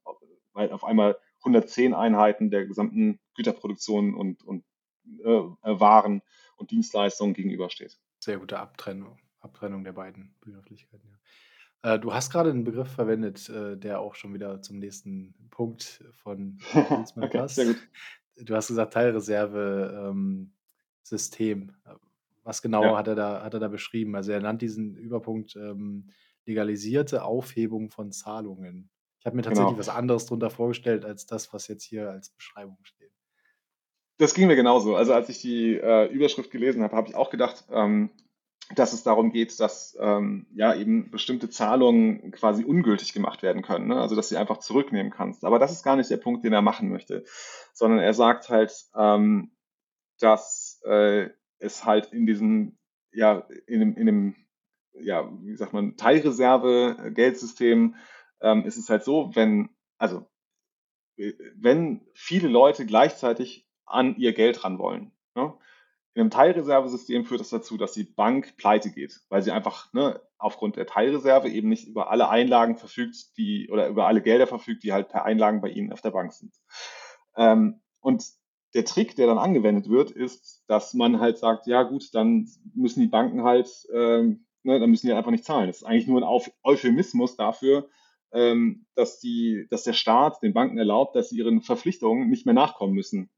weil 0.55 0.71
auf 0.71 0.85
einmal 0.85 1.19
110 1.41 1.93
Einheiten 1.93 2.51
der 2.51 2.67
gesamten 2.67 3.19
Güterproduktion 3.35 4.15
und, 4.15 4.45
und 4.45 4.65
äh, 5.25 5.41
Waren 5.63 6.23
und 6.57 6.71
Dienstleistungen 6.71 7.35
gegenübersteht. 7.35 7.99
Sehr 8.21 8.39
gute 8.39 8.59
Abtrennung. 8.59 9.19
Abtrennung 9.41 9.83
der 9.83 9.93
beiden 9.93 10.37
Begrifflichkeiten, 10.41 11.09
ja. 11.11 11.95
Äh, 11.95 11.99
du 11.99 12.15
hast 12.15 12.31
gerade 12.31 12.51
einen 12.51 12.63
Begriff 12.63 12.93
verwendet, 12.93 13.49
äh, 13.49 13.77
der 13.77 13.99
auch 13.99 14.15
schon 14.15 14.33
wieder 14.35 14.63
zum 14.63 14.79
nächsten 14.79 15.35
Punkt 15.51 16.05
von 16.23 16.59
Dienstmann 16.91 17.25
okay, 17.25 17.39
passt. 17.39 17.57
Sehr 17.57 17.67
gut. 17.67 17.89
Du 18.37 18.55
hast 18.55 18.69
gesagt, 18.69 18.93
Teilreserve 18.93 20.09
ähm. 20.09 20.55
Was 22.43 22.63
genau 22.63 22.83
ja. 22.83 22.97
hat, 22.97 23.09
er 23.09 23.15
da, 23.15 23.43
hat 23.43 23.55
er 23.55 23.61
da 23.61 23.69
beschrieben? 23.69 24.17
Also 24.17 24.33
er 24.33 24.41
nannt 24.41 24.63
diesen 24.63 24.97
Überpunkt 24.97 25.57
ähm, 25.57 26.11
legalisierte 26.45 27.25
Aufhebung 27.25 27.91
von 27.91 28.11
Zahlungen. 28.11 28.91
Ich 29.21 29.27
habe 29.27 29.37
mir 29.37 29.43
tatsächlich 29.43 29.75
genau. 29.75 29.79
was 29.79 29.89
anderes 29.89 30.27
darunter 30.27 30.51
vorgestellt, 30.51 31.05
als 31.05 31.27
das, 31.27 31.53
was 31.53 31.69
jetzt 31.69 31.85
hier 31.85 32.11
als 32.11 32.31
Beschreibung 32.31 32.79
steht. 32.83 33.13
Das 34.19 34.35
ging 34.35 34.49
mir 34.49 34.57
genauso. 34.57 34.97
Also 34.97 35.15
als 35.15 35.29
ich 35.29 35.41
die 35.41 35.77
äh, 35.77 36.07
Überschrift 36.13 36.51
gelesen 36.51 36.83
habe, 36.83 36.97
habe 36.97 37.09
ich 37.09 37.15
auch 37.15 37.31
gedacht, 37.31 37.65
ähm, 37.71 38.11
dass 38.75 38.93
es 38.93 39.03
darum 39.03 39.33
geht, 39.33 39.59
dass 39.61 39.97
ähm, 40.01 40.47
ja 40.55 40.75
eben 40.75 41.11
bestimmte 41.11 41.51
Zahlungen 41.51 42.33
quasi 42.33 42.65
ungültig 42.65 43.13
gemacht 43.13 43.43
werden 43.43 43.63
können, 43.63 43.89
ne? 43.89 44.01
also 44.01 44.17
dass 44.17 44.29
sie 44.29 44.37
einfach 44.37 44.59
zurücknehmen 44.59 45.13
kannst. 45.13 45.45
Aber 45.45 45.59
das 45.59 45.73
ist 45.73 45.83
gar 45.83 45.97
nicht 45.97 46.11
der 46.11 46.17
Punkt, 46.17 46.45
den 46.45 46.53
er 46.53 46.63
machen 46.63 46.91
möchte, 46.91 47.25
sondern 47.73 48.01
er 48.01 48.15
sagt 48.15 48.49
halt, 48.49 48.73
ähm, 48.97 49.53
dass 50.21 50.81
äh, 50.85 51.31
es 51.63 51.85
halt 51.85 52.13
in 52.13 52.27
diesem 52.27 52.79
ja 53.13 53.47
in 53.67 53.81
dem, 53.81 53.97
in 53.97 54.07
dem 54.07 54.37
ja 54.95 55.31
wie 55.43 55.57
sagt 55.57 55.73
man 55.73 55.97
Teilreserve-Geldsystem 55.97 57.95
ähm, 58.41 58.65
ist 58.65 58.77
es 58.77 58.91
halt 58.91 59.05
so, 59.05 59.35
wenn 59.35 59.71
also 59.99 60.27
wenn 61.17 62.01
viele 62.15 62.49
Leute 62.49 62.87
gleichzeitig 62.87 63.69
an 63.85 64.17
ihr 64.17 64.33
Geld 64.33 64.65
ran 64.65 64.79
wollen, 64.79 65.13
ne? 65.35 65.55
In 66.15 66.21
einem 66.21 66.31
Teilreservesystem 66.31 67.25
führt 67.25 67.41
das 67.41 67.49
dazu, 67.49 67.79
dass 67.79 67.93
die 67.93 68.05
Bank 68.05 68.59
pleite 68.59 68.91
geht, 68.91 69.23
weil 69.31 69.41
sie 69.41 69.51
einfach 69.51 69.91
ne, 69.95 70.21
aufgrund 70.37 70.77
der 70.77 70.87
Teilreserve 70.87 71.49
eben 71.49 71.71
nicht 71.71 71.89
über 71.89 72.11
alle 72.11 72.29
Einlagen 72.29 72.77
verfügt, 72.77 73.39
die 73.39 73.71
oder 73.71 73.89
über 73.89 74.07
alle 74.07 74.21
Gelder 74.21 74.47
verfügt, 74.47 74.83
die 74.83 74.93
halt 74.93 75.09
per 75.09 75.25
Einlagen 75.25 75.63
bei 75.63 75.71
ihnen 75.71 75.91
auf 75.91 76.03
der 76.03 76.11
Bank 76.11 76.35
sind. 76.35 76.55
Ähm, 77.35 77.81
und 78.01 78.27
der 78.75 78.85
Trick, 78.85 79.17
der 79.17 79.27
dann 79.27 79.39
angewendet 79.39 79.89
wird, 79.89 80.11
ist, 80.11 80.65
dass 80.67 80.95
man 80.95 81.21
halt 81.21 81.39
sagt, 81.39 81.67
ja 81.67 81.83
gut, 81.83 82.15
dann 82.15 82.49
müssen 82.75 83.01
die 83.01 83.07
Banken 83.07 83.43
halt, 83.43 83.69
ähm, 83.93 84.47
ne, 84.63 84.81
dann 84.81 84.91
müssen 84.91 85.07
die 85.07 85.13
halt 85.13 85.19
einfach 85.19 85.31
nicht 85.31 85.45
zahlen. 85.45 85.67
Das 85.67 85.79
ist 85.79 85.85
eigentlich 85.85 86.07
nur 86.07 86.21
ein 86.21 86.25
Auf 86.25 86.51
Euphemismus 86.63 87.37
dafür, 87.37 87.89
ähm, 88.33 88.87
dass, 88.95 89.21
die, 89.21 89.67
dass 89.71 89.85
der 89.85 89.93
Staat 89.93 90.43
den 90.43 90.55
Banken 90.55 90.79
erlaubt, 90.79 91.15
dass 91.15 91.29
sie 91.29 91.39
ihren 91.39 91.61
Verpflichtungen 91.61 92.31
nicht 92.31 92.47
mehr 92.47 92.55
nachkommen 92.55 92.95
müssen. 92.95 93.31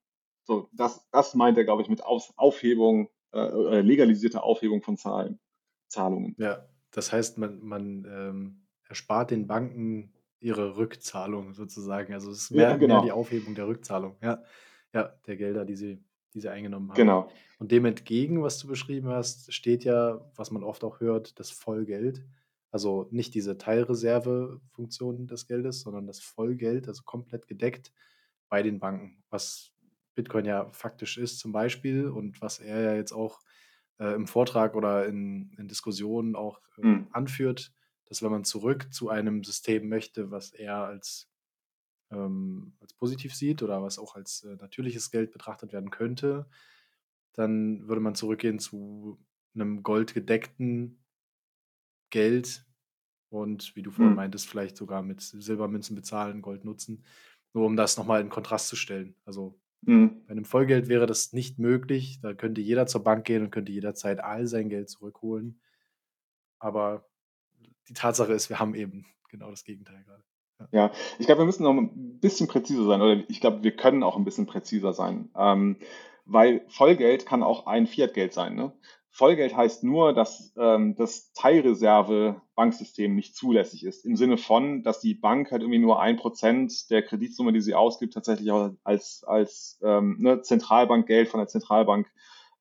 So, 0.45 0.69
das, 0.73 1.09
das 1.11 1.35
meint 1.35 1.59
er, 1.59 1.65
glaube 1.65 1.83
ich, 1.83 1.89
mit 1.89 2.05
Auf, 2.05 2.33
Aufhebung, 2.37 3.09
äh, 3.33 3.81
legalisierte 3.81 4.43
Aufhebung 4.43 4.83
von 4.83 4.97
Zahlen, 4.97 5.41
Zahlungen. 5.89 6.37
Ja, 6.39 6.69
das 6.93 7.13
heißt, 7.13 7.39
man, 7.39 7.61
man 7.61 8.07
ähm, 8.09 8.67
erspart 8.89 9.33
den 9.33 9.49
Banken 9.49 10.13
ihre 10.39 10.77
Rückzahlung 10.77 11.55
sozusagen. 11.55 12.13
Also 12.13 12.31
es 12.31 12.45
ist 12.45 12.51
mehr, 12.51 12.71
ja, 12.71 12.77
genau. 12.77 12.97
mehr 12.97 13.05
die 13.05 13.13
Aufhebung 13.13 13.55
der 13.55 13.67
Rückzahlung, 13.67 14.17
ja, 14.23 14.43
ja, 14.95 15.15
der 15.27 15.37
Gelder, 15.37 15.65
die 15.65 15.77
sie, 15.77 16.03
die 16.33 16.41
sie 16.41 16.49
eingenommen 16.49 16.89
haben. 16.89 16.97
Genau. 16.97 17.31
Und 17.59 17.73
dem 17.73 17.85
entgegen, 17.85 18.43
was 18.43 18.59
du 18.59 18.69
beschrieben 18.69 19.09
hast, 19.09 19.53
steht 19.53 19.85
ja, 19.85 20.21
was 20.37 20.51
man 20.51 20.63
oft 20.63 20.85
auch 20.85 21.01
hört, 21.01 21.39
das 21.39 21.51
Vollgeld. 21.51 22.25
Also 22.71 23.09
nicht 23.11 23.35
diese 23.35 23.59
Teilreserve-Funktion 23.59 25.27
des 25.27 25.47
Geldes, 25.47 25.81
sondern 25.81 26.07
das 26.07 26.21
Vollgeld, 26.21 26.89
also 26.89 27.03
komplett 27.05 27.47
gedeckt 27.47 27.93
bei 28.49 28.63
den 28.63 28.81
Banken, 28.81 29.23
was 29.31 29.73
Bitcoin 30.15 30.45
ja 30.45 30.71
faktisch 30.73 31.19
ist 31.19 31.39
zum 31.39 31.53
Beispiel 31.53 32.09
und 32.09 32.41
was 32.41 32.59
er 32.59 32.81
ja 32.81 32.95
jetzt 32.95 33.13
auch 33.13 33.41
äh, 33.99 34.15
im 34.15 34.27
Vortrag 34.27 34.75
oder 34.75 35.07
in, 35.07 35.53
in 35.59 35.69
Diskussionen 35.69 36.35
auch 36.35 36.61
äh, 36.79 36.87
mhm. 36.87 37.09
anführt, 37.13 37.73
dass 38.07 38.23
wenn 38.23 38.31
man 38.31 38.45
zurück 38.45 38.93
zu 38.93 39.09
einem 39.09 39.45
System 39.45 39.89
möchte, 39.89 40.31
was 40.31 40.53
er 40.53 40.85
als, 40.85 41.29
ähm, 42.11 42.75
als 42.81 42.95
positiv 42.95 43.35
sieht 43.35 43.63
oder 43.63 43.83
was 43.83 43.99
auch 43.99 44.15
als 44.15 44.43
äh, 44.45 44.57
natürliches 44.57 45.11
Geld 45.11 45.33
betrachtet 45.33 45.73
werden 45.73 45.91
könnte, 45.91 46.49
dann 47.33 47.89
würde 47.89 48.01
man 48.01 48.15
zurückgehen 48.15 48.59
zu 48.59 49.19
einem 49.55 49.83
goldgedeckten 49.83 51.05
Geld 52.11 52.67
und 53.29 53.75
wie 53.75 53.83
du 53.83 53.91
vorhin 53.91 54.11
mhm. 54.11 54.17
meintest, 54.17 54.49
vielleicht 54.49 54.77
sogar 54.77 55.03
mit 55.03 55.21
Silbermünzen 55.21 55.97
bezahlen, 55.97 56.43
Gold 56.43 56.65
nutzen, 56.65 57.05
nur 57.53 57.67
um 57.67 57.77
das 57.77 57.97
nochmal 57.97 58.21
in 58.21 58.29
Kontrast 58.29 58.69
zu 58.69 58.77
stellen. 58.77 59.17
Also 59.25 59.61
Mhm. 59.87 60.25
Bei 60.27 60.33
einem 60.33 60.45
Vollgeld 60.45 60.89
wäre 60.89 61.07
das 61.07 61.33
nicht 61.33 61.59
möglich. 61.59 62.21
Da 62.21 62.35
könnte 62.35 62.61
jeder 62.61 62.87
zur 62.87 63.05
Bank 63.05 63.25
gehen 63.25 63.43
und 63.43 63.51
könnte 63.51 63.73
jederzeit 63.73 64.21
all 64.21 64.47
sein 64.47 64.69
Geld 64.69 64.89
zurückholen. 64.89 65.61
Aber 66.59 67.09
die 67.89 67.95
Tatsache 67.95 68.33
ist, 68.33 68.49
wir 68.49 68.59
haben 68.59 68.75
eben 68.75 69.07
genau 69.29 69.51
das 69.51 69.65
Gegenteil 69.65 70.03
gerade. 70.05 70.25
Ja, 70.73 70.91
ich 71.19 71.27
glaube, 71.27 71.43
wir 71.43 71.47
müssen 71.47 71.65
noch 71.65 71.73
ein 71.73 72.19
bisschen 72.21 72.49
präziser 72.49 72.85
sein, 72.85 73.01
oder 73.03 73.23
ich 73.29 73.41
glaube, 73.41 73.63
wir 73.63 73.77
können 73.77 74.03
auch 74.03 74.17
ein 74.17 74.25
bisschen 74.25 74.47
präziser 74.47 74.93
sein, 74.93 75.31
ähm, 75.37 75.77
weil 76.27 76.65
Vollgeld 76.69 77.27
kann 77.27 77.43
auch 77.43 77.67
ein 77.67 77.87
Fiat-Geld 77.87 78.33
sein. 78.33 78.55
Ne? 78.55 78.73
Vollgeld 79.11 79.57
heißt 79.57 79.85
nur, 79.85 80.13
dass 80.13 80.53
ähm, 80.57 80.97
das 80.97 81.33
Teilreserve-Banksystem 81.35 83.15
nicht 83.15 83.37
zulässig 83.37 83.85
ist. 83.85 84.05
Im 84.05 84.17
Sinne 84.17 84.37
von, 84.37 84.83
dass 84.83 84.99
die 84.99 85.15
Bank 85.15 85.53
halt 85.53 85.63
irgendwie 85.63 85.79
nur 85.79 86.01
ein 86.01 86.17
Prozent 86.17 86.91
der 86.91 87.03
Kreditsumme, 87.03 87.53
die 87.53 87.61
sie 87.61 87.77
ausgibt, 87.77 88.15
tatsächlich 88.15 88.51
auch 88.51 88.71
als, 88.83 89.23
als 89.25 89.79
ähm, 89.85 90.17
ne, 90.19 90.43
Zentralbankgeld 90.43 91.29
von 91.29 91.39
der 91.39 91.47
Zentralbank 91.47 92.09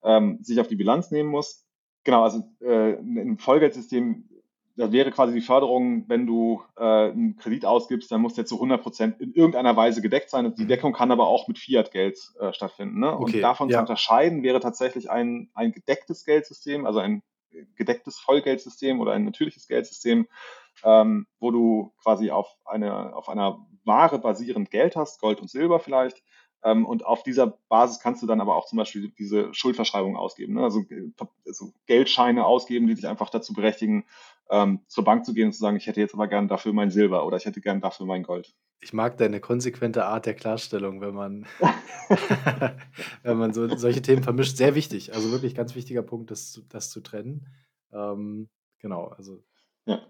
ähm, 0.04 0.38
sich 0.44 0.60
auf 0.60 0.68
die 0.68 0.76
Bilanz 0.76 1.10
nehmen 1.10 1.30
muss. 1.30 1.66
Genau, 2.04 2.22
also 2.22 2.44
äh, 2.62 3.00
im 3.00 3.40
Vollgeldsystem 3.40 4.30
das 4.76 4.92
wäre 4.92 5.12
quasi 5.12 5.34
die 5.34 5.42
Förderung, 5.42 6.06
wenn 6.10 6.26
du 6.26 6.64
äh, 6.78 6.84
einen 6.84 7.36
Kredit 7.38 7.66
ausgibst, 7.66 8.12
dann 8.12 8.22
muss 8.22 8.34
der 8.34 8.46
zu 8.46 8.56
100 8.56 8.82
Prozent 8.82 9.22
in 9.22 9.34
irgendeiner 9.34 9.76
Weise 9.76 10.02
gedeckt 10.02 10.30
sein. 10.30 10.54
Die 10.56 10.64
mhm. 10.64 10.68
Deckung 10.68 10.94
kann 10.94 11.12
aber 11.12 11.28
auch 11.28 11.48
mit 11.48 11.60
Fiat-Geld 11.60 12.20
äh, 12.40 12.54
stattfinden. 12.54 13.00
Ne? 13.00 13.14
Okay, 13.14 13.36
und 13.36 13.42
davon 13.42 13.70
ja. 13.70 13.78
zu 13.78 13.82
unterscheiden 13.82 14.42
wäre 14.42 14.60
tatsächlich 14.60 15.12
ein, 15.12 15.50
ein 15.54 15.72
gedecktes 15.72 16.26
Geldsystem, 16.26 16.88
also 16.88 17.00
ein 17.00 17.22
gedecktes 17.76 18.18
Vollgeldsystem 18.18 19.00
oder 19.00 19.12
ein 19.12 19.26
natürliches 19.26 19.68
Geldsystem, 19.68 20.28
ähm, 20.84 21.28
wo 21.40 21.52
du 21.52 21.94
quasi 22.02 22.32
auf, 22.32 22.56
eine, 22.66 23.16
auf 23.16 23.30
einer 23.30 23.64
Ware 23.86 24.18
basierend 24.18 24.72
Geld 24.72 24.96
hast, 24.96 25.22
Gold 25.22 25.40
und 25.40 25.52
Silber 25.52 25.80
vielleicht, 25.80 26.24
ähm, 26.64 26.86
und 26.86 27.06
auf 27.06 27.24
dieser 27.24 27.60
Basis 27.68 28.00
kannst 28.00 28.24
du 28.24 28.28
dann 28.28 28.40
aber 28.40 28.56
auch 28.56 28.66
zum 28.66 28.78
Beispiel 28.78 29.12
diese 29.18 29.54
Schuldverschreibung 29.54 30.16
ausgeben. 30.16 30.54
Ne? 30.54 30.64
Also, 30.64 30.84
also, 31.46 31.74
Geldscheine 31.88 32.46
ausgeben, 32.46 32.88
die 32.88 32.96
dich 32.96 33.08
einfach 33.08 33.30
dazu 33.30 33.54
berechtigen, 33.54 34.06
ähm, 34.50 34.82
zur 34.88 35.04
Bank 35.04 35.26
zu 35.26 35.34
gehen 35.34 35.48
und 35.48 35.54
zu 35.54 35.60
sagen, 35.60 35.78
ich 35.78 35.88
hätte 35.88 36.02
jetzt 36.02 36.14
aber 36.14 36.28
gern 36.28 36.48
dafür 36.48 36.74
mein 36.74 36.92
Silber 36.92 37.26
oder 37.26 37.38
ich 37.38 37.46
hätte 37.46 37.62
gern 37.62 37.82
dafür 37.82 38.06
mein 38.06 38.24
Gold. 38.24 38.54
Ich 38.82 38.94
mag 38.94 39.18
deine 39.18 39.40
konsequente 39.40 40.06
Art 40.06 40.26
der 40.26 40.34
Klarstellung, 40.34 41.00
wenn 41.02 41.14
man, 41.14 41.46
wenn 43.24 43.38
man 43.38 43.54
so, 43.54 43.68
solche 43.76 44.02
Themen 44.02 44.24
vermischt. 44.24 44.58
Sehr 44.58 44.76
wichtig, 44.76 45.14
also 45.14 45.32
wirklich 45.32 45.56
ganz 45.56 45.76
wichtiger 45.76 46.04
Punkt, 46.04 46.32
das, 46.32 46.62
das 46.70 46.90
zu 46.90 47.02
trennen. 47.02 47.48
Ähm, 47.92 48.50
genau, 48.80 49.08
also 49.08 49.44
ja. 49.86 50.06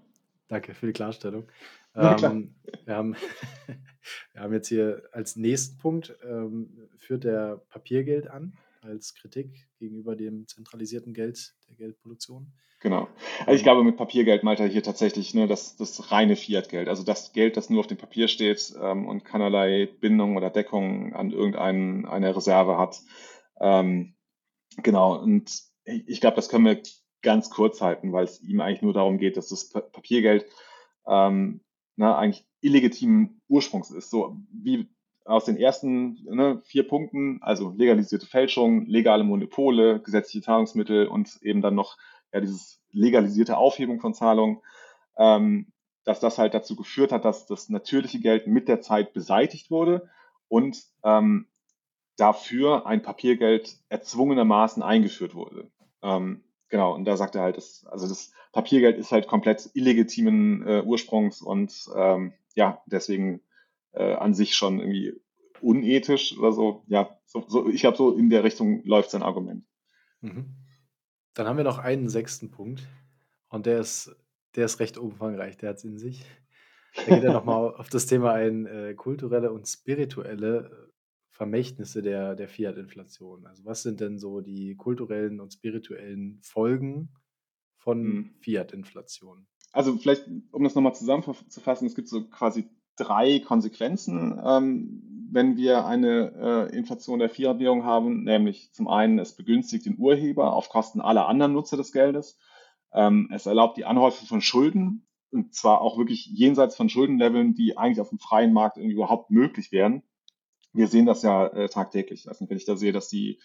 danke 0.48 0.74
für 0.74 0.88
die 0.88 0.94
Klarstellung. 0.94 1.48
Ähm, 1.96 2.56
wir, 2.86 2.96
haben, 2.96 3.16
wir 4.34 4.42
haben 4.42 4.54
jetzt 4.54 4.68
hier 4.68 5.04
als 5.12 5.36
nächsten 5.36 5.78
Punkt, 5.78 6.18
ähm, 6.24 6.90
führt 6.98 7.24
der 7.24 7.58
Papiergeld 7.70 8.28
an 8.28 8.58
als 8.82 9.14
Kritik 9.14 9.68
gegenüber 9.78 10.16
dem 10.16 10.48
zentralisierten 10.48 11.14
Geld 11.14 11.56
der 11.70 11.76
Geldproduktion. 11.76 12.52
Genau. 12.84 13.08
Also 13.46 13.56
ich 13.56 13.64
glaube, 13.64 13.82
mit 13.86 13.96
Papiergeld 13.96 14.44
meint 14.44 14.60
er 14.60 14.68
hier 14.68 14.84
tatsächlich 14.84 15.34
ne, 15.34 15.48
das, 15.48 15.78
das 15.78 16.12
reine 16.12 16.36
Fiat-Geld, 16.36 16.90
also 16.90 17.04
das 17.04 17.32
Geld, 17.32 17.56
das 17.56 17.70
nur 17.70 17.80
auf 17.80 17.88
dem 17.88 17.98
Papier 17.98 18.28
steht 18.28 18.76
ähm, 18.80 19.08
und 19.08 19.24
keinerlei 19.24 19.88
Bindung 20.02 20.36
oder 20.36 20.50
Deckung 20.50 21.14
an 21.14 21.32
irgendeine 21.32 22.36
Reserve 22.36 22.78
hat. 22.78 23.02
Ähm, 23.62 24.16
genau, 24.76 25.18
und 25.18 25.50
ich, 25.86 26.20
glaube, 26.20 26.36
das 26.36 26.50
können 26.50 26.66
wir 26.66 26.82
ganz 27.22 27.50
kurz 27.50 27.80
halten, 27.80 28.12
weil 28.12 28.26
es 28.26 28.42
ihm 28.42 28.60
eigentlich 28.60 28.82
nur 28.82 28.94
darum 28.94 29.18
geht, 29.18 29.38
dass 29.38 29.48
das 29.48 29.70
Papiergeld 29.70 30.46
ähm, 31.08 31.62
na, 31.96 32.18
eigentlich 32.18 32.46
illegitimen 32.60 33.42
Ursprungs 33.48 33.92
ist. 33.92 34.10
So 34.10 34.36
wie 34.52 34.90
aus 35.24 35.46
den 35.46 35.56
ersten 35.56 36.22
ne, 36.26 36.62
vier 36.66 36.86
Punkten, 36.86 37.40
also 37.44 37.74
legalisierte 37.78 38.26
Fälschung, 38.26 38.88
legale 38.88 39.24
Monopole, 39.24 40.02
gesetzliche 40.02 40.44
Zahlungsmittel 40.44 41.08
und 41.08 41.40
eben 41.44 41.62
dann 41.62 41.76
noch 41.76 41.98
ja, 42.34 42.42
dieses 42.42 42.82
legalisierte 42.92 43.58
Aufhebung 43.58 44.00
von 44.00 44.14
Zahlungen, 44.14 44.60
ähm, 45.18 45.72
dass 46.04 46.20
das 46.20 46.38
halt 46.38 46.54
dazu 46.54 46.76
geführt 46.76 47.12
hat, 47.12 47.26
dass 47.26 47.46
das 47.46 47.70
natürliche 47.70 48.20
Geld 48.20 48.48
mit 48.48 48.68
der 48.68 48.82
Zeit 48.82 49.14
beseitigt 49.14 49.72
wurde 49.72 50.10
und 50.48 50.84
ähm, 51.04 51.48
dafür 52.18 52.86
ein 52.86 53.02
Papiergeld 53.02 53.78
erzwungenermaßen 53.90 54.84
eingeführt 54.84 55.34
wurde. 55.34 55.72
Ähm, 56.02 56.44
genau, 56.70 56.94
und 56.94 57.06
da 57.06 57.18
sagt 57.18 57.36
er 57.36 57.42
halt, 57.42 57.58
dass, 57.58 57.86
also 57.86 58.08
das 58.08 58.34
Papiergeld 58.52 58.98
ist 58.98 59.12
halt 59.12 59.28
komplett 59.28 59.70
illegitimen 59.74 60.68
äh, 60.68 60.84
Ursprungs 60.86 61.42
und 61.42 61.74
ähm, 61.96 62.34
ja, 62.56 62.82
deswegen 62.86 63.42
äh, 63.94 64.14
an 64.14 64.34
sich 64.34 64.56
schon 64.56 64.80
irgendwie 64.80 65.14
unethisch 65.62 66.38
oder 66.38 66.52
so. 66.52 66.84
Ja, 66.88 67.18
so, 67.26 67.46
so 67.48 67.70
ich 67.70 67.82
glaube, 67.82 67.98
so 67.98 68.12
in 68.16 68.30
der 68.30 68.44
Richtung 68.44 68.84
läuft 68.84 69.12
sein 69.12 69.24
Argument. 69.24 69.66
Mhm. 70.22 70.63
Dann 71.34 71.48
haben 71.48 71.58
wir 71.58 71.64
noch 71.64 71.80
einen 71.80 72.10
sechsten 72.10 72.52
Punkt 72.52 72.88
und 73.50 73.66
der 73.66 73.80
ist, 73.80 74.16
der 74.56 74.66
ist 74.66 74.80
recht 74.80 74.98
umfangreich, 74.98 75.58
der 75.58 75.70
hat 75.70 75.78
es 75.78 75.84
in 75.84 75.98
sich. 75.98 76.26
Da 76.96 77.16
geht 77.16 77.24
er 77.24 77.34
nochmal 77.34 77.74
auf 77.76 77.90
das 77.90 78.06
Thema 78.06 78.34
ein, 78.34 78.66
äh, 78.66 78.94
kulturelle 78.94 79.52
und 79.52 79.68
spirituelle 79.68 80.92
Vermächtnisse 81.32 82.04
der, 82.04 82.36
der 82.36 82.48
Fiat-Inflation. 82.48 83.48
Also 83.48 83.66
was 83.66 83.82
sind 83.82 84.00
denn 84.00 84.20
so 84.20 84.42
die 84.42 84.76
kulturellen 84.76 85.40
und 85.40 85.52
spirituellen 85.52 86.40
Folgen 86.44 87.10
von 87.78 88.04
mhm. 88.04 88.36
Fiat-Inflation? 88.40 89.48
Also 89.72 89.98
vielleicht, 89.98 90.28
um 90.52 90.64
das 90.64 90.76
nochmal 90.76 90.94
zusammenzufassen, 90.94 91.88
es 91.88 91.96
gibt 91.96 92.08
so 92.08 92.30
quasi 92.30 92.70
drei 92.96 93.40
Konsequenzen, 93.40 94.40
ähm, 94.46 95.13
wenn 95.34 95.58
wir 95.58 95.86
eine 95.86 96.70
äh, 96.72 96.76
Inflation 96.76 97.20
der 97.20 97.30
Fiat-Währung 97.30 97.84
haben, 97.84 98.24
nämlich 98.24 98.72
zum 98.74 98.88
einen, 98.88 99.20
es 99.20 99.36
begünstigt 99.36 99.86
den 99.86 99.98
Urheber 99.98 100.54
auf 100.54 100.70
Kosten 100.70 101.02
aller 101.02 101.28
anderen 101.28 101.54
Nutzer 101.54 101.78
des 101.78 101.92
Geldes. 101.92 102.38
Ähm, 102.94 103.30
es 103.34 103.46
erlaubt 103.46 103.78
die 103.78 103.86
Anhäufung 103.86 104.28
von 104.28 104.42
Schulden, 104.42 105.08
und 105.32 105.56
zwar 105.56 105.82
auch 105.82 105.98
wirklich 105.98 106.28
jenseits 106.28 106.76
von 106.76 106.90
Schuldenleveln, 106.90 107.56
die 107.56 107.78
eigentlich 107.78 108.00
auf 108.00 108.10
dem 108.10 108.20
freien 108.20 108.54
Markt 108.54 108.78
irgendwie 108.78 108.94
überhaupt 108.94 109.32
möglich 109.32 109.72
wären. 109.72 110.04
Wir 110.74 110.88
sehen 110.88 111.08
das 111.08 111.24
ja 111.24 111.48
äh, 111.48 111.70
tagtäglich. 111.70 112.28
Also 112.28 112.48
wenn 112.48 112.58
ich 112.58 112.66
da 112.66 112.76
sehe, 112.76 112.92
dass 112.94 113.08
die 113.08 113.40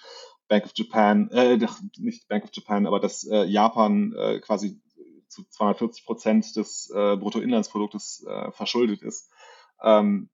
Bank 0.48 0.64
of 0.64 0.72
Japan, 0.74 1.30
äh, 1.30 1.58
nicht 1.98 2.28
Bank 2.28 2.44
of 2.44 2.50
Japan, 2.52 2.86
aber 2.86 3.00
dass 3.00 3.26
äh, 3.26 3.44
Japan 3.44 4.14
äh, 4.18 4.40
quasi 4.40 4.80
zu 5.28 5.44
240 5.48 6.04
Prozent 6.04 6.56
des 6.56 6.90
äh, 6.94 7.16
Bruttoinlandsproduktes 7.16 8.24
äh, 8.28 8.50
verschuldet 8.52 9.02
ist, 9.02 9.30
ähm, 9.82 10.30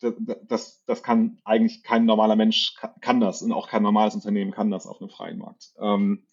das, 0.00 0.84
das 0.84 1.02
kann 1.02 1.40
eigentlich 1.44 1.82
kein 1.82 2.04
normaler 2.04 2.36
Mensch 2.36 2.74
kann 3.00 3.20
das 3.20 3.42
und 3.42 3.52
auch 3.52 3.68
kein 3.68 3.82
normales 3.82 4.14
Unternehmen 4.14 4.52
kann 4.52 4.70
das 4.70 4.86
auf 4.86 5.00
einem 5.00 5.10
freien 5.10 5.38
Markt. 5.38 5.72
Ähm, 5.80 6.26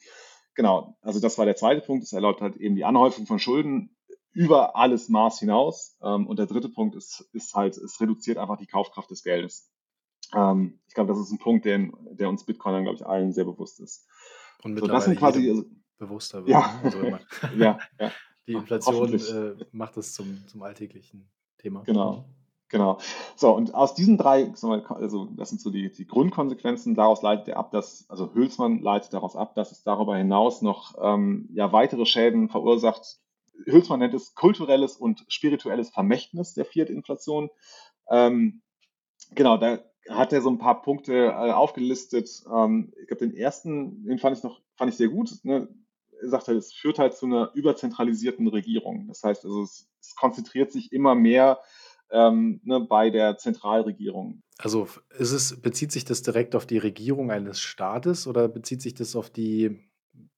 genau, 0.54 0.98
also 1.02 1.20
das 1.20 1.38
war 1.38 1.46
der 1.46 1.56
zweite 1.56 1.82
Punkt. 1.82 2.04
Es 2.04 2.14
erlaubt 2.14 2.42
halt 2.42 2.56
eben 2.58 2.76
die 2.76 2.86
Anhäufung 2.86 3.26
von 3.26 3.40
Schulden 3.40 3.96
über 4.36 4.76
alles 4.76 5.10
Maß 5.10 5.40
hinaus. 5.40 5.98
Ähm, 6.04 6.28
und 6.28 6.38
der 6.38 6.46
dritte 6.46 6.70
Punkt 6.70 6.96
ist, 6.96 7.28
ist 7.34 7.56
halt, 7.56 7.78
es 7.78 8.00
reduziert 8.00 8.38
einfach 8.38 8.58
die 8.58 8.68
Kaufkraft 8.68 9.10
des 9.10 9.24
Geldes. 9.24 9.72
Ähm, 10.34 10.80
ich 10.88 10.94
glaube, 10.94 11.14
das 11.14 11.20
ist 11.20 11.32
ein 11.32 11.40
Punkt, 11.40 11.66
der, 11.66 11.90
der 12.12 12.30
uns 12.30 12.46
Bitcoinern, 12.46 12.84
glaube 12.84 12.98
ich, 12.98 13.06
allen 13.06 13.34
sehr 13.34 13.46
bewusst 13.46 13.80
ist. 13.80 14.08
Und 14.64 14.74
mittlerweile 14.74 14.92
so, 14.92 14.96
das 14.96 15.06
sind 15.06 15.20
quasi, 15.20 15.50
also, 15.50 15.64
bewusster 15.98 16.40
wird. 16.40 16.50
Ja, 16.50 16.80
also 16.84 17.04
ja, 17.58 17.80
ja. 18.00 18.12
Die 18.48 18.54
Inflation 18.54 19.14
äh, 19.14 19.66
macht 19.72 19.98
es 19.98 20.14
zum, 20.14 20.46
zum 20.48 20.62
alltäglichen 20.62 21.32
Thema. 21.58 21.84
Genau. 21.84 22.26
Genau. 22.76 22.98
So, 23.38 23.56
und 23.56 23.74
aus 23.74 23.96
diesen 23.96 24.18
drei, 24.18 24.52
also 24.90 25.30
das 25.38 25.48
sind 25.48 25.62
so 25.62 25.70
die, 25.70 25.90
die 25.94 26.06
Grundkonsequenzen, 26.06 26.94
daraus 26.94 27.22
leitet 27.22 27.48
er 27.48 27.56
ab, 27.56 27.72
dass, 27.72 28.04
also 28.10 28.34
Hülsmann 28.34 28.82
leitet 28.82 29.14
daraus 29.14 29.38
ab, 29.38 29.56
dass 29.56 29.72
es 29.72 29.84
darüber 29.84 30.18
hinaus 30.18 30.62
noch 30.62 30.94
ähm, 31.02 31.48
ja, 31.54 31.72
weitere 31.72 32.06
Schäden 32.06 32.50
verursacht. 32.50 33.20
Hülsmann 33.64 34.00
nennt 34.00 34.14
es 34.14 34.36
kulturelles 34.36 34.98
und 34.98 35.24
spirituelles 35.30 35.90
Vermächtnis 35.90 36.54
der 36.54 36.66
Fiat-Inflation. 36.66 37.50
Ähm, 38.10 38.62
genau, 39.34 39.56
da 39.56 39.80
hat 40.10 40.34
er 40.34 40.42
so 40.42 40.50
ein 40.50 40.58
paar 40.58 40.82
Punkte 40.82 41.28
äh, 41.28 41.54
aufgelistet. 41.54 42.44
Ähm, 42.54 42.92
ich 43.00 43.08
glaube, 43.08 43.26
den 43.26 43.38
ersten, 43.38 44.04
den 44.04 44.20
fand 44.20 44.38
ich 44.38 44.44
noch, 44.44 44.60
fand 44.76 44.92
ich 44.92 44.98
sehr 44.98 45.08
gut. 45.08 45.32
Ne? 45.44 45.70
Er 46.22 46.28
sagt 46.28 46.50
halt, 46.50 46.58
es 46.58 46.74
führt 46.74 47.00
halt 47.00 47.16
zu 47.16 47.26
einer 47.26 47.52
überzentralisierten 47.54 48.50
Regierung. 48.50 49.08
Das 49.08 49.24
heißt 49.24 49.46
also, 49.46 49.64
es, 49.64 49.88
es 50.02 50.14
konzentriert 50.18 50.74
sich 50.74 50.92
immer 50.92 51.16
mehr 51.16 51.62
ähm, 52.12 52.62
ne, 52.64 52.80
bei 52.80 53.10
der 53.10 53.38
Zentralregierung. 53.38 54.42
Also 54.58 54.88
ist 55.18 55.32
es, 55.32 55.62
bezieht 55.62 55.92
sich 55.92 56.06
das 56.06 56.22
direkt 56.22 56.56
auf 56.56 56.66
die 56.66 56.78
Regierung 56.78 57.32
eines 57.32 57.60
Staates 57.60 58.28
oder 58.28 58.48
bezieht 58.48 58.82
sich 58.82 58.94
das 58.94 59.16
auf 59.16 59.30
die, 59.30 59.80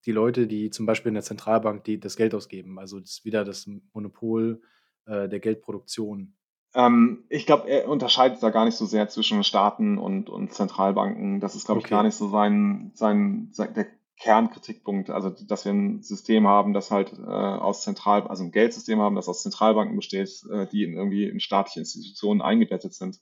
die 0.06 0.12
Leute, 0.12 0.48
die 0.48 0.70
zum 0.70 0.86
Beispiel 0.86 1.10
in 1.10 1.16
der 1.16 1.24
Zentralbank 1.24 1.84
die, 1.84 2.00
das 2.00 2.16
Geld 2.16 2.34
ausgeben? 2.34 2.80
Also 2.80 3.00
das 3.00 3.12
ist 3.12 3.26
wieder 3.26 3.44
das 3.44 3.70
Monopol 3.94 4.62
äh, 5.06 5.30
der 5.30 5.40
Geldproduktion. 5.40 6.36
Ähm, 6.74 7.26
ich 7.30 7.46
glaube, 7.46 7.68
er 7.70 7.90
unterscheidet 7.90 8.42
da 8.42 8.50
gar 8.50 8.66
nicht 8.66 8.76
so 8.76 8.86
sehr 8.86 9.08
zwischen 9.08 9.44
Staaten 9.44 9.98
und, 9.98 10.30
und 10.30 10.54
Zentralbanken. 10.54 11.40
Das 11.40 11.56
ist, 11.56 11.66
glaube 11.66 11.80
okay. 11.80 11.88
ich, 11.88 11.92
gar 11.92 12.04
nicht 12.04 12.16
so 12.16 12.30
sein, 12.30 12.92
sein, 12.94 13.50
sein 13.52 13.74
der 13.74 13.88
Kernkritikpunkt, 14.20 15.10
also 15.10 15.30
dass 15.30 15.66
wir 15.66 15.74
ein 15.74 16.02
System 16.02 16.48
haben, 16.48 16.74
das 16.74 16.90
halt 16.90 17.14
äh, 17.14 17.22
aus 17.22 17.84
Zentral, 17.84 18.28
also 18.28 18.44
ein 18.44 18.52
Geldsystem 18.52 19.00
haben, 19.00 19.16
das 19.16 19.30
aus 19.30 19.44
Zentralbanken 19.44 19.96
besteht, 19.96 20.44
äh, 20.52 20.66
die 20.68 20.84
in 20.84 20.94
irgendwie 20.94 21.26
in 21.26 21.40
staatliche 21.40 21.82
Institutionen 21.82 22.42
eingebettet 22.42 22.94
sind. 22.94 23.20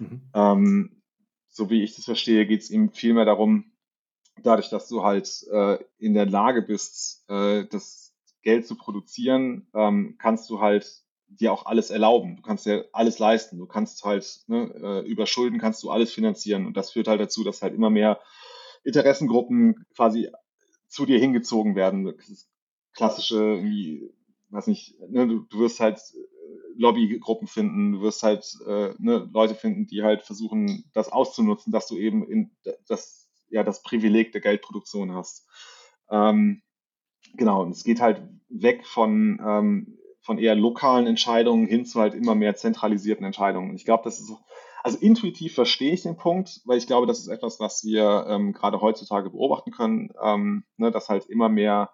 Mhm. 0.00 0.22
Ähm, 0.34 1.02
so 1.48 1.70
wie 1.70 1.82
ich 1.82 1.94
das 1.94 2.04
verstehe, 2.04 2.46
geht 2.46 2.62
es 2.62 2.70
ihm 2.70 2.90
vielmehr 2.90 3.24
darum, 3.24 3.72
dadurch, 4.42 4.68
dass 4.68 4.88
du 4.88 5.04
halt 5.04 5.46
äh, 5.50 5.78
in 5.98 6.14
der 6.14 6.26
Lage 6.26 6.62
bist, 6.62 7.24
äh, 7.30 7.64
das 7.66 8.12
Geld 8.42 8.66
zu 8.66 8.76
produzieren, 8.76 9.68
ähm, 9.74 10.16
kannst 10.18 10.50
du 10.50 10.60
halt 10.60 11.02
dir 11.28 11.52
auch 11.52 11.66
alles 11.66 11.90
erlauben. 11.90 12.36
Du 12.36 12.42
kannst 12.42 12.66
dir 12.66 12.88
alles 12.92 13.18
leisten. 13.18 13.58
Du 13.58 13.66
kannst 13.66 14.04
halt 14.04 14.40
ne, 14.46 14.72
äh, 14.82 15.08
über 15.08 15.26
Schulden 15.26 15.58
kannst 15.58 15.82
du 15.82 15.90
alles 15.90 16.12
finanzieren. 16.12 16.66
Und 16.66 16.76
das 16.76 16.92
führt 16.92 17.08
halt 17.08 17.20
dazu, 17.20 17.42
dass 17.42 17.62
halt 17.62 17.74
immer 17.74 17.90
mehr 17.90 18.20
Interessengruppen 18.86 19.86
quasi 19.94 20.30
zu 20.88 21.06
dir 21.06 21.18
hingezogen 21.18 21.74
werden. 21.74 22.14
klassische, 22.94 23.36
irgendwie, 23.36 24.10
weiß 24.50 24.68
nicht, 24.68 24.98
ne, 25.10 25.26
du, 25.26 25.40
du 25.40 25.58
wirst 25.60 25.80
halt 25.80 25.98
äh, 25.98 26.78
Lobbygruppen 26.78 27.48
finden, 27.48 27.92
du 27.92 28.00
wirst 28.00 28.22
halt 28.22 28.46
äh, 28.66 28.94
ne, 28.98 29.28
Leute 29.32 29.54
finden, 29.54 29.86
die 29.86 30.02
halt 30.02 30.22
versuchen, 30.22 30.84
das 30.94 31.10
auszunutzen, 31.10 31.72
dass 31.72 31.86
du 31.88 31.96
eben 31.96 32.26
in 32.26 32.50
das, 32.88 33.28
ja, 33.48 33.62
das 33.62 33.82
Privileg 33.82 34.32
der 34.32 34.40
Geldproduktion 34.40 35.12
hast. 35.14 35.46
Ähm, 36.10 36.62
genau, 37.34 37.62
und 37.62 37.70
es 37.70 37.84
geht 37.84 38.00
halt 38.00 38.22
weg 38.48 38.86
von 38.86 39.40
ähm, 39.44 39.98
von 40.26 40.38
eher 40.38 40.56
lokalen 40.56 41.06
Entscheidungen 41.06 41.66
hin 41.66 41.86
zu 41.86 42.00
halt 42.00 42.12
immer 42.12 42.34
mehr 42.34 42.56
zentralisierten 42.56 43.24
Entscheidungen. 43.24 43.70
Und 43.70 43.76
ich 43.76 43.84
glaube, 43.84 44.02
das 44.02 44.18
ist, 44.18 44.32
also 44.86 44.98
intuitiv 44.98 45.52
verstehe 45.52 45.92
ich 45.92 46.02
den 46.02 46.16
Punkt, 46.16 46.60
weil 46.64 46.78
ich 46.78 46.86
glaube, 46.86 47.08
das 47.08 47.18
ist 47.18 47.26
etwas, 47.26 47.58
was 47.58 47.82
wir 47.82 48.24
ähm, 48.28 48.52
gerade 48.52 48.80
heutzutage 48.80 49.30
beobachten 49.30 49.72
können, 49.72 50.12
ähm, 50.22 50.62
ne, 50.76 50.92
dass 50.92 51.08
halt 51.08 51.26
immer 51.26 51.48
mehr 51.48 51.90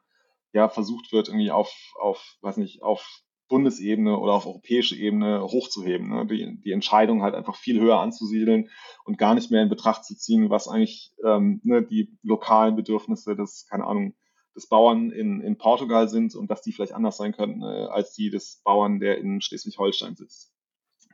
ja, 0.52 0.68
versucht 0.68 1.10
wird, 1.10 1.28
irgendwie 1.28 1.50
auf, 1.50 1.74
auf, 1.98 2.36
weiß 2.42 2.58
nicht, 2.58 2.82
auf 2.82 3.22
Bundesebene 3.48 4.18
oder 4.18 4.34
auf 4.34 4.46
europäische 4.46 4.94
Ebene 4.94 5.42
hochzuheben. 5.42 6.10
Ne? 6.10 6.26
Die, 6.26 6.60
die 6.60 6.72
Entscheidung 6.72 7.22
halt 7.22 7.34
einfach 7.34 7.56
viel 7.56 7.80
höher 7.80 7.98
anzusiedeln 7.98 8.68
und 9.06 9.16
gar 9.16 9.34
nicht 9.34 9.50
mehr 9.50 9.62
in 9.62 9.70
Betracht 9.70 10.04
zu 10.04 10.14
ziehen, 10.14 10.50
was 10.50 10.68
eigentlich 10.68 11.14
ähm, 11.24 11.62
ne, 11.64 11.82
die 11.82 12.14
lokalen 12.22 12.76
Bedürfnisse 12.76 13.34
des, 13.34 13.66
keine 13.70 13.86
Ahnung, 13.86 14.14
des 14.54 14.68
Bauern 14.68 15.10
in, 15.10 15.40
in 15.40 15.56
Portugal 15.56 16.10
sind 16.10 16.34
und 16.34 16.50
dass 16.50 16.60
die 16.60 16.72
vielleicht 16.72 16.92
anders 16.92 17.16
sein 17.16 17.32
könnten 17.32 17.62
äh, 17.62 17.86
als 17.86 18.12
die 18.12 18.28
des 18.28 18.60
Bauern, 18.62 19.00
der 19.00 19.16
in 19.16 19.40
Schleswig-Holstein 19.40 20.14
sitzt. 20.14 20.52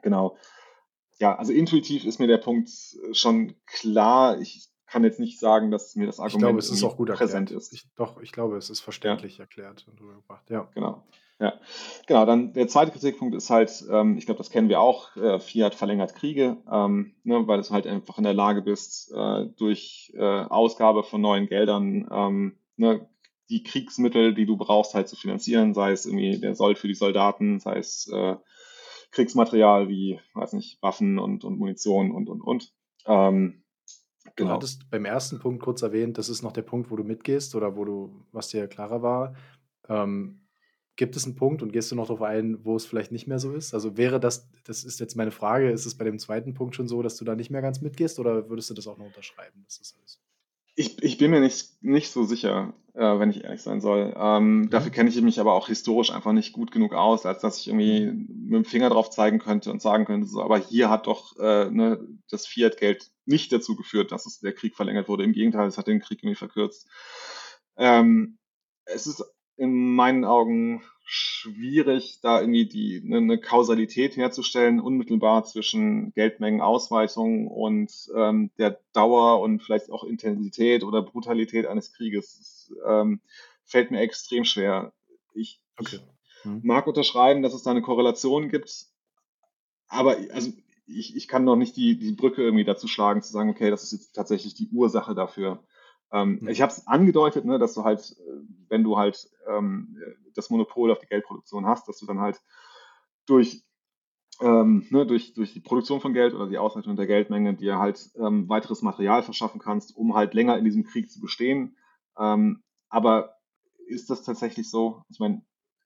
Genau. 0.03 0.37
Ja, 1.19 1.37
also 1.37 1.53
intuitiv 1.53 2.05
ist 2.05 2.21
mir 2.21 2.29
der 2.29 2.39
Punkt 2.39 2.71
schon 3.13 3.55
klar. 3.67 4.41
Ich 4.41 4.69
kann 4.87 5.05
jetzt 5.05 5.21
nicht 5.21 5.39
sagen, 5.39 5.71
dass 5.71 5.97
mir 5.97 6.07
das 6.07 6.19
Argument 6.19 6.35
ich 6.35 6.41
glaube, 6.41 6.59
es 6.59 6.71
ist 6.71 6.83
auch 6.83 6.97
gut 6.97 7.09
präsent 7.09 7.51
erklärt. 7.51 7.63
ist. 7.63 7.73
Ich, 7.73 7.95
doch, 7.95 8.21
ich 8.23 8.33
glaube, 8.33 8.57
es 8.57 8.71
ist 8.71 8.81
verständlich 8.81 9.39
ja. 9.39 9.45
erklärt 9.45 9.87
und 9.89 10.01
rübergebracht. 10.01 10.49
Ja. 10.51 10.69
Genau. 10.75 11.03
Ja, 11.41 11.55
genau. 12.07 12.27
Dann 12.27 12.53
der 12.53 12.67
zweite 12.67 12.91
Kritikpunkt 12.91 13.35
ist 13.37 13.49
halt, 13.51 13.85
ähm, 13.91 14.17
ich 14.17 14.27
glaube, 14.27 14.39
das 14.39 14.51
kennen 14.51 14.69
wir 14.69 14.81
auch, 14.81 15.15
äh, 15.17 15.39
Fiat 15.39 15.75
verlängert 15.75 16.15
Kriege, 16.17 16.57
ähm, 16.71 17.15
ne, 17.23 17.47
weil 17.47 17.63
du 17.63 17.71
halt 17.71 17.87
einfach 17.87 18.19
in 18.19 18.25
der 18.25 18.35
Lage 18.35 18.63
bist, 18.63 19.13
äh, 19.13 19.47
durch 19.57 20.13
äh, 20.17 20.23
Ausgabe 20.25 21.05
von 21.05 21.21
neuen 21.21 21.47
Geldern 21.47 22.09
ähm, 22.11 22.59
ne, 22.77 23.09
die 23.51 23.63
Kriegsmittel, 23.63 24.35
die 24.35 24.47
du 24.47 24.57
brauchst, 24.57 24.95
halt 24.95 25.09
zu 25.09 25.15
finanzieren, 25.15 25.75
sei 25.75 25.93
es 25.93 26.07
irgendwie 26.07 26.41
der 26.41 26.57
Sold 26.57 26.77
für 26.77 26.89
die 26.89 26.95
Soldaten, 26.95 27.61
sei 27.61 27.79
es 27.79 28.11
äh, 28.13 28.35
Kriegsmaterial 29.11 29.89
wie, 29.89 30.21
weiß 30.35 30.53
nicht, 30.53 30.83
Waffen 30.83 31.19
und, 31.19 31.45
und 31.45 31.59
Munition 31.59 32.11
und, 32.11 32.29
und, 32.29 32.41
und. 32.41 32.73
Ähm, 33.07 33.63
genau. 34.37 34.49
Du 34.49 34.55
hattest 34.55 34.91
beim 34.91 35.05
ersten 35.05 35.39
Punkt 35.39 35.63
kurz 35.63 35.83
erwähnt, 35.83 36.19
das 36.19 36.29
ist 36.29 36.43
noch 36.43 36.53
der 36.53 36.63
Punkt, 36.63 36.91
wo 36.91 36.97
du 36.97 37.05
mitgehst 37.05 37.55
oder 37.55 37.77
wo 37.77 37.85
du, 37.85 38.25
was 38.33 38.49
dir 38.49 38.67
klarer 38.69 39.03
war. 39.03 39.35
Ähm, 39.89 40.49
gibt 40.97 41.17
es 41.17 41.25
einen 41.25 41.37
Punkt 41.37 41.63
und 41.63 41.73
gehst 41.73 41.91
du 41.91 41.97
noch 41.97 42.09
darauf 42.09 42.23
ein, 42.23 42.65
wo 42.65 42.77
es 42.77 42.85
vielleicht 42.85 43.13
nicht 43.13 43.29
mehr 43.29 43.39
so 43.39 43.53
ist? 43.53 43.73
Also 43.73 43.97
wäre 43.97 44.19
das, 44.19 44.51
das 44.65 44.85
ist 44.85 44.99
jetzt 45.01 45.17
meine 45.17 45.31
Frage, 45.31 45.71
ist 45.71 45.87
es 45.87 45.97
bei 45.97 46.05
dem 46.05 46.19
zweiten 46.19 46.55
Punkt 46.55 46.75
schon 46.75 46.89
so, 46.89 47.03
dass 47.03 47.17
du 47.17 47.25
da 47.25 47.37
nicht 47.37 47.51
mehr 47.51 47.63
ganz 47.63 47.81
mitgehst 47.81 48.19
oder 48.19 48.51
würdest 48.51 48.69
du 48.69 48.75
das 48.75 48.89
auch 48.89 48.99
noch 48.99 49.07
unterschreiben, 49.07 49.63
dass 49.65 49.79
das 49.79 49.91
so 49.91 49.97
ist? 50.05 50.21
Ich, 50.75 51.03
ich 51.03 51.17
bin 51.17 51.31
mir 51.31 51.41
nicht, 51.41 51.83
nicht 51.83 52.11
so 52.11 52.25
sicher, 52.25 52.75
äh, 52.99 53.19
wenn 53.21 53.31
ich 53.31 53.45
ehrlich 53.45 53.63
sein 53.63 53.81
soll. 53.81 54.13
Ähm, 54.17 54.61
mhm. 54.61 54.71
Dafür 54.71 54.91
kenne 54.91 55.09
ich 55.09 55.21
mich 55.23 55.39
aber 55.39 55.55
auch 55.55 55.69
historisch 55.69 56.13
einfach 56.13 56.33
nicht 56.33 56.53
gut 56.53 56.73
genug 56.73 56.95
aus, 56.95 57.27
als 57.27 57.41
dass 57.41 57.59
ich 57.61 57.69
irgendwie 57.69 58.07
mit 58.07 58.55
dem 58.55 58.65
Finger 58.65 58.91
drauf 58.91 59.11
zeigen 59.11 59.39
könnte 59.39 59.71
und 59.71 59.81
sagen 59.81 60.05
könnte, 60.05 60.27
so, 60.27 60.43
aber 60.43 60.59
hier 60.59 60.91
hat 60.91 61.07
doch 61.07 61.39
äh, 61.39 61.71
ne, 61.71 62.01
das 62.29 62.47
Fiat-Geld 62.47 63.11
nicht 63.25 63.53
dazu 63.53 63.77
geführt, 63.77 64.11
dass 64.11 64.27
es 64.27 64.41
der 64.41 64.53
Krieg 64.53 64.75
verlängert 64.75 65.09
wurde. 65.09 65.23
Im 65.23 65.33
Gegenteil, 65.33 65.69
es 65.69 65.79
hat 65.79 65.87
den 65.87 66.01
Krieg 66.01 66.19
irgendwie 66.23 66.35
verkürzt. 66.35 66.89
Ähm, 67.77 68.39
es 68.85 69.07
ist 69.07 69.25
in 69.57 69.95
meinen 69.95 70.25
Augen 70.25 70.83
schwierig, 71.05 72.19
da 72.21 72.41
irgendwie 72.41 72.67
die 72.67 73.03
eine, 73.05 73.19
eine 73.19 73.39
Kausalität 73.39 74.17
herzustellen, 74.17 74.81
unmittelbar 74.81 75.45
zwischen 75.45 76.13
Geldmengenausweitung 76.15 77.47
und 77.47 77.93
ähm, 78.15 78.51
der 78.59 78.81
Dauer 78.93 79.41
und 79.41 79.63
vielleicht 79.63 79.91
auch 79.91 80.05
Intensität 80.05 80.83
oder 80.83 81.01
Brutalität 81.01 81.67
eines 81.67 81.93
Krieges. 81.93 82.58
Das, 82.69 82.79
ähm, 82.87 83.21
fällt 83.65 83.91
mir 83.91 84.01
extrem 84.01 84.45
schwer. 84.45 84.93
Ich, 85.35 85.61
okay. 85.79 85.99
hm. 86.43 86.61
mag 86.65 86.87
unterschreiben, 86.87 87.43
dass 87.43 87.55
es 87.55 87.63
da 87.63 87.71
eine 87.71 87.83
Korrelation 87.83 88.49
gibt, 88.49 88.87
aber 89.89 90.17
also 90.33 90.53
ich, 90.87 91.17
ich 91.17 91.29
kann 91.29 91.45
noch 91.45 91.57
nicht 91.57 91.77
die, 91.77 91.99
die 91.99 92.13
Brücke 92.13 92.43
irgendwie 92.43 92.65
dazu 92.65 92.89
schlagen, 92.89 93.23
zu 93.23 93.33
sagen, 93.33 93.51
okay, 93.51 93.71
das 93.71 93.83
ist 93.83 93.93
jetzt 93.93 94.13
tatsächlich 94.13 94.55
die 94.55 94.69
Ursache 94.73 95.15
dafür. 95.15 95.63
Ähm, 96.11 96.39
mhm. 96.41 96.49
Ich 96.49 96.63
habe 96.63 96.73
es 96.73 96.87
angedeutet, 96.87 97.45
ne, 97.45 97.59
dass 97.59 97.75
du 97.75 97.85
halt, 97.85 98.17
äh, 98.19 98.41
wenn 98.69 98.85
du 98.85 98.97
halt 98.97 99.29
ähm, 99.47 99.99
das 100.35 100.51
Monopol 100.51 100.91
auf 100.91 100.99
die 100.99 101.07
Geldproduktion 101.07 101.67
hast, 101.67 101.89
dass 101.89 101.99
du 101.99 102.07
dann 102.07 102.21
halt 102.21 102.41
durch, 103.27 103.65
ähm, 104.41 104.87
ne, 104.91 105.05
durch, 105.05 105.35
durch 105.35 105.53
die 105.53 105.61
Produktion 105.61 106.01
von 106.01 106.15
Geld 106.15 106.33
oder 106.33 106.47
die 106.47 106.59
Ausweitung 106.59 106.97
der 106.97 107.07
Geldmenge 107.07 107.55
dir 107.55 107.79
halt 107.79 108.11
ähm, 108.17 108.49
weiteres 108.49 108.81
Material 108.81 109.23
verschaffen 109.23 109.61
kannst, 109.61 109.95
um 109.95 110.15
halt 110.15 110.33
länger 110.33 110.57
in 110.57 110.65
diesem 110.65 110.85
Krieg 110.85 111.11
zu 111.11 111.21
bestehen. 111.21 111.77
Ähm, 112.19 112.63
aber 112.89 113.37
ist 113.87 114.11
das 114.11 114.23
tatsächlich 114.23 114.71
so? 114.71 115.03
Ich 115.09 115.19
meine, 115.19 115.43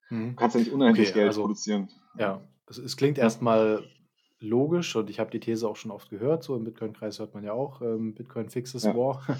mhm. 0.09 0.31
du 0.31 0.35
kannst 0.35 0.55
ja 0.55 0.59
nicht 0.61 0.71
unendlich 0.71 1.09
okay, 1.09 1.19
Geld 1.19 1.27
also, 1.27 1.41
produzieren. 1.41 1.89
Ja, 2.17 2.41
es, 2.67 2.77
es 2.77 2.97
klingt 2.97 3.17
erstmal 3.17 3.83
logisch 4.39 4.95
und 4.95 5.09
ich 5.09 5.19
habe 5.19 5.31
die 5.31 5.39
These 5.39 5.67
auch 5.67 5.75
schon 5.75 5.91
oft 5.91 6.09
gehört. 6.09 6.43
So 6.43 6.55
im 6.55 6.63
Bitcoin-Kreis 6.65 7.19
hört 7.19 7.33
man 7.33 7.43
ja 7.43 7.53
auch 7.53 7.81
ähm, 7.81 8.13
Bitcoin 8.13 8.49
fixes 8.49 8.83
ja. 8.83 8.95
War. 8.95 9.25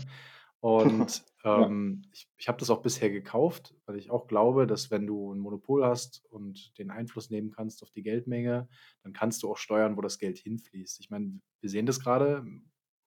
Und 0.63 1.25
Ja. 1.43 1.65
ähm, 1.65 2.03
ich, 2.13 2.29
ich 2.37 2.47
habe 2.47 2.57
das 2.57 2.69
auch 2.69 2.81
bisher 2.81 3.09
gekauft, 3.09 3.75
weil 3.85 3.97
ich 3.97 4.09
auch 4.09 4.27
glaube, 4.27 4.65
dass 4.65 4.91
wenn 4.91 5.05
du 5.05 5.33
ein 5.33 5.39
Monopol 5.39 5.85
hast 5.85 6.23
und 6.29 6.77
den 6.77 6.89
Einfluss 6.89 7.29
nehmen 7.29 7.51
kannst 7.51 7.83
auf 7.83 7.91
die 7.91 8.01
Geldmenge, 8.01 8.69
dann 9.01 9.11
kannst 9.11 9.43
du 9.43 9.51
auch 9.51 9.57
steuern, 9.57 9.97
wo 9.97 10.01
das 10.01 10.19
Geld 10.19 10.37
hinfließt. 10.37 11.01
Ich 11.01 11.09
meine, 11.09 11.41
wir 11.59 11.69
sehen 11.69 11.85
das 11.85 11.99
gerade, 11.99 12.45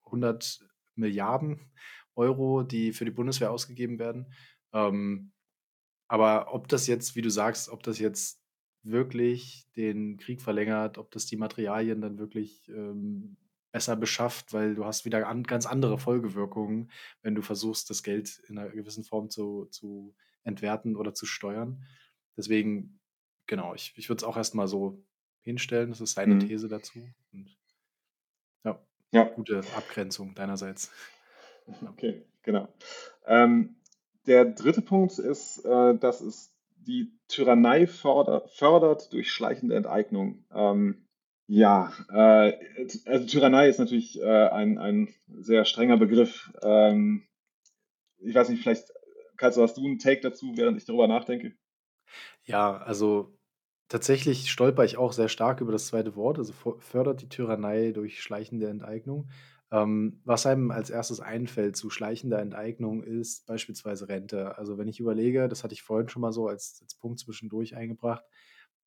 100 0.04 0.68
Milliarden 0.96 1.60
Euro, 2.16 2.62
die 2.62 2.92
für 2.92 3.04
die 3.04 3.10
Bundeswehr 3.10 3.50
ausgegeben 3.50 3.98
werden. 3.98 4.26
Ähm, 4.72 5.32
aber 6.08 6.52
ob 6.54 6.68
das 6.68 6.86
jetzt, 6.86 7.16
wie 7.16 7.22
du 7.22 7.30
sagst, 7.30 7.68
ob 7.68 7.82
das 7.82 7.98
jetzt 7.98 8.40
wirklich 8.82 9.66
den 9.76 10.16
Krieg 10.16 10.40
verlängert, 10.40 10.98
ob 10.98 11.10
das 11.10 11.26
die 11.26 11.36
Materialien 11.36 12.00
dann 12.00 12.18
wirklich 12.18 12.68
ähm, 12.68 13.36
besser 13.72 13.96
beschafft, 13.96 14.52
weil 14.52 14.74
du 14.74 14.84
hast 14.84 15.04
wieder 15.04 15.26
an, 15.26 15.42
ganz 15.42 15.66
andere 15.66 15.98
Folgewirkungen, 15.98 16.90
wenn 17.22 17.34
du 17.34 17.42
versuchst, 17.42 17.90
das 17.90 18.02
Geld 18.02 18.40
in 18.48 18.58
einer 18.58 18.70
gewissen 18.70 19.04
Form 19.04 19.28
zu, 19.28 19.66
zu 19.66 20.14
entwerten 20.44 20.96
oder 20.96 21.12
zu 21.12 21.26
steuern. 21.26 21.84
Deswegen, 22.36 23.00
genau, 23.46 23.74
ich, 23.74 23.92
ich 23.96 24.08
würde 24.08 24.20
es 24.20 24.24
auch 24.24 24.36
erstmal 24.36 24.68
so 24.68 25.04
hinstellen. 25.42 25.90
Das 25.90 26.00
ist 26.00 26.12
seine 26.12 26.36
mhm. 26.36 26.40
These 26.40 26.68
dazu. 26.68 27.06
Und 27.32 27.58
ja, 28.64 28.80
ja, 29.10 29.24
gute 29.24 29.60
Abgrenzung 29.76 30.34
deinerseits. 30.34 30.90
Okay, 31.92 32.22
genau. 32.42 32.68
Ähm, 33.26 33.76
der 34.26 34.44
dritte 34.44 34.82
Punkt 34.82 35.18
ist, 35.18 35.64
äh, 35.64 35.96
dass 35.96 36.20
es 36.20 36.52
die 36.76 37.12
Tyrannei 37.28 37.86
fördert, 37.86 38.50
fördert 38.50 39.12
durch 39.12 39.32
schleichende 39.32 39.74
Enteignung. 39.74 40.44
Ähm, 40.54 41.06
ja, 41.48 41.92
äh, 42.10 42.52
also 43.06 43.26
Tyrannei 43.26 43.68
ist 43.68 43.78
natürlich 43.78 44.20
äh, 44.20 44.48
ein, 44.48 44.78
ein 44.78 45.08
sehr 45.28 45.64
strenger 45.64 45.96
Begriff. 45.96 46.52
Ähm, 46.62 47.24
ich 48.18 48.34
weiß 48.34 48.48
nicht, 48.48 48.62
vielleicht 48.62 48.92
du, 49.38 49.62
hast 49.62 49.76
du 49.76 49.84
einen 49.84 49.98
Take 49.98 50.20
dazu, 50.22 50.52
während 50.56 50.78
ich 50.78 50.84
darüber 50.84 51.06
nachdenke? 51.06 51.52
Ja, 52.44 52.78
also 52.78 53.36
tatsächlich 53.88 54.50
stolper 54.50 54.84
ich 54.84 54.96
auch 54.96 55.12
sehr 55.12 55.28
stark 55.28 55.60
über 55.60 55.72
das 55.72 55.86
zweite 55.86 56.16
Wort, 56.16 56.38
also 56.38 56.52
fördert 56.78 57.22
die 57.22 57.28
Tyrannei 57.28 57.92
durch 57.92 58.22
schleichende 58.22 58.68
Enteignung. 58.68 59.28
Ähm, 59.72 60.20
was 60.24 60.46
einem 60.46 60.70
als 60.70 60.90
erstes 60.90 61.20
einfällt 61.20 61.76
zu 61.76 61.90
schleichender 61.90 62.38
Enteignung 62.40 63.02
ist 63.02 63.46
beispielsweise 63.46 64.08
Rente. 64.08 64.56
Also 64.58 64.78
wenn 64.78 64.88
ich 64.88 65.00
überlege, 65.00 65.48
das 65.48 65.64
hatte 65.64 65.74
ich 65.74 65.82
vorhin 65.82 66.08
schon 66.08 66.22
mal 66.22 66.32
so 66.32 66.46
als, 66.48 66.78
als 66.82 66.94
Punkt 66.94 67.18
zwischendurch 67.18 67.76
eingebracht, 67.76 68.24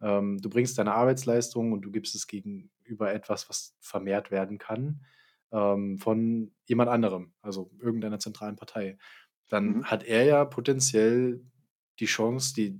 ähm, 0.01 0.37
du 0.41 0.49
bringst 0.49 0.77
deine 0.77 0.93
Arbeitsleistung 0.93 1.73
und 1.73 1.81
du 1.81 1.91
gibst 1.91 2.15
es 2.15 2.27
gegenüber 2.27 3.13
etwas, 3.13 3.49
was 3.49 3.75
vermehrt 3.81 4.31
werden 4.31 4.57
kann, 4.57 5.05
ähm, 5.51 5.97
von 5.99 6.53
jemand 6.65 6.89
anderem, 6.89 7.33
also 7.41 7.71
irgendeiner 7.79 8.19
zentralen 8.19 8.55
Partei. 8.55 8.97
Dann 9.49 9.77
Mhm. 9.77 9.83
hat 9.83 10.03
er 10.03 10.23
ja 10.25 10.45
potenziell 10.45 11.41
die 11.99 12.05
Chance, 12.05 12.53
die 12.55 12.79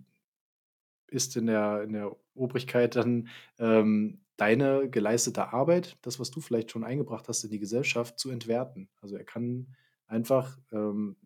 ist 1.08 1.36
in 1.36 1.48
der, 1.48 1.84
in 1.84 1.94
der 1.94 2.16
Obrigkeit 2.36 2.96
dann 2.96 3.30
ähm, 3.58 4.22
deine 4.42 4.90
geleistete 4.90 5.54
Arbeit, 5.54 5.98
das, 6.02 6.20
was 6.20 6.32
du 6.32 6.42
vielleicht 6.42 6.72
schon 6.72 6.84
eingebracht 6.84 7.28
hast 7.28 7.44
in 7.44 7.52
die 7.52 7.60
Gesellschaft, 7.60 8.20
zu 8.20 8.30
entwerten. 8.32 8.90
Also 9.02 9.16
er 9.18 9.26
kann 9.26 9.76
einfach 10.08 10.58
ähm, 10.72 11.18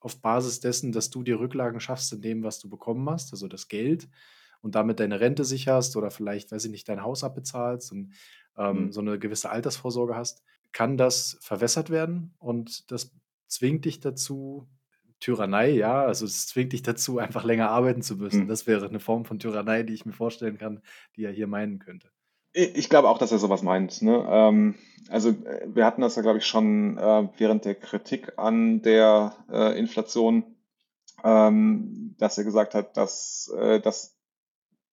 auf 0.00 0.20
Basis 0.22 0.60
dessen, 0.60 0.92
dass 0.92 1.10
du 1.10 1.22
dir 1.22 1.38
Rücklagen 1.40 1.80
schaffst 1.80 2.12
in 2.12 2.22
dem, 2.22 2.42
was 2.42 2.58
du 2.58 2.68
bekommen 2.70 3.08
hast, 3.10 3.32
also 3.32 3.48
das 3.48 3.68
Geld, 3.68 4.08
und 4.62 4.74
damit 4.74 5.00
deine 5.00 5.20
Rente 5.20 5.44
sicherst 5.44 5.96
oder 5.96 6.10
vielleicht, 6.10 6.52
weiß 6.52 6.64
ich 6.66 6.70
nicht, 6.70 6.88
dein 6.88 7.02
Haus 7.02 7.24
abbezahlst 7.24 7.92
und 7.92 8.14
ähm, 8.56 8.92
Mhm. 8.92 8.92
so 8.92 9.00
eine 9.00 9.18
gewisse 9.18 9.50
Altersvorsorge 9.50 10.14
hast, 10.16 10.42
kann 10.72 10.96
das 10.96 11.38
verwässert 11.40 11.90
werden 11.90 12.34
und 12.38 12.90
das 12.90 13.14
zwingt 13.46 13.84
dich 13.84 14.00
dazu 14.00 14.68
Tyrannei, 15.20 15.70
ja, 15.70 16.02
also 16.02 16.24
es 16.24 16.46
zwingt 16.46 16.72
dich 16.72 16.82
dazu, 16.82 17.18
einfach 17.18 17.44
länger 17.44 17.70
arbeiten 17.70 18.02
zu 18.02 18.16
müssen. 18.16 18.44
Mhm. 18.44 18.48
Das 18.48 18.66
wäre 18.66 18.88
eine 18.88 19.00
Form 19.00 19.24
von 19.24 19.38
Tyrannei, 19.38 19.82
die 19.82 19.94
ich 19.94 20.06
mir 20.06 20.12
vorstellen 20.12 20.58
kann, 20.58 20.82
die 21.16 21.24
er 21.24 21.32
hier 21.32 21.46
meinen 21.46 21.78
könnte. 21.78 22.10
Ich 22.52 22.88
glaube 22.88 23.08
auch, 23.08 23.18
dass 23.18 23.30
er 23.30 23.38
sowas 23.38 23.62
meint. 23.62 24.02
Ne? 24.02 24.26
Ähm, 24.28 24.74
also 25.08 25.30
äh, 25.30 25.66
wir 25.72 25.84
hatten 25.84 26.00
das 26.00 26.16
ja, 26.16 26.22
glaube 26.22 26.38
ich, 26.38 26.46
schon 26.46 26.98
äh, 26.98 27.28
während 27.36 27.64
der 27.64 27.76
Kritik 27.76 28.38
an 28.38 28.82
der 28.82 29.36
äh, 29.50 29.78
Inflation, 29.78 30.56
ähm, 31.22 32.16
dass 32.18 32.38
er 32.38 32.44
gesagt 32.44 32.74
hat, 32.74 32.96
dass, 32.96 33.52
äh, 33.56 33.80
dass 33.80 34.18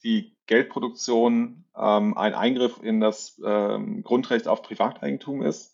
die 0.03 0.38
Geldproduktion 0.45 1.65
ähm, 1.75 2.17
ein 2.17 2.36
Eingriff 2.36 2.80
in 2.82 2.99
das 2.99 3.41
ähm, 3.43 4.03
Grundrecht 4.03 4.47
auf 4.47 4.61
Privateigentum 4.61 5.41
ist. 5.41 5.73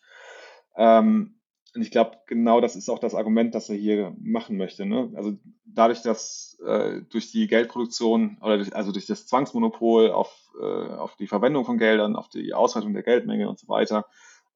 Ähm, 0.75 1.32
und 1.76 1.82
ich 1.82 1.89
glaube, 1.89 2.17
genau 2.28 2.61
das 2.61 2.76
ist 2.76 2.89
auch 2.89 2.99
das 2.99 3.15
Argument, 3.15 3.55
das 3.55 3.69
er 3.69 3.76
hier 3.76 4.15
machen 4.19 4.57
möchte. 4.57 4.86
Ne? 4.86 5.11
Also 5.15 5.34
dadurch, 5.65 6.03
dass 6.03 6.59
äh, 6.63 7.01
durch 7.09 7.32
die 7.32 7.47
Geldproduktion 7.47 8.38
oder 8.41 8.57
durch, 8.57 8.76
also 8.76 8.91
durch 8.91 9.07
das 9.07 9.26
Zwangsmonopol 9.26 10.11
auf, 10.11 10.51
äh, 10.61 10.63
auf 10.63 11.15
die 11.15 11.28
Verwendung 11.28 11.65
von 11.65 11.80
Geldern, 11.80 12.15
auf 12.15 12.30
die 12.30 12.53
Ausweitung 12.53 12.93
der 12.93 13.01
Geldmenge 13.01 13.49
und 13.49 13.59
so 13.59 13.67
weiter, 13.67 14.05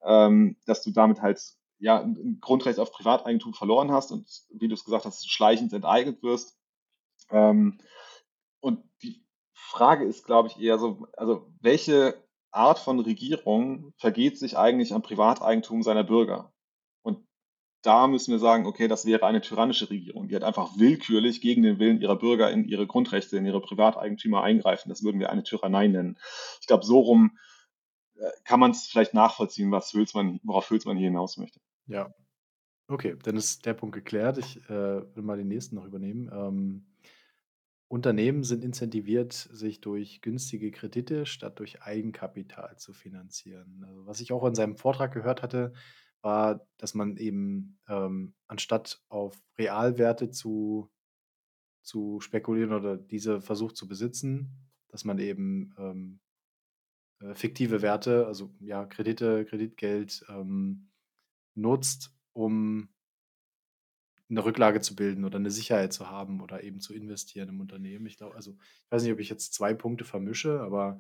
ähm, 0.04 0.58
dass 0.68 0.84
du 0.84 0.92
damit 0.92 1.22
halt 1.22 1.42
ja 1.80 2.00
ein 2.02 2.38
Grundrecht 2.40 2.80
auf 2.80 2.92
Privateigentum 2.92 3.56
verloren 3.56 3.92
hast 3.92 4.12
und 4.12 4.28
wie 4.52 4.68
du 4.68 4.76
es 4.76 4.86
gesagt 4.86 5.06
hast, 5.06 5.30
schleichend 5.30 5.74
enteignet 5.74 6.22
wirst. 6.22 6.56
Ähm, 7.32 7.80
und 8.60 8.84
die 9.02 9.26
Frage 9.54 10.06
ist, 10.06 10.24
glaube 10.24 10.50
ich, 10.50 10.60
eher 10.60 10.78
so, 10.78 11.08
also 11.14 11.48
welche 11.62 12.16
Art 12.52 12.78
von 12.78 13.00
Regierung 13.00 13.94
vergeht 13.98 14.38
sich 14.38 14.56
eigentlich 14.56 14.94
am 14.94 15.02
Privateigentum 15.02 15.82
seiner 15.82 16.04
Bürger? 16.04 16.54
Da 17.88 18.08
müssen 18.08 18.34
wir 18.34 18.40
sagen, 18.40 18.66
okay, 18.66 18.90
das 18.90 19.06
wäre 19.06 19.26
eine 19.26 19.40
tyrannische 19.40 19.90
Regierung, 19.90 20.28
die 20.28 20.36
hat 20.36 20.44
einfach 20.44 20.78
willkürlich 20.78 21.40
gegen 21.40 21.64
den 21.64 21.80
Willen 21.80 22.02
ihrer 22.02 22.18
Bürger 22.18 22.52
in 22.52 22.66
ihre 22.66 22.86
Grundrechte, 22.86 23.38
in 23.38 23.46
ihre 23.46 23.62
Privateigentümer 23.62 24.44
eingreifen. 24.44 24.90
Das 24.90 25.04
würden 25.04 25.22
wir 25.22 25.30
eine 25.30 25.44
Tyrannei 25.44 25.88
nennen. 25.88 26.18
Ich 26.60 26.68
glaube, 26.68 26.86
so 26.86 27.00
rum 27.00 27.38
äh, 28.16 28.30
kann 28.44 28.60
man 28.60 28.72
es 28.72 28.88
vielleicht 28.88 29.14
nachvollziehen, 29.14 29.72
was 29.72 29.94
Hülsmann, 29.94 30.42
worauf 30.44 30.70
Hülsmann 30.70 30.98
hier 30.98 31.08
hinaus 31.08 31.38
möchte. 31.38 31.62
Ja, 31.86 32.14
okay, 32.90 33.16
dann 33.24 33.38
ist 33.38 33.66
der 33.66 33.74
Punkt 33.74 33.96
geklärt. 33.96 34.38
Ich 34.38 34.58
äh, 34.70 34.70
will 35.16 35.24
mal 35.24 35.38
den 35.38 35.48
nächsten 35.48 35.76
noch 35.76 35.86
übernehmen. 35.86 36.30
Ähm, 36.30 36.88
Unternehmen 37.88 38.44
sind 38.44 38.66
incentiviert, 38.66 39.32
sich 39.32 39.80
durch 39.80 40.22
günstige 40.22 40.72
Kredite 40.72 41.26
statt 41.26 41.58
durch 41.60 41.84
Eigenkapital 41.84 42.76
zu 42.76 42.92
finanzieren. 42.92 43.86
Also, 43.88 44.06
was 44.06 44.20
ich 44.20 44.34
auch 44.34 44.44
in 44.44 44.56
seinem 44.56 44.76
Vortrag 44.76 45.14
gehört 45.14 45.42
hatte, 45.42 45.72
war, 46.22 46.68
dass 46.78 46.94
man 46.94 47.18
eben 47.18 47.80
ähm, 47.88 48.34
anstatt 48.48 49.02
auf 49.10 49.42
Realwerte 49.58 50.30
zu, 50.30 50.90
zu 51.82 52.20
spekulieren 52.20 52.74
oder 52.74 52.98
diese 52.98 53.42
versucht 53.42 53.78
zu 53.78 53.88
besitzen, 53.88 54.70
dass 54.90 55.06
man 55.06 55.20
eben 55.20 55.74
ähm, 55.78 56.20
äh, 57.20 57.34
fiktive 57.34 57.82
Werte, 57.82 58.28
also 58.28 58.54
ja, 58.60 58.86
Kredite, 58.86 59.46
Kreditgeld 59.46 60.26
ähm, 60.30 60.90
nutzt, 61.56 62.16
um 62.34 62.90
eine 64.30 64.44
Rücklage 64.44 64.82
zu 64.82 64.96
bilden 64.96 65.24
oder 65.24 65.38
eine 65.38 65.52
Sicherheit 65.52 65.94
zu 65.94 66.10
haben 66.10 66.42
oder 66.42 66.64
eben 66.64 66.82
zu 66.82 66.94
investieren 66.94 67.50
im 67.50 67.62
Unternehmen. 67.62 68.06
Ich 68.06 68.18
glaube, 68.18 68.36
also 68.36 68.52
ich 68.52 68.92
weiß 68.92 69.04
nicht, 69.04 69.14
ob 69.14 69.20
ich 69.20 69.30
jetzt 69.30 69.54
zwei 69.54 69.74
Punkte 69.74 70.04
vermische, 70.04 70.60
aber 70.60 71.00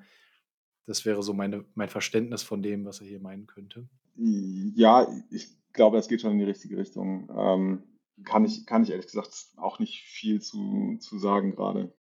das 0.86 1.05
wäre 1.05 1.22
so 1.22 1.34
meine, 1.34 1.65
mein 1.76 1.89
Verständnis 1.89 2.43
von 2.43 2.63
dem, 2.63 2.86
was 2.86 3.01
er 3.01 3.07
hier 3.07 3.20
meinen 3.20 3.45
könnte. 3.45 3.88
Ja, 4.18 5.07
ich 5.30 5.49
glaube, 5.74 5.97
das 5.97 6.07
geht 6.07 6.22
schon 6.22 6.32
in 6.32 6.39
die 6.39 6.45
richtige 6.45 6.78
Richtung. 6.78 7.30
Ähm, 7.36 7.84
kann 8.24 8.45
ich, 8.45 8.65
kann 8.65 8.84
ich 8.84 8.89
ehrlich 8.89 9.05
gesagt 9.05 9.47
auch 9.57 9.80
nicht 9.80 10.01
viel 10.03 10.41
zu, 10.41 10.97
zu 10.99 11.20
sagen 11.20 11.51
gerade. 11.51 11.93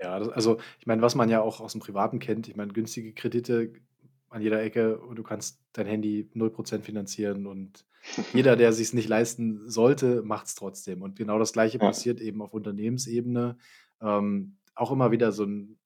Ja, 0.00 0.18
das, 0.18 0.28
also 0.28 0.58
ich 0.78 0.86
meine, 0.86 1.02
was 1.02 1.14
man 1.14 1.28
ja 1.28 1.40
auch 1.40 1.60
aus 1.60 1.72
dem 1.72 1.80
Privaten 1.80 2.18
kennt, 2.18 2.48
ich 2.48 2.56
meine, 2.56 2.72
günstige 2.72 3.12
Kredite 3.14 3.72
an 4.30 4.42
jeder 4.42 4.62
Ecke 4.62 4.98
und 4.98 5.16
du 5.16 5.22
kannst 5.22 5.60
dein 5.72 5.86
Handy 5.86 6.28
0% 6.34 6.82
finanzieren 6.82 7.46
und 7.46 7.86
jeder, 8.34 8.56
der 8.56 8.72
sich 8.74 8.88
es 8.88 8.92
nicht 8.92 9.08
leisten 9.08 9.68
sollte, 9.68 10.22
macht 10.22 10.46
es 10.46 10.54
trotzdem. 10.54 11.02
Und 11.02 11.16
genau 11.16 11.38
das 11.38 11.52
Gleiche 11.52 11.78
Ja. 11.78 11.86
passiert 11.86 12.20
eben 12.20 12.42
auf 12.42 12.52
Unternehmensebene. 12.52 13.56
Ähm, 14.00 14.58
auch 14.74 14.92
immer 14.92 15.10
wieder 15.10 15.32
so 15.32 15.44
ein, 15.44 15.78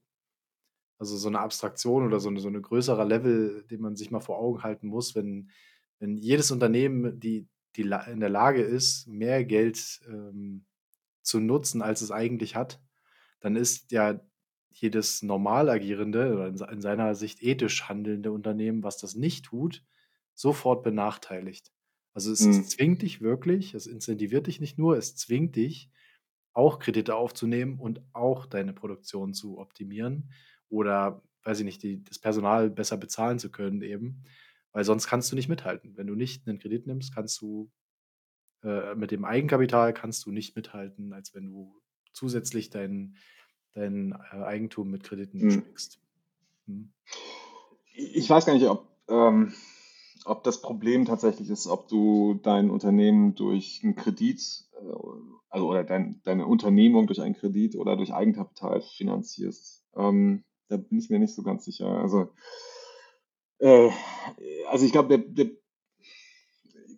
also 1.03 1.17
so 1.19 1.29
eine 1.29 1.41
Abstraktion 1.41 2.07
oder 2.07 2.21
so 2.21 2.29
eine, 2.31 2.41
so 2.41 2.49
eine 2.49 2.61
größerer 2.63 3.05
Level, 3.05 3.65
den 3.71 3.81
man 3.81 3.97
sich 3.97 4.11
mal 4.11 4.21
vor 4.21 4.39
Augen 4.39 4.63
halten 4.63 4.89
muss, 4.89 5.15
wenn, 5.17 5.51
wenn 5.99 6.17
jedes 6.17 6.51
Unternehmen, 6.53 7.21
die, 7.21 7.49
die 7.77 7.83
in 7.83 8.21
der 8.21 8.31
Lage 8.31 8.63
ist, 8.63 9.09
mehr 9.09 9.45
Geld 9.45 10.01
ähm, 10.09 10.67
zu 11.23 11.41
nutzen, 11.41 11.83
als 11.83 12.01
es 12.03 12.11
eigentlich 12.11 12.57
hat, 12.57 12.83
dann 13.41 13.57
ist 13.57 13.93
ja 13.93 14.21
jedes 14.71 15.23
normal 15.23 15.69
agierende 15.69 16.33
oder 16.35 16.49
in, 16.49 16.57
in 16.57 16.81
seiner 16.81 17.15
Sicht 17.15 17.43
ethisch 17.43 17.89
handelnde 17.89 18.33
Unternehmen, 18.33 18.83
was 18.83 18.99
das 18.99 19.15
nicht 19.15 19.45
tut, 19.47 19.85
sofort 20.35 20.83
benachteiligt. 20.83 21.73
Also 22.15 22.33
es, 22.33 22.45
Hm. 22.45 22.63
es 22.63 22.69
zwingt 22.69 23.03
dich 23.03 23.21
wirklich, 23.21 23.75
es 23.75 23.87
incentiviert 23.87 24.47
dich 24.47 24.61
nicht 24.61 24.79
nur, 24.79 24.97
es 24.97 25.17
zwingt 25.17 25.57
dich, 25.57 25.91
auch 26.55 26.79
Kredite 26.79 27.15
aufzunehmen 27.17 27.79
und 27.79 28.03
auch 28.13 28.47
deine 28.47 28.73
Produktion 28.75 29.33
zu 29.35 29.59
optimieren 29.59 30.31
oder, 30.73 31.23
weiß 31.45 31.61
ich 31.61 31.65
nicht, 31.65 31.83
die, 31.83 32.03
das 32.03 32.19
Personal 32.19 32.71
besser 32.71 32.97
bezahlen 32.97 33.39
zu 33.39 33.51
können 33.51 33.83
eben, 33.83 34.25
weil 34.73 34.85
sonst 34.85 35.07
kannst 35.07 35.31
du 35.31 35.37
nicht 35.37 35.49
mithalten. 35.49 35.97
Wenn 35.97 36.07
du 36.07 36.15
nicht 36.15 36.49
einen 36.49 36.59
Kredit 36.59 36.87
nimmst, 36.87 37.15
kannst 37.15 37.41
du 37.43 37.71
äh, 38.65 38.95
mit 38.95 39.11
dem 39.11 39.25
Eigenkapital 39.25 39.93
kannst 39.93 40.25
du 40.25 40.33
nicht 40.33 40.57
mithalten, 40.57 41.13
als 41.13 41.35
wenn 41.35 41.47
du 41.47 41.79
zusätzlich 42.13 42.71
dein, 42.71 43.17
dein 43.75 44.13
äh, 44.13 44.37
Eigentum 44.37 44.91
mit 44.91 45.05
Krediten 45.05 45.41
Hm. 45.41 45.47
beschmickst. 45.49 46.01
Hm. 46.67 46.93
Ich 47.95 48.29
weiß 48.31 48.47
gar 48.47 48.55
nicht, 48.55 48.67
ob, 48.67 48.89
ähm, 49.09 49.53
ob 50.25 50.43
das 50.45 50.63
Problem 50.63 51.05
tatsächlich 51.05 51.51
ist, 51.51 51.67
ob 51.67 51.89
du 51.89 52.41
dein 52.43 52.71
Unternehmen 52.71 53.35
durch 53.35 53.81
einen 53.83 53.95
Kredit, 53.95 54.41
äh, 54.73 54.95
also 55.51 55.69
oder 55.69 55.85
dein, 55.85 56.23
deine 56.25 56.47
Unternehmung 56.47 57.07
durch 57.07 57.21
einen 57.21 57.35
Kredit 57.35 57.77
oder 57.77 57.97
durch 57.97 58.15
Eigenkapital 58.15 58.81
finanzierst. 58.97 59.85
Ähm, 59.97 60.45
da 60.73 60.79
bin 60.79 60.99
ich 60.99 61.11
mir 61.11 61.19
nicht 61.19 61.35
so 61.35 61.43
ganz 61.43 61.65
sicher. 61.65 61.87
Also, 61.87 62.29
äh, 63.59 63.91
also 64.69 64.87
ich 64.87 64.93
glaube, 64.93 65.09
der, 65.09 65.19
der, 65.19 65.53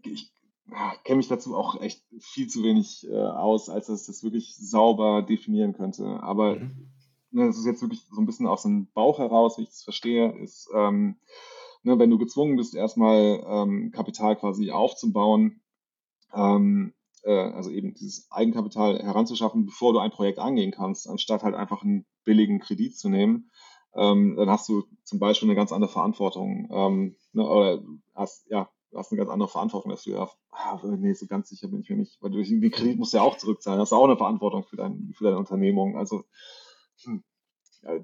ich 0.05 0.33
kenne 1.05 1.17
mich 1.17 1.29
dazu 1.29 1.57
auch 1.57 1.81
echt 1.81 2.05
viel 2.21 2.49
zu 2.49 2.63
wenig 2.63 3.07
äh, 3.09 3.15
aus, 3.15 3.69
als 3.69 3.87
dass 3.87 4.03
ich 4.03 4.07
das 4.07 4.23
wirklich 4.23 4.57
sauber 4.57 5.23
definieren 5.23 5.75
könnte. 5.75 6.05
Aber 6.23 6.57
Mhm. 6.57 6.89
ne, 7.33 7.47
das 7.47 7.59
ist 7.59 7.67
jetzt 7.67 7.83
wirklich 7.83 8.03
so 8.11 8.21
ein 8.21 8.27
bisschen 8.27 8.47
aus 8.47 8.63
dem 8.63 8.87
Bauch 8.93 9.19
heraus, 9.19 9.59
wie 9.59 9.63
ich 9.63 9.71
das 9.71 9.83
verstehe, 9.83 10.33
ist, 10.39 10.71
ähm, 10.75 11.17
ne, 11.83 11.99
wenn 11.99 12.11
du 12.11 12.19
gezwungen 12.19 12.57
bist, 12.57 12.75
erstmal 12.75 13.45
ähm, 13.47 13.91
Kapital 13.93 14.37
quasi 14.37 14.71
aufzubauen, 14.71 15.61
ähm, 16.33 16.95
äh, 17.25 17.53
also 17.53 17.71
eben 17.71 17.95
dieses 17.95 18.31
Eigenkapital 18.31 19.01
heranzuschaffen, 19.03 19.67
bevor 19.67 19.93
du 19.93 19.99
ein 19.99 20.11
Projekt 20.11 20.39
angehen 20.39 20.71
kannst, 20.71 21.09
anstatt 21.09 21.43
halt 21.43 21.55
einfach 21.55 21.83
einen 21.83 22.07
billigen 22.25 22.61
Kredit 22.61 22.97
zu 22.97 23.09
nehmen, 23.09 23.51
ähm, 23.97 24.37
dann 24.37 24.51
hast 24.51 24.69
du 24.69 24.85
zum 25.05 25.19
Beispiel 25.19 25.49
eine 25.49 25.57
ganz 25.57 25.73
andere 25.73 25.91
Verantwortung, 25.91 26.69
ähm, 26.73 27.17
ne, 27.33 27.49
oder 27.49 27.83
hast, 28.15 28.47
ja, 28.49 28.71
du 28.91 28.99
hast 28.99 29.13
eine 29.13 29.19
ganz 29.19 29.31
andere 29.31 29.49
Verantwortung 29.49 29.91
dafür. 29.91 30.31
Ah, 30.51 30.81
nee, 30.85 31.13
so 31.15 31.27
ganz 31.27 31.49
sicher 31.49 31.69
bin 31.69 31.81
ich 31.81 31.91
mir 31.91 31.97
nicht, 31.97 32.21
weil 32.23 32.31
du 32.31 32.43
den 32.43 32.71
Kredit 32.71 32.99
musst 32.99 33.13
du 33.13 33.19
ja 33.19 33.23
auch 33.23 33.37
zurückzahlen, 33.37 33.81
hast 33.81 33.93
du 33.93 33.97
auch 33.97 34.05
eine 34.05 34.17
Verantwortung 34.17 34.65
für, 34.65 34.77
dein, 34.77 35.13
für 35.17 35.25
deine 35.25 35.39
Unternehmung. 35.39 35.97
Also 35.97 36.25
hm, 37.03 37.25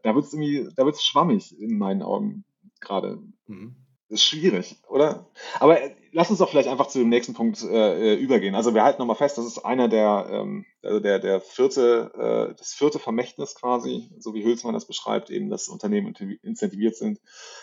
da 0.03 0.14
wird 0.14 0.24
es 0.24 0.32
irgendwie, 0.32 0.68
da 0.74 0.84
wird 0.84 0.97
es 0.97 1.05
schwammig 1.05 1.59
in 1.59 1.78
meinen 1.78 2.03
Augen 2.03 2.45
gerade. 2.80 3.22
Mhm. 3.47 3.76
Das 4.09 4.20
ist 4.20 4.24
schwierig, 4.24 4.82
oder? 4.88 5.30
Aber 5.61 5.78
lass 6.13 6.31
uns 6.31 6.39
doch 6.39 6.51
vielleicht 6.51 6.69
einfach 6.69 6.89
zu 6.89 6.99
dem 6.99 7.09
nächsten 7.09 7.35
Punkt 7.35 7.63
äh, 7.63 8.15
äh, 8.15 8.15
übergehen. 8.15 8.55
Also 8.55 8.75
wir 8.75 8.83
halten 8.83 9.01
nochmal 9.01 9.17
fest, 9.17 9.39
das 9.39 9.47
ist 9.47 9.59
einer 9.59 9.89
der, 9.89 10.29
ähm, 10.31 10.65
also 10.83 11.01
der, 11.01 11.19
der 11.19 11.41
vierte, 11.41 12.11
äh, 12.51 12.55
das 12.57 12.73
vierte 12.73 12.99
Vermächtnis 12.99 13.55
quasi, 13.55 14.11
so 14.19 14.35
wie 14.35 14.45
Hülsmann 14.45 14.75
das 14.75 14.87
beschreibt, 14.87 15.31
eben, 15.31 15.51
dass 15.51 15.69
Unternehmen 15.69 16.15
incentiviert 16.43 16.97
sind, 16.97 17.21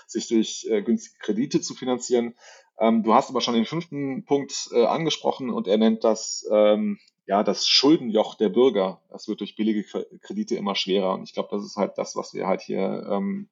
sich 0.07 0.27
durch 0.27 0.67
äh, 0.69 0.81
günstige 0.81 1.17
Kredite 1.19 1.61
zu 1.61 1.73
finanzieren. 1.73 2.35
Ähm, 2.79 3.03
du 3.03 3.13
hast 3.13 3.29
aber 3.29 3.41
schon 3.41 3.55
den 3.55 3.65
fünften 3.65 4.23
Punkt 4.25 4.69
äh, 4.71 4.85
angesprochen 4.85 5.49
und 5.49 5.67
er 5.67 5.77
nennt 5.77 6.03
das 6.03 6.47
ähm, 6.51 6.99
ja 7.27 7.43
das 7.43 7.67
Schuldenjoch 7.67 8.35
der 8.35 8.49
Bürger. 8.49 9.01
Das 9.09 9.27
wird 9.27 9.41
durch 9.41 9.55
billige 9.55 9.83
Kredite 10.21 10.55
immer 10.55 10.75
schwerer. 10.75 11.13
Und 11.13 11.23
ich 11.23 11.33
glaube, 11.33 11.49
das 11.51 11.63
ist 11.63 11.75
halt 11.75 11.97
das, 11.97 12.15
was 12.15 12.33
wir 12.33 12.47
halt 12.47 12.61
hier 12.61 13.05
ähm, 13.09 13.49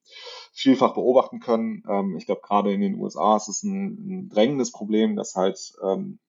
vielfach 0.53 0.93
beobachten 0.93 1.41
können. 1.41 1.83
Ähm, 1.87 2.17
ich 2.17 2.25
glaube, 2.25 2.41
gerade 2.41 2.73
in 2.73 2.81
den 2.81 2.95
USA 2.95 3.35
ist 3.35 3.49
es 3.49 3.63
ein, 3.63 4.23
ein 4.23 4.29
drängendes 4.29 4.71
Problem, 4.71 5.17
dass 5.17 5.35
halt 5.35 5.73
ähm, 5.83 6.19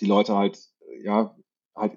die 0.00 0.06
Leute 0.06 0.36
halt 0.36 0.58
ja 1.02 1.36
halt 1.74 1.96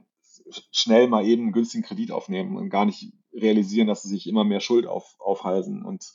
schnell 0.71 1.07
mal 1.07 1.25
eben 1.25 1.43
einen 1.43 1.51
günstigen 1.51 1.83
Kredit 1.83 2.11
aufnehmen 2.11 2.55
und 2.55 2.69
gar 2.69 2.85
nicht 2.85 3.11
realisieren, 3.33 3.87
dass 3.87 4.03
sie 4.03 4.09
sich 4.09 4.27
immer 4.27 4.43
mehr 4.43 4.59
Schuld 4.59 4.85
auf, 4.85 5.15
aufhalsen. 5.19 5.83
Und 5.83 6.13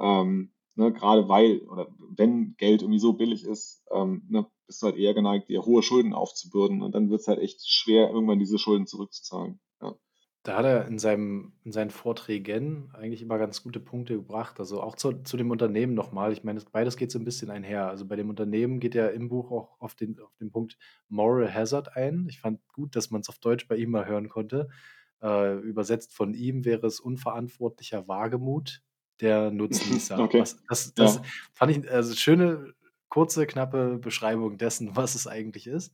ähm, 0.00 0.52
ne, 0.80 0.92
gerade 0.92 1.28
weil 1.28 1.60
oder 1.68 1.88
wenn 2.16 2.56
Geld 2.56 2.82
irgendwie 2.82 2.98
so 2.98 3.12
billig 3.12 3.44
ist, 3.44 3.84
ähm, 3.92 4.22
ne, 4.28 4.46
bist 4.66 4.82
du 4.82 4.86
halt 4.86 4.96
eher 4.96 5.14
geneigt, 5.14 5.48
dir 5.48 5.64
hohe 5.64 5.82
Schulden 5.82 6.14
aufzubürden 6.14 6.82
und 6.82 6.94
dann 6.94 7.10
wird 7.10 7.20
es 7.20 7.28
halt 7.28 7.38
echt 7.38 7.68
schwer, 7.68 8.08
irgendwann 8.08 8.38
diese 8.38 8.58
Schulden 8.58 8.86
zurückzuzahlen. 8.86 9.60
Ja. 9.82 9.94
Da 10.42 10.56
hat 10.56 10.64
er 10.64 10.86
in, 10.86 10.98
seinem, 10.98 11.52
in 11.64 11.72
seinen 11.72 11.90
Vorträgen 11.90 12.90
eigentlich 12.94 13.20
immer 13.20 13.36
ganz 13.36 13.62
gute 13.62 13.78
Punkte 13.78 14.14
gebracht. 14.14 14.58
Also 14.58 14.80
auch 14.82 14.96
zu, 14.96 15.22
zu 15.22 15.36
dem 15.36 15.50
Unternehmen 15.50 15.92
nochmal. 15.92 16.32
Ich 16.32 16.44
meine, 16.44 16.62
beides 16.72 16.96
geht 16.96 17.12
so 17.12 17.18
ein 17.18 17.26
bisschen 17.26 17.50
einher. 17.50 17.88
Also 17.88 18.06
bei 18.06 18.16
dem 18.16 18.30
Unternehmen 18.30 18.80
geht 18.80 18.94
er 18.94 19.12
im 19.12 19.28
Buch 19.28 19.50
auch 19.50 19.78
auf 19.80 19.94
den, 19.94 20.18
auf 20.18 20.34
den 20.40 20.50
Punkt 20.50 20.78
Moral 21.08 21.52
Hazard 21.52 21.94
ein. 21.94 22.26
Ich 22.30 22.40
fand 22.40 22.66
gut, 22.72 22.96
dass 22.96 23.10
man 23.10 23.20
es 23.20 23.28
auf 23.28 23.38
Deutsch 23.38 23.68
bei 23.68 23.76
ihm 23.76 23.90
mal 23.90 24.06
hören 24.06 24.30
konnte. 24.30 24.68
Äh, 25.20 25.58
übersetzt 25.58 26.14
von 26.14 26.32
ihm 26.32 26.64
wäre 26.64 26.86
es 26.86 27.00
unverantwortlicher 27.00 28.08
Wagemut 28.08 28.82
der 29.20 29.50
Nutznießer. 29.50 30.18
Okay. 30.20 30.40
Was, 30.40 30.62
das 30.68 30.94
das 30.94 31.16
Ja. 31.16 31.22
fand 31.54 31.72
ich 31.76 31.90
also 31.90 32.14
schöne, 32.14 32.74
kurze, 33.08 33.46
knappe 33.46 33.98
Beschreibung 33.98 34.58
dessen, 34.58 34.90
was 34.96 35.14
es 35.14 35.26
eigentlich 35.26 35.66
ist. 35.66 35.92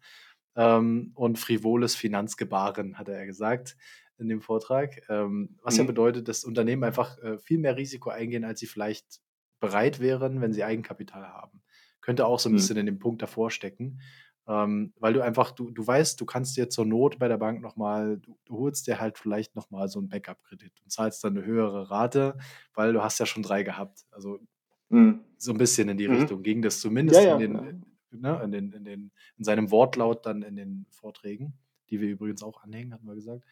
Ähm, 0.57 1.13
und 1.15 1.39
frivoles 1.39 1.95
Finanzgebaren, 1.97 2.99
hat 2.99 3.09
er 3.09 3.27
gesagt 3.27 3.77
in 4.19 4.29
dem 4.29 4.41
Vortrag. 4.41 5.03
Ähm, 5.11 5.59
was 5.63 5.77
ja 5.77 5.83
Mhm. 5.85 5.89
bedeutet, 5.89 6.29
dass 6.29 6.45
Unternehmen 6.45 6.85
einfach 6.85 7.19
äh, 7.19 7.39
viel 7.39 7.59
mehr 7.59 7.77
Risiko 7.77 8.09
eingehen, 8.11 8.45
als 8.45 8.61
sie 8.61 8.67
vielleicht 8.67 9.21
bereit 9.61 10.01
wären, 10.01 10.41
wenn 10.41 10.53
sie 10.55 10.65
Eigenkapital 10.65 11.29
haben. 11.29 11.63
Könnte 12.01 12.25
auch 12.27 12.39
so 12.39 12.49
ein 12.49 12.53
Mhm. 12.53 12.57
bisschen 12.57 12.77
in 12.79 12.87
dem 12.87 12.99
Punkt 12.99 13.21
davor 13.23 13.51
stecken. 13.51 14.01
Ähm, 14.49 14.93
weil 14.99 15.13
du 15.13 15.23
einfach, 15.23 15.51
du, 15.51 15.71
du 15.71 15.85
weißt, 15.87 16.21
du 16.21 16.25
kannst 16.27 16.57
dir 16.57 16.69
zur 16.71 16.87
Not 16.87 17.19
bei 17.19 17.27
der 17.29 17.37
Bank 17.39 17.61
nochmal, 17.63 18.19
du, 18.19 18.39
du 18.45 18.59
holst 18.59 18.87
dir 18.87 19.01
halt 19.01 19.19
vielleicht 19.19 19.57
nochmal 19.57 19.89
so 19.89 19.99
einen 19.99 20.09
Backup-Kredit 20.09 20.81
und 20.83 20.93
zahlst 20.93 21.25
dann 21.25 21.37
eine 21.37 21.45
höhere 21.47 21.91
Rate, 21.91 22.39
weil 22.75 22.93
du 22.93 23.03
hast 23.03 23.19
ja 23.19 23.27
schon 23.27 23.43
drei 23.43 23.63
gehabt. 23.65 24.05
Also 24.11 24.39
Mhm. 24.89 25.25
so 25.37 25.51
ein 25.53 25.59
bisschen 25.59 25.89
in 25.89 25.97
die 25.99 26.07
Mhm. 26.07 26.15
Richtung 26.15 26.43
ging 26.45 26.63
das 26.63 26.77
Ja, 26.77 26.81
zumindest 26.83 27.19
in 27.21 27.27
ja. 27.29 27.37
den, 27.39 27.55
ja. 27.55 27.73
ne, 28.13 28.41
in 28.45 28.53
den, 28.53 28.73
in 28.73 28.85
den, 28.85 29.13
in 29.37 29.45
seinem 29.45 29.71
Wortlaut 29.73 30.25
dann 30.27 30.43
in 30.43 30.55
den 30.55 30.87
Vorträgen, 30.91 31.55
die 31.91 32.01
wir 32.01 32.09
übrigens 32.09 32.43
auch 32.45 32.63
anhängen, 32.63 32.95
hatten 32.95 33.07
wir 33.07 33.17
gesagt. 33.17 33.45
Ja. 33.45 33.51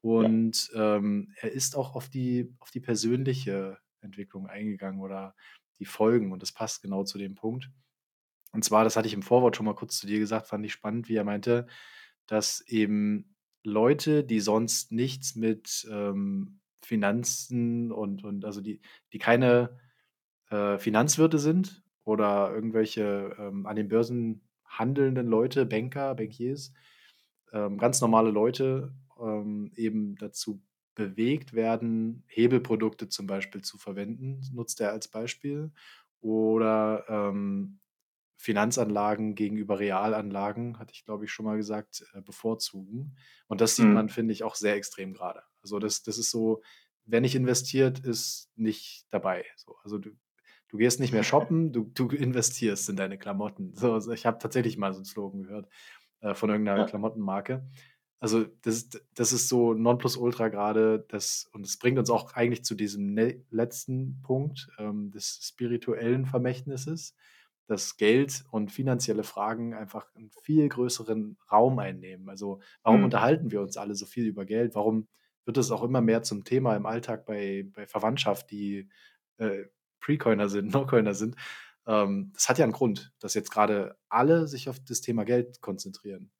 Und 0.00 0.70
ähm, 0.74 1.32
er 1.40 1.50
ist 1.52 1.76
auch 1.76 1.96
auf 1.96 2.08
die, 2.08 2.54
auf 2.60 2.70
die 2.70 2.80
persönliche 2.80 3.78
Entwicklung 4.00 4.46
eingegangen 4.46 5.00
oder 5.00 5.34
die 5.80 5.84
Folgen 5.84 6.30
und 6.32 6.42
das 6.42 6.52
passt 6.52 6.82
genau 6.82 7.02
zu 7.02 7.18
dem 7.18 7.34
Punkt. 7.34 7.70
Und 8.52 8.64
zwar, 8.64 8.84
das 8.84 8.96
hatte 8.96 9.08
ich 9.08 9.14
im 9.14 9.22
Vorwort 9.22 9.56
schon 9.56 9.66
mal 9.66 9.74
kurz 9.74 9.98
zu 9.98 10.06
dir 10.06 10.18
gesagt, 10.18 10.46
fand 10.46 10.64
ich 10.64 10.72
spannend, 10.72 11.08
wie 11.08 11.16
er 11.16 11.24
meinte, 11.24 11.66
dass 12.26 12.60
eben 12.62 13.36
Leute, 13.62 14.24
die 14.24 14.40
sonst 14.40 14.92
nichts 14.92 15.34
mit 15.34 15.86
ähm, 15.90 16.60
Finanzen 16.82 17.92
und, 17.92 18.24
und 18.24 18.44
also 18.44 18.60
die, 18.60 18.80
die 19.12 19.18
keine 19.18 19.78
äh, 20.50 20.78
Finanzwirte 20.78 21.38
sind 21.38 21.82
oder 22.04 22.52
irgendwelche 22.54 23.36
ähm, 23.38 23.66
an 23.66 23.76
den 23.76 23.88
Börsen 23.88 24.42
handelnden 24.64 25.26
Leute, 25.26 25.66
Banker, 25.66 26.14
Bankiers, 26.14 26.72
ähm, 27.52 27.78
ganz 27.78 28.00
normale 28.00 28.30
Leute 28.30 28.94
ähm, 29.20 29.72
eben 29.74 30.16
dazu 30.16 30.62
bewegt 30.94 31.52
werden, 31.52 32.24
Hebelprodukte 32.26 33.08
zum 33.08 33.26
Beispiel 33.26 33.62
zu 33.62 33.78
verwenden, 33.78 34.40
nutzt 34.52 34.80
er 34.80 34.92
als 34.92 35.08
Beispiel, 35.08 35.70
oder 36.20 37.04
ähm, 37.08 37.78
Finanzanlagen 38.38 39.34
gegenüber 39.34 39.78
Realanlagen, 39.80 40.78
hatte 40.78 40.92
ich 40.94 41.04
glaube 41.04 41.24
ich 41.26 41.32
schon 41.32 41.44
mal 41.44 41.56
gesagt, 41.56 42.04
äh, 42.14 42.22
bevorzugen. 42.22 43.16
Und 43.48 43.60
das 43.60 43.76
sieht 43.76 43.86
man, 43.86 44.06
Mhm. 44.06 44.10
finde 44.10 44.32
ich, 44.32 44.44
auch 44.44 44.54
sehr 44.54 44.74
extrem 44.76 45.12
gerade. 45.12 45.42
Also 45.62 45.78
das, 45.78 46.02
das 46.02 46.16
ist 46.18 46.30
so, 46.30 46.62
wer 47.04 47.20
nicht 47.20 47.34
investiert, 47.34 47.98
ist 47.98 48.50
nicht 48.56 49.06
dabei. 49.10 49.44
So, 49.56 49.76
also 49.82 49.98
du, 49.98 50.10
du 50.68 50.76
gehst 50.78 51.00
nicht 51.00 51.12
mehr 51.12 51.22
shoppen, 51.24 51.72
du, 51.72 51.90
du 51.94 52.08
investierst 52.08 52.88
in 52.88 52.96
deine 52.96 53.18
Klamotten. 53.18 53.74
So, 53.74 53.92
also 53.92 54.12
ich 54.12 54.24
habe 54.24 54.38
tatsächlich 54.38 54.78
mal 54.78 54.92
so 54.92 54.98
einen 54.98 55.04
Slogan 55.04 55.42
gehört 55.42 55.68
äh, 56.20 56.34
von 56.34 56.48
irgendeiner 56.50 56.80
Ja. 56.82 56.86
Klamottenmarke. 56.86 57.68
Also 58.20 58.44
das, 58.62 58.76
ist- 58.76 59.04
das 59.14 59.32
ist 59.32 59.48
so 59.48 59.74
Nonplusultra 59.74 60.48
gerade, 60.48 61.04
das, 61.08 61.48
und 61.52 61.66
es 61.66 61.76
bringt 61.76 61.98
uns 61.98 62.10
auch 62.10 62.34
eigentlich 62.34 62.64
zu 62.64 62.74
diesem 62.76 63.14
ne 63.14 63.44
letzten 63.50 64.20
Punkt 64.22 64.68
ähm, 64.78 65.10
des 65.10 65.40
spirituellen 65.42 66.24
Vermächtnisses, 66.26 67.14
dass 67.68 67.96
Geld 67.98 68.44
und 68.50 68.72
finanzielle 68.72 69.24
Fragen 69.24 69.74
einfach 69.74 70.14
einen 70.16 70.30
viel 70.42 70.68
größeren 70.68 71.38
Raum 71.52 71.78
einnehmen. 71.78 72.28
Also 72.30 72.60
warum 72.82 73.04
Mhm. 73.04 73.04
unterhalten 73.04 73.52
wir 73.52 73.60
uns 73.62 73.76
alle 73.76 73.94
so 73.94 74.06
viel 74.06 74.26
über 74.26 74.44
Geld? 74.46 74.74
Warum 74.74 75.08
wird 75.46 75.58
es 75.58 75.70
auch 75.70 75.82
immer 75.84 76.00
mehr 76.00 76.22
zum 76.24 76.44
Thema 76.44 76.76
im 76.76 76.86
Alltag 76.86 77.26
bei, 77.26 77.66
bei 77.74 77.86
Verwandtschaft, 77.86 78.50
die 78.50 78.88
äh, 79.38 79.64
Pre-Coiner 80.00 80.48
sind, 80.48 80.72
No-Coiner 80.74 81.14
sind? 81.14 81.36
Ähm, 81.86 82.30
das 82.34 82.48
hat 82.48 82.58
ja 82.58 82.64
einen 82.64 82.72
Grund, 82.72 83.12
dass 83.20 83.34
jetzt 83.34 83.50
gerade 83.50 83.96
alle 84.08 84.46
sich 84.48 84.68
auf 84.68 84.80
das 84.80 85.00
Thema 85.00 85.24
Geld 85.24 85.60
konzentrieren. 85.60 86.32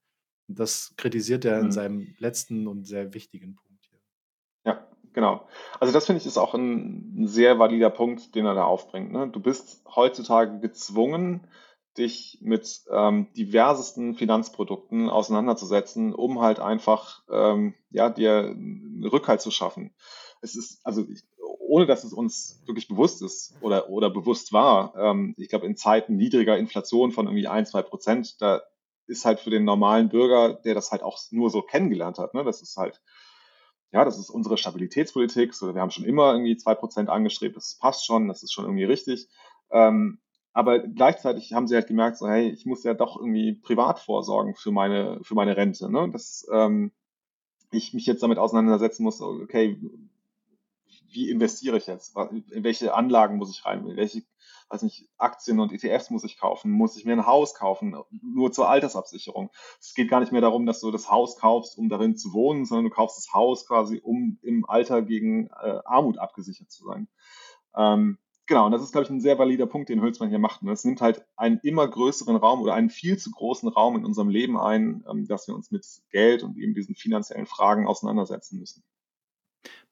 Und 0.48 0.58
das 0.58 0.94
kritisiert 0.96 1.44
er 1.44 1.60
in 1.60 1.70
Mhm. 1.70 1.72
seinem 1.72 2.14
letzten 2.18 2.66
und 2.66 2.84
sehr 2.84 3.14
wichtigen 3.14 3.56
Punkt 3.56 3.67
genau. 5.18 5.48
Also 5.80 5.92
das 5.92 6.06
finde 6.06 6.20
ich 6.20 6.26
ist 6.26 6.38
auch 6.38 6.54
ein, 6.54 7.22
ein 7.22 7.26
sehr 7.26 7.58
valider 7.58 7.90
Punkt, 7.90 8.36
den 8.36 8.46
er 8.46 8.54
da 8.54 8.62
aufbringt. 8.62 9.10
Ne? 9.10 9.28
Du 9.28 9.40
bist 9.40 9.82
heutzutage 9.96 10.60
gezwungen, 10.60 11.48
dich 11.96 12.38
mit 12.40 12.82
ähm, 12.92 13.26
diversesten 13.36 14.14
Finanzprodukten 14.14 15.10
auseinanderzusetzen, 15.10 16.14
um 16.14 16.40
halt 16.40 16.60
einfach 16.60 17.24
ähm, 17.32 17.74
ja, 17.90 18.10
dir 18.10 18.54
Rückhalt 19.10 19.40
zu 19.40 19.50
schaffen. 19.50 19.92
Es 20.40 20.54
ist, 20.54 20.86
also 20.86 21.04
ich, 21.10 21.24
ohne 21.58 21.86
dass 21.86 22.04
es 22.04 22.12
uns 22.12 22.62
wirklich 22.66 22.86
bewusst 22.86 23.20
ist 23.20 23.56
oder, 23.60 23.90
oder 23.90 24.10
bewusst 24.10 24.52
war, 24.52 24.94
ähm, 24.96 25.34
ich 25.36 25.48
glaube, 25.48 25.66
in 25.66 25.76
Zeiten 25.76 26.14
niedriger 26.14 26.56
Inflation 26.56 27.10
von 27.10 27.26
irgendwie 27.26 27.48
ein, 27.48 27.66
zwei 27.66 27.82
Prozent, 27.82 28.40
da 28.40 28.62
ist 29.08 29.24
halt 29.24 29.40
für 29.40 29.50
den 29.50 29.64
normalen 29.64 30.10
Bürger, 30.10 30.54
der 30.54 30.74
das 30.74 30.92
halt 30.92 31.02
auch 31.02 31.18
nur 31.32 31.50
so 31.50 31.62
kennengelernt 31.62 32.18
hat, 32.18 32.34
ne, 32.34 32.44
das 32.44 32.62
ist 32.62 32.76
halt 32.76 33.00
ja, 33.92 34.04
das 34.04 34.18
ist 34.18 34.30
unsere 34.30 34.58
Stabilitätspolitik. 34.58 35.54
So, 35.54 35.74
wir 35.74 35.80
haben 35.80 35.90
schon 35.90 36.04
immer 36.04 36.32
irgendwie 36.32 36.56
zwei 36.56 36.74
Prozent 36.74 37.08
angestrebt. 37.08 37.56
Das 37.56 37.76
passt 37.80 38.04
schon, 38.04 38.28
das 38.28 38.42
ist 38.42 38.52
schon 38.52 38.64
irgendwie 38.64 38.84
richtig. 38.84 39.28
Ähm, 39.70 40.18
aber 40.52 40.80
gleichzeitig 40.80 41.52
haben 41.52 41.66
sie 41.66 41.74
halt 41.74 41.86
gemerkt, 41.86 42.18
so, 42.18 42.28
hey, 42.28 42.48
ich 42.50 42.66
muss 42.66 42.84
ja 42.84 42.94
doch 42.94 43.16
irgendwie 43.16 43.52
privat 43.52 43.98
vorsorgen 43.98 44.54
für 44.54 44.72
meine, 44.72 45.20
für 45.22 45.34
meine 45.34 45.56
Rente. 45.56 45.90
Ne? 45.90 46.10
Dass 46.10 46.46
ähm, 46.52 46.92
ich 47.70 47.94
mich 47.94 48.06
jetzt 48.06 48.22
damit 48.22 48.38
auseinandersetzen 48.38 49.04
muss, 49.04 49.20
okay, 49.20 49.78
wie 51.10 51.30
investiere 51.30 51.78
ich 51.78 51.86
jetzt? 51.86 52.16
In 52.50 52.64
welche 52.64 52.94
Anlagen 52.94 53.36
muss 53.36 53.50
ich 53.50 53.64
rein? 53.64 53.86
In 53.86 53.96
welche, 53.96 54.22
weiß 54.70 54.82
nicht, 54.82 55.08
Aktien 55.16 55.60
und 55.60 55.72
ETFs 55.72 56.10
muss 56.10 56.24
ich 56.24 56.38
kaufen? 56.38 56.70
Muss 56.70 56.96
ich 56.96 57.04
mir 57.04 57.12
ein 57.12 57.26
Haus 57.26 57.54
kaufen? 57.54 57.96
Nur 58.10 58.52
zur 58.52 58.68
Altersabsicherung. 58.68 59.50
Es 59.80 59.94
geht 59.94 60.10
gar 60.10 60.20
nicht 60.20 60.32
mehr 60.32 60.40
darum, 60.40 60.66
dass 60.66 60.80
du 60.80 60.90
das 60.90 61.10
Haus 61.10 61.36
kaufst, 61.36 61.78
um 61.78 61.88
darin 61.88 62.16
zu 62.16 62.32
wohnen, 62.32 62.66
sondern 62.66 62.84
du 62.84 62.90
kaufst 62.90 63.16
das 63.18 63.32
Haus 63.32 63.66
quasi, 63.66 64.00
um 64.02 64.38
im 64.42 64.68
Alter 64.68 65.02
gegen 65.02 65.48
äh, 65.48 65.80
Armut 65.84 66.18
abgesichert 66.18 66.70
zu 66.70 66.84
sein. 66.84 67.08
Ähm, 67.76 68.18
genau, 68.46 68.66
und 68.66 68.72
das 68.72 68.82
ist, 68.82 68.92
glaube 68.92 69.04
ich, 69.04 69.10
ein 69.10 69.20
sehr 69.20 69.38
valider 69.38 69.66
Punkt, 69.66 69.88
den 69.88 70.02
Hülsmann 70.02 70.28
hier 70.28 70.38
macht. 70.38 70.62
Und 70.62 70.68
es 70.68 70.84
nimmt 70.84 71.00
halt 71.00 71.24
einen 71.36 71.58
immer 71.62 71.88
größeren 71.88 72.36
Raum 72.36 72.60
oder 72.60 72.74
einen 72.74 72.90
viel 72.90 73.16
zu 73.16 73.30
großen 73.30 73.68
Raum 73.68 73.96
in 73.96 74.04
unserem 74.04 74.28
Leben 74.28 74.58
ein, 74.58 75.04
ähm, 75.08 75.26
dass 75.26 75.48
wir 75.48 75.54
uns 75.54 75.70
mit 75.70 75.86
Geld 76.10 76.42
und 76.42 76.58
eben 76.58 76.74
diesen 76.74 76.94
finanziellen 76.94 77.46
Fragen 77.46 77.86
auseinandersetzen 77.86 78.58
müssen. 78.58 78.82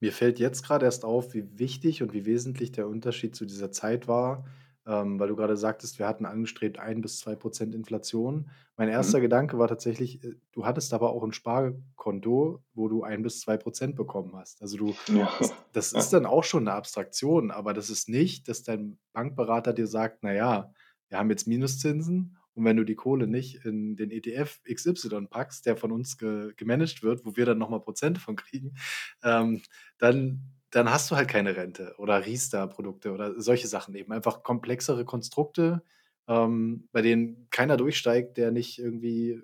Mir 0.00 0.12
fällt 0.12 0.38
jetzt 0.38 0.62
gerade 0.62 0.84
erst 0.84 1.04
auf, 1.04 1.32
wie 1.34 1.58
wichtig 1.58 2.02
und 2.02 2.12
wie 2.12 2.26
wesentlich 2.26 2.72
der 2.72 2.86
Unterschied 2.86 3.34
zu 3.34 3.46
dieser 3.46 3.72
Zeit 3.72 4.08
war, 4.08 4.44
ähm, 4.87 5.18
weil 5.18 5.28
du 5.28 5.37
gerade 5.37 5.57
sagtest, 5.57 5.99
wir 5.99 6.07
hatten 6.07 6.26
angestrebt 6.26 6.78
1 6.78 7.01
bis 7.03 7.18
2 7.18 7.34
Prozent 7.37 7.74
Inflation. 7.74 8.51
Mein 8.76 8.89
erster 8.89 9.18
Mhm. 9.18 9.22
Gedanke 9.22 9.59
war 9.59 9.68
tatsächlich, 9.68 10.22
äh, 10.24 10.34
du 10.53 10.64
hattest 10.64 10.95
aber 10.95 11.11
auch 11.11 11.24
ein 11.24 11.32
Sparkonto, 11.32 12.62
wo 12.74 12.89
du 12.89 13.03
1 13.03 13.22
bis 13.22 13.41
2 13.41 13.57
Prozent 13.57 13.97
bekommen 13.97 14.34
hast. 14.37 14.62
Also 14.62 14.76
du, 14.76 14.95
Ja. 15.09 15.28
das, 15.39 15.53
das 15.72 15.93
Ja. 15.93 15.99
ist 15.99 16.12
dann 16.12 16.26
auch 16.26 16.45
schon 16.45 16.66
eine 16.68 16.76
Abstraktion, 16.76 17.51
aber 17.51 17.74
das 17.74 17.91
ist 17.91 18.09
nicht, 18.09 18.49
dass 18.49 18.62
dein 18.62 18.99
Bankberater 19.12 19.72
dir 19.72 19.87
sagt, 19.87 20.22
naja, 20.22 20.72
wir 21.09 21.18
haben 21.18 21.30
jetzt 21.30 21.47
Minuszinsen 21.47 22.37
und 22.55 22.64
wenn 22.64 22.76
du 22.76 22.84
die 22.84 22.95
Kohle 22.97 23.26
nicht 23.26 23.64
in 23.64 23.97
den 23.97 24.11
ETF 24.11 24.61
XY 24.64 25.26
packst, 25.28 25.66
der 25.66 25.76
von 25.76 25.93
uns 25.93 26.16
ge 26.18 26.53
gemanagt 26.57 27.03
wird, 27.03 27.24
wo 27.24 27.37
wir 27.37 27.45
dann 27.47 27.59
nochmal 27.59 27.80
Prozent 27.80 28.18
von 28.18 28.34
kriegen, 28.37 28.74
ähm, 29.22 29.62
dann, 29.99 30.41
dann 30.76 30.90
hast 30.90 31.10
du 31.10 31.16
halt 31.16 31.28
keine 31.28 31.56
Rente 31.56 31.94
oder 31.96 32.26
Riester-Produkte 32.26 33.12
oder 33.12 33.40
solche 33.40 33.66
Sachen 33.66 33.94
eben. 33.94 34.12
Einfach 34.12 34.42
komplexere 34.42 35.06
Konstrukte, 35.06 35.82
ähm, 36.28 36.90
bei 36.92 37.00
denen 37.00 37.48
keiner 37.50 37.78
durchsteigt, 37.78 38.36
der 38.36 38.50
nicht 38.50 38.78
irgendwie 38.78 39.42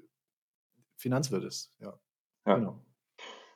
Finanzwirt 0.97 1.45
ist. 1.45 1.73
Ja, 1.81 1.99
Ja. 2.47 2.57
genau. 2.57 2.85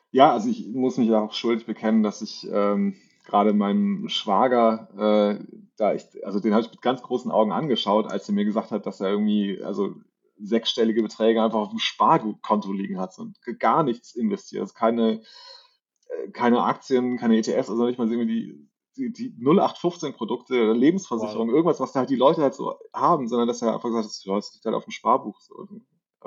Ja, 0.09 0.33
also 0.33 0.49
ich 0.49 0.67
muss 0.69 0.97
mich 0.97 1.11
auch 1.11 1.33
schuldig 1.33 1.67
bekennen, 1.67 2.01
dass 2.01 2.23
ich 2.23 2.47
ähm, 2.51 2.95
gerade 3.25 3.53
meinem 3.53 4.09
Schwager, 4.09 4.89
äh, 4.97 5.45
da 5.75 5.93
ich, 5.93 6.03
also 6.25 6.39
den 6.39 6.53
habe 6.53 6.63
ich 6.63 6.71
mit 6.71 6.81
ganz 6.81 7.03
großen 7.03 7.29
Augen 7.29 7.51
angeschaut, 7.51 8.11
als 8.11 8.27
er 8.27 8.33
mir 8.33 8.45
gesagt 8.45 8.71
hat, 8.71 8.87
dass 8.87 9.01
er 9.01 9.09
irgendwie, 9.11 9.61
also 9.63 9.93
sechsstellige 10.39 11.03
Beträge 11.03 11.43
einfach 11.43 11.59
auf 11.59 11.69
dem 11.69 11.79
Sparkonto 11.79 12.71
liegen 12.73 12.99
hat 12.99 13.19
und 13.19 13.37
gar 13.59 13.83
nichts 13.83 14.15
investiert. 14.15 14.63
Ist 14.63 14.73
keine, 14.73 15.21
keine 16.33 16.63
Aktien, 16.63 17.17
keine 17.17 17.37
ETFs, 17.37 17.69
also 17.69 17.85
nicht 17.85 17.97
mal 17.97 18.11
irgendwie 18.11 18.27
die, 18.97 19.11
die, 19.11 19.13
die 19.13 19.45
0815-Produkte, 19.45 20.73
Lebensversicherung, 20.73 21.47
wow. 21.47 21.55
irgendwas, 21.55 21.79
was 21.79 21.95
halt 21.95 22.09
die 22.09 22.15
Leute 22.15 22.41
halt 22.41 22.55
so 22.55 22.75
haben, 22.93 23.27
sondern 23.27 23.47
dass 23.47 23.61
er 23.61 23.73
einfach 23.73 23.89
gesagt 23.89 24.05
hat, 24.05 24.11
das 24.11 24.53
liegt 24.53 24.65
halt 24.65 24.75
auf 24.75 24.85
dem 24.85 24.91
Sparbuch. 24.91 25.39
So. 25.39 25.67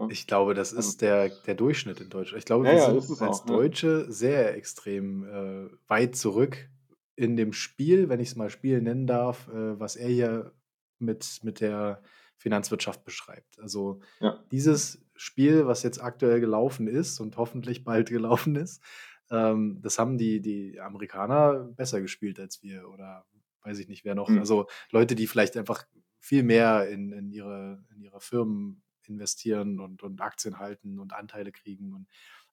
Ich 0.09 0.26
glaube, 0.26 0.55
das 0.55 0.74
also 0.74 0.88
ist 0.88 1.03
der, 1.03 1.28
der 1.28 1.55
Durchschnitt 1.55 2.01
in 2.01 2.11
Deutschland. 2.11 2.38
Ich 2.38 2.47
glaube, 2.47 2.66
ja, 2.66 2.72
wir 2.72 2.95
ja, 2.95 3.01
sind 3.01 3.20
als 3.20 3.41
auch, 3.41 3.47
Deutsche 3.47 4.05
ja. 4.07 4.12
sehr 4.12 4.57
extrem 4.57 5.24
äh, 5.24 5.70
weit 5.88 6.16
zurück 6.16 6.68
in 7.16 7.36
dem 7.36 7.53
Spiel, 7.53 8.09
wenn 8.09 8.20
ich 8.20 8.28
es 8.28 8.36
mal 8.36 8.51
Spiel 8.51 8.80
nennen 8.80 9.07
darf, 9.07 9.49
äh, 9.49 9.78
was 9.78 9.97
er 9.97 10.09
hier 10.09 10.53
mit, 10.99 11.41
mit 11.43 11.61
der 11.61 12.03
Finanzwirtschaft 12.36 13.05
beschreibt. 13.05 13.61
Also 13.61 14.01
dieses 14.51 15.05
Spiel, 15.14 15.66
was 15.66 15.82
jetzt 15.82 16.03
aktuell 16.03 16.41
gelaufen 16.41 16.86
ist 16.86 17.20
und 17.20 17.36
hoffentlich 17.36 17.84
bald 17.84 18.09
gelaufen 18.09 18.57
ist, 18.57 18.82
ähm, 19.31 19.81
das 19.83 19.99
haben 19.99 20.18
die, 20.18 20.41
die 20.41 20.81
Amerikaner 20.81 21.70
besser 21.76 22.01
gespielt 22.01 22.39
als 22.39 22.62
wir 22.62 22.89
oder 22.89 23.26
weiß 23.62 23.78
ich 23.78 23.89
nicht, 23.89 24.05
wer 24.05 24.14
noch. 24.14 24.28
Mhm. 24.28 24.39
Also 24.39 24.66
Leute, 24.91 25.14
die 25.14 25.26
vielleicht 25.26 25.57
einfach 25.57 25.87
viel 26.18 26.43
mehr 26.43 26.89
in, 26.89 27.12
in, 27.12 27.31
ihre, 27.31 27.85
in 27.95 28.03
ihre 28.03 28.20
Firmen 28.20 28.83
investieren 29.05 29.81
und, 29.81 30.03
und 30.03 30.20
Aktien 30.20 30.59
halten 30.59 30.99
und 30.99 31.12
Anteile 31.12 31.53
kriegen 31.53 31.93
und 31.95 32.07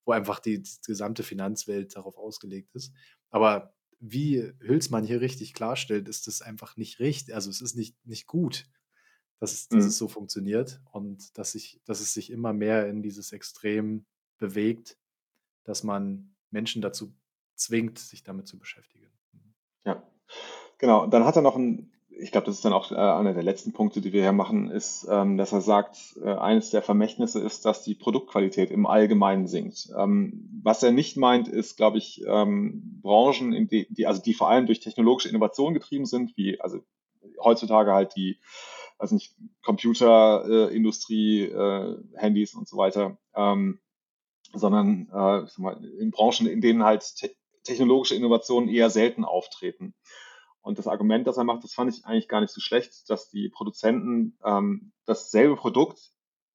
wo 0.06 0.12
einfach 0.12 0.40
die, 0.40 0.62
die 0.62 0.78
gesamte 0.86 1.24
Finanzwelt 1.24 1.96
darauf 1.96 2.18
ausgelegt 2.18 2.74
ist. 2.76 2.94
Aber 3.30 3.74
wie 4.00 4.54
Hülsmann 4.60 5.04
hier 5.04 5.22
richtig 5.22 5.54
klarstellt, 5.54 6.08
ist 6.08 6.28
das 6.28 6.42
einfach 6.42 6.78
nicht 6.78 7.00
richtig. 7.00 7.36
Also 7.36 7.50
es 7.50 7.62
ist 7.62 7.76
nicht, 7.76 7.96
nicht 8.06 8.28
gut, 8.28 8.66
dass, 9.40 9.54
es, 9.54 9.68
dass 9.68 9.84
mhm. 9.84 9.90
es 9.90 9.98
so 9.98 10.08
funktioniert 10.08 10.82
und 10.92 11.38
dass, 11.38 11.56
ich, 11.56 11.82
dass 11.86 12.00
es 12.00 12.14
sich 12.14 12.32
immer 12.32 12.54
mehr 12.54 12.88
in 12.88 13.02
dieses 13.02 13.32
Extrem 13.32 14.06
bewegt, 14.38 14.98
dass 15.64 15.84
man 15.84 16.37
Menschen 16.52 16.82
dazu 16.82 17.14
zwingt, 17.56 18.00
sich 18.00 18.24
damit 18.24 18.48
zu 18.48 18.60
beschäftigen. 18.60 19.08
Ja, 19.86 20.04
genau. 20.78 21.08
Dann 21.08 21.26
hat 21.26 21.36
er 21.36 21.42
noch 21.42 21.56
ein 21.56 21.92
ich 22.20 22.32
glaube, 22.32 22.46
das 22.46 22.56
ist 22.56 22.66
dann 22.66 22.74
auch 22.74 22.92
äh, 22.92 22.96
einer 22.96 23.34
der 23.34 23.44
letzten 23.44 23.74
Punkte, 23.74 24.02
die 24.02 24.14
wir 24.14 24.22
hier 24.22 24.32
machen, 24.32 24.70
ist, 24.70 25.08
ähm, 25.10 25.38
dass 25.38 25.52
er 25.52 25.62
sagt, 25.62 25.98
äh, 26.24 26.34
eines 26.34 26.70
der 26.70 26.82
Vermächtnisse 26.82 27.40
ist, 27.40 27.66
dass 27.66 27.84
die 27.84 27.96
Produktqualität 27.96 28.72
im 28.72 28.86
Allgemeinen 28.86 29.48
sinkt. 29.48 29.90
Ähm, 29.98 30.62
was 30.64 30.84
er 30.84 30.92
nicht 30.92 31.18
meint, 31.18 31.48
ist, 31.48 31.78
glaube 31.78 31.98
ich, 31.98 32.24
ähm, 32.28 33.00
Branchen, 33.02 33.54
in 33.54 33.68
die, 33.68 33.88
die, 33.90 34.08
also 34.08 34.22
die 34.22 34.34
vor 34.34 34.50
allem 34.50 34.66
durch 34.66 34.80
technologische 34.80 35.30
Innovation 35.30 35.74
getrieben 35.74 36.06
sind, 36.06 36.36
wie 36.38 36.60
also 36.60 36.80
heutzutage 37.44 37.94
halt 37.94 38.16
die, 38.16 38.40
also 38.98 39.16
nicht 39.16 39.36
Computerindustrie, 39.64 41.44
äh, 41.44 41.98
Handys 42.16 42.56
und 42.56 42.68
so 42.68 42.78
weiter, 42.78 43.18
ähm, 43.36 43.80
sondern 44.54 45.10
äh, 45.10 45.62
mal, 45.62 45.84
in 46.00 46.12
Branchen, 46.12 46.48
in 46.48 46.62
denen 46.62 46.84
halt 46.84 47.16
te 47.16 47.32
technologische 47.64 48.16
Innovationen 48.16 48.70
eher 48.70 48.90
selten 48.90 49.26
auftreten. 49.26 49.94
Und 50.62 50.80
das 50.80 50.88
Argument, 50.88 51.28
das 51.28 51.36
er 51.36 51.44
macht, 51.44 51.66
das 51.66 51.74
fand 51.74 51.94
ich 51.94 52.06
eigentlich 52.06 52.30
gar 52.30 52.40
nicht 52.40 52.54
so 52.54 52.62
schlecht, 52.62 53.10
dass 53.10 53.30
die 53.30 53.50
Produzenten 53.50 54.38
ähm, 54.42 54.94
dasselbe 55.06 55.58
Produkt 55.58 56.00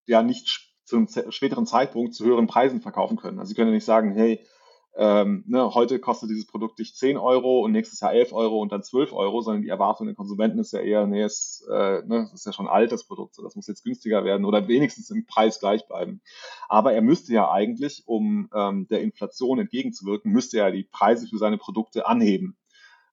ja 0.07 0.23
nicht 0.23 0.73
zu 0.85 0.97
einem 0.97 1.09
späteren 1.31 1.67
Zeitpunkt 1.67 2.15
zu 2.15 2.25
höheren 2.25 2.47
Preisen 2.47 2.81
verkaufen 2.81 3.19
können. 3.19 3.39
Also 3.39 3.51
sie 3.51 3.55
können 3.55 3.69
ja 3.69 3.75
nicht 3.75 3.85
sagen, 3.85 4.15
hey, 4.15 4.47
ähm, 4.95 5.45
ne, 5.47 5.75
heute 5.75 5.99
kostet 6.01 6.29
dieses 6.29 6.47
Produkt 6.47 6.79
dich 6.79 6.95
10 6.95 7.17
Euro 7.17 7.61
und 7.61 7.73
nächstes 7.73 8.01
Jahr 8.01 8.13
11 8.13 8.33
Euro 8.35 8.61
und 8.61 8.73
dann 8.73 8.83
12 8.83 9.13
Euro, 9.15 9.41
sondern 9.41 9.63
die 9.63 9.71
Erwartung 9.71 10.07
der 10.07 10.15
Konsumenten 10.15 10.59
ist 10.59 10.73
ja 10.73 10.81
eher, 10.81 11.07
nee, 11.07 11.23
es, 11.23 11.67
äh, 11.71 12.03
ne, 12.05 12.31
ist 12.35 12.45
ja 12.45 12.53
schon 12.53 12.69
alt, 12.69 12.93
das 12.93 13.05
Produkt, 13.05 13.35
so, 13.35 13.43
das 13.43 13.57
muss 13.57 13.67
jetzt 13.67 13.85
günstiger 13.85 14.25
werden 14.25 14.45
oder 14.45 14.69
wenigstens 14.69 15.09
im 15.11 15.25
Preis 15.25 15.61
gleich 15.61 15.87
bleiben. 15.89 16.21
Aber 16.69 16.93
er 16.93 17.01
müsste 17.01 17.33
ja 17.33 17.51
eigentlich, 17.51 18.03
um 18.07 18.51
ähm, 18.55 18.87
der 18.89 19.01
Inflation 19.01 19.61
entgegenzuwirken, 19.61 20.31
müsste 20.31 20.59
er 20.59 20.71
die 20.71 20.85
Preise 20.85 21.27
für 21.27 21.39
seine 21.39 21.57
Produkte 21.57 22.07
anheben. 22.07 22.59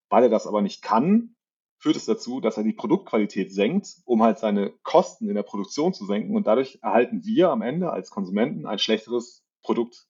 Weil 0.10 0.24
er 0.24 0.30
das 0.30 0.48
aber 0.48 0.62
nicht 0.62 0.82
kann, 0.82 1.36
führt 1.78 1.96
es 1.96 2.06
dazu, 2.06 2.42
dass 2.42 2.58
er 2.58 2.64
die 2.64 2.74
Produktqualität 2.74 3.54
senkt, 3.54 4.02
um 4.04 4.22
halt 4.22 4.40
seine 4.40 4.74
Kosten 4.84 5.30
in 5.30 5.36
der 5.36 5.44
Produktion 5.44 5.94
zu 5.94 6.06
senken. 6.06 6.36
Und 6.36 6.46
dadurch 6.46 6.80
erhalten 6.82 7.24
wir 7.24 7.52
am 7.52 7.62
Ende 7.62 7.92
als 7.92 8.10
Konsumenten 8.10 8.66
ein 8.66 8.80
schlechteres 8.80 9.46
Produkt 9.62 10.08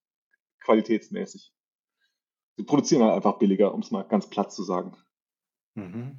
qualitätsmäßig. 0.62 1.54
Wir 2.60 2.66
produzieren 2.66 3.04
halt 3.04 3.14
einfach 3.14 3.38
billiger, 3.40 3.74
um 3.74 3.80
es 3.80 3.90
mal 3.90 4.04
ganz 4.04 4.30
platt 4.30 4.52
zu 4.52 4.64
sagen. 4.64 4.92
Mhm. 5.76 6.18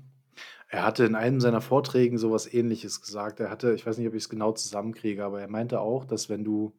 Er 0.70 0.84
hatte 0.84 1.05
in 1.05 1.14
einem 1.14 1.38
seiner 1.38 1.61
Vorträgen 1.61 2.16
sowas 2.16 2.51
ähnliches 2.51 3.03
gesagt. 3.03 3.41
Er 3.41 3.51
hatte, 3.51 3.74
ich 3.74 3.84
weiß 3.84 3.99
nicht, 3.99 4.09
ob 4.09 4.14
ich 4.14 4.22
es 4.22 4.30
genau 4.30 4.53
zusammenkriege, 4.53 5.22
aber 5.22 5.43
er 5.43 5.49
meinte 5.49 5.80
auch, 5.80 6.07
dass 6.07 6.30
wenn 6.30 6.43
du, 6.43 6.72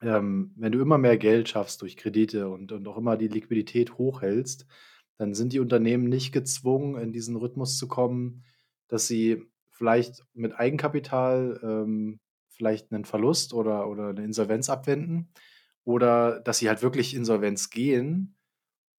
ähm, 0.00 0.52
wenn 0.54 0.70
du 0.70 0.78
immer 0.78 0.96
mehr 0.96 1.18
Geld 1.18 1.48
schaffst 1.48 1.82
durch 1.82 1.96
Kredite 1.96 2.48
und, 2.48 2.70
und 2.70 2.86
auch 2.86 2.96
immer 2.98 3.16
die 3.16 3.26
Liquidität 3.26 3.98
hochhältst, 3.98 4.64
dann 5.18 5.34
sind 5.34 5.52
die 5.52 5.58
Unternehmen 5.58 6.08
nicht 6.08 6.30
gezwungen, 6.30 7.02
in 7.02 7.10
diesen 7.10 7.34
Rhythmus 7.34 7.76
zu 7.78 7.88
kommen, 7.88 8.44
dass 8.86 9.08
sie 9.08 9.42
vielleicht 9.70 10.24
mit 10.34 10.54
Eigenkapital 10.56 11.58
ähm, 11.64 12.20
vielleicht 12.50 12.92
einen 12.92 13.06
Verlust 13.06 13.54
oder, 13.54 13.88
oder 13.88 14.10
eine 14.10 14.22
Insolvenz 14.22 14.70
abwenden 14.70 15.32
oder 15.82 16.38
dass 16.38 16.58
sie 16.58 16.68
halt 16.68 16.82
wirklich 16.82 17.12
Insolvenz 17.12 17.70
gehen 17.70 18.35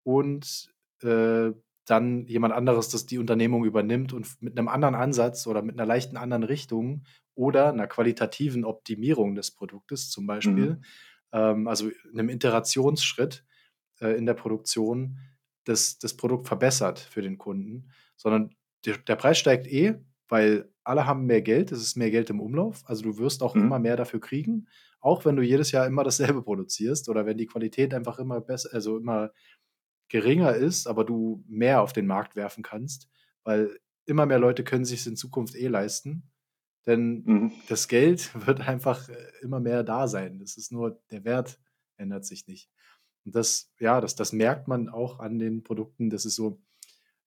und 0.08 0.74
äh, 1.04 1.52
dann 1.84 2.26
jemand 2.28 2.54
anderes 2.54 2.88
das 2.88 3.08
die 3.08 3.18
Unternehmung 3.18 3.66
übernimmt 3.66 4.14
und 4.14 4.42
mit 4.42 4.58
einem 4.58 4.70
anderen 4.70 4.96
Ansatz 4.96 5.48
oder 5.48 5.62
mit 5.62 5.76
einer 5.76 5.86
leichten 5.86 6.16
anderen 6.16 6.44
Richtung 6.44 7.04
oder 7.36 7.74
einer 7.74 7.88
qualitativen 7.88 8.64
Optimierung 8.64 9.36
des 9.36 9.52
Produktes 9.52 10.10
zum 10.10 10.26
Beispiel, 10.26 10.70
mhm. 10.70 10.82
ähm, 11.34 11.68
also 11.68 11.92
einem 12.14 12.30
Iterationsschritt 12.30 13.44
äh, 14.00 14.18
in 14.18 14.26
der 14.26 14.34
Produktion, 14.34 15.18
das, 15.66 16.00
das 16.00 16.16
Produkt 16.16 16.48
verbessert 16.48 17.00
für 17.00 17.22
den 17.22 17.38
Kunden, 17.38 17.92
sondern 18.16 18.56
der, 18.86 18.98
der 19.00 19.18
Preis 19.18 19.38
steigt 19.38 19.68
eh, 19.68 19.96
weil 20.30 20.72
alle 20.86 21.06
haben 21.06 21.26
mehr 21.26 21.42
Geld, 21.42 21.74
es 21.74 21.82
ist 21.82 21.98
mehr 21.98 22.12
Geld 22.12 22.30
im 22.30 22.40
Umlauf, 22.40 22.82
also 22.86 23.04
du 23.04 23.18
wirst 23.18 23.44
auch 23.44 23.56
mhm. 23.56 23.64
immer 23.64 23.80
mehr 23.80 23.98
dafür 23.98 24.22
kriegen, 24.22 24.68
auch 25.00 25.26
wenn 25.26 25.36
du 25.36 25.42
jedes 25.42 25.72
Jahr 25.72 25.86
immer 25.86 26.04
dasselbe 26.04 26.42
produzierst 26.44 27.10
oder 27.10 27.26
wenn 27.26 27.38
die 27.38 27.48
Qualität 27.48 27.94
einfach 27.94 28.20
immer 28.20 28.42
besser, 28.42 28.70
also 28.74 28.98
immer 28.98 29.32
geringer 30.10 30.56
ist, 30.56 30.88
aber 30.88 31.04
du 31.04 31.44
mehr 31.48 31.82
auf 31.82 31.94
den 31.94 32.08
Markt 32.08 32.36
werfen 32.36 32.64
kannst, 32.64 33.10
weil 33.44 33.80
immer 34.06 34.26
mehr 34.26 34.40
Leute 34.40 34.64
können 34.64 34.86
sich 34.86 35.02
es 35.02 35.08
in 35.08 35.18
Zukunft 35.18 35.56
eh 35.56 35.68
leisten, 35.68 36.32
denn 36.86 37.24
mhm. 37.26 37.52
das 37.68 37.88
Geld 37.88 38.32
wird 38.48 38.62
einfach 38.62 39.10
äh, 39.10 39.16
immer 39.42 39.60
mehr 39.60 39.84
da 39.84 40.08
sein. 40.08 40.40
Das 40.40 40.58
ist 40.58 40.72
nur, 40.72 41.02
der 41.12 41.26
Wert 41.26 41.60
ändert 41.98 42.26
sich 42.26 42.48
nicht. 42.48 42.70
Und 43.26 43.36
das, 43.36 43.74
ja, 43.80 44.00
das, 44.00 44.16
das 44.16 44.32
merkt 44.32 44.68
man 44.68 44.88
auch 44.88 45.20
an 45.20 45.38
den 45.38 45.64
Produkten. 45.64 46.10
Das 46.10 46.26
ist 46.26 46.36
so, 46.36 46.62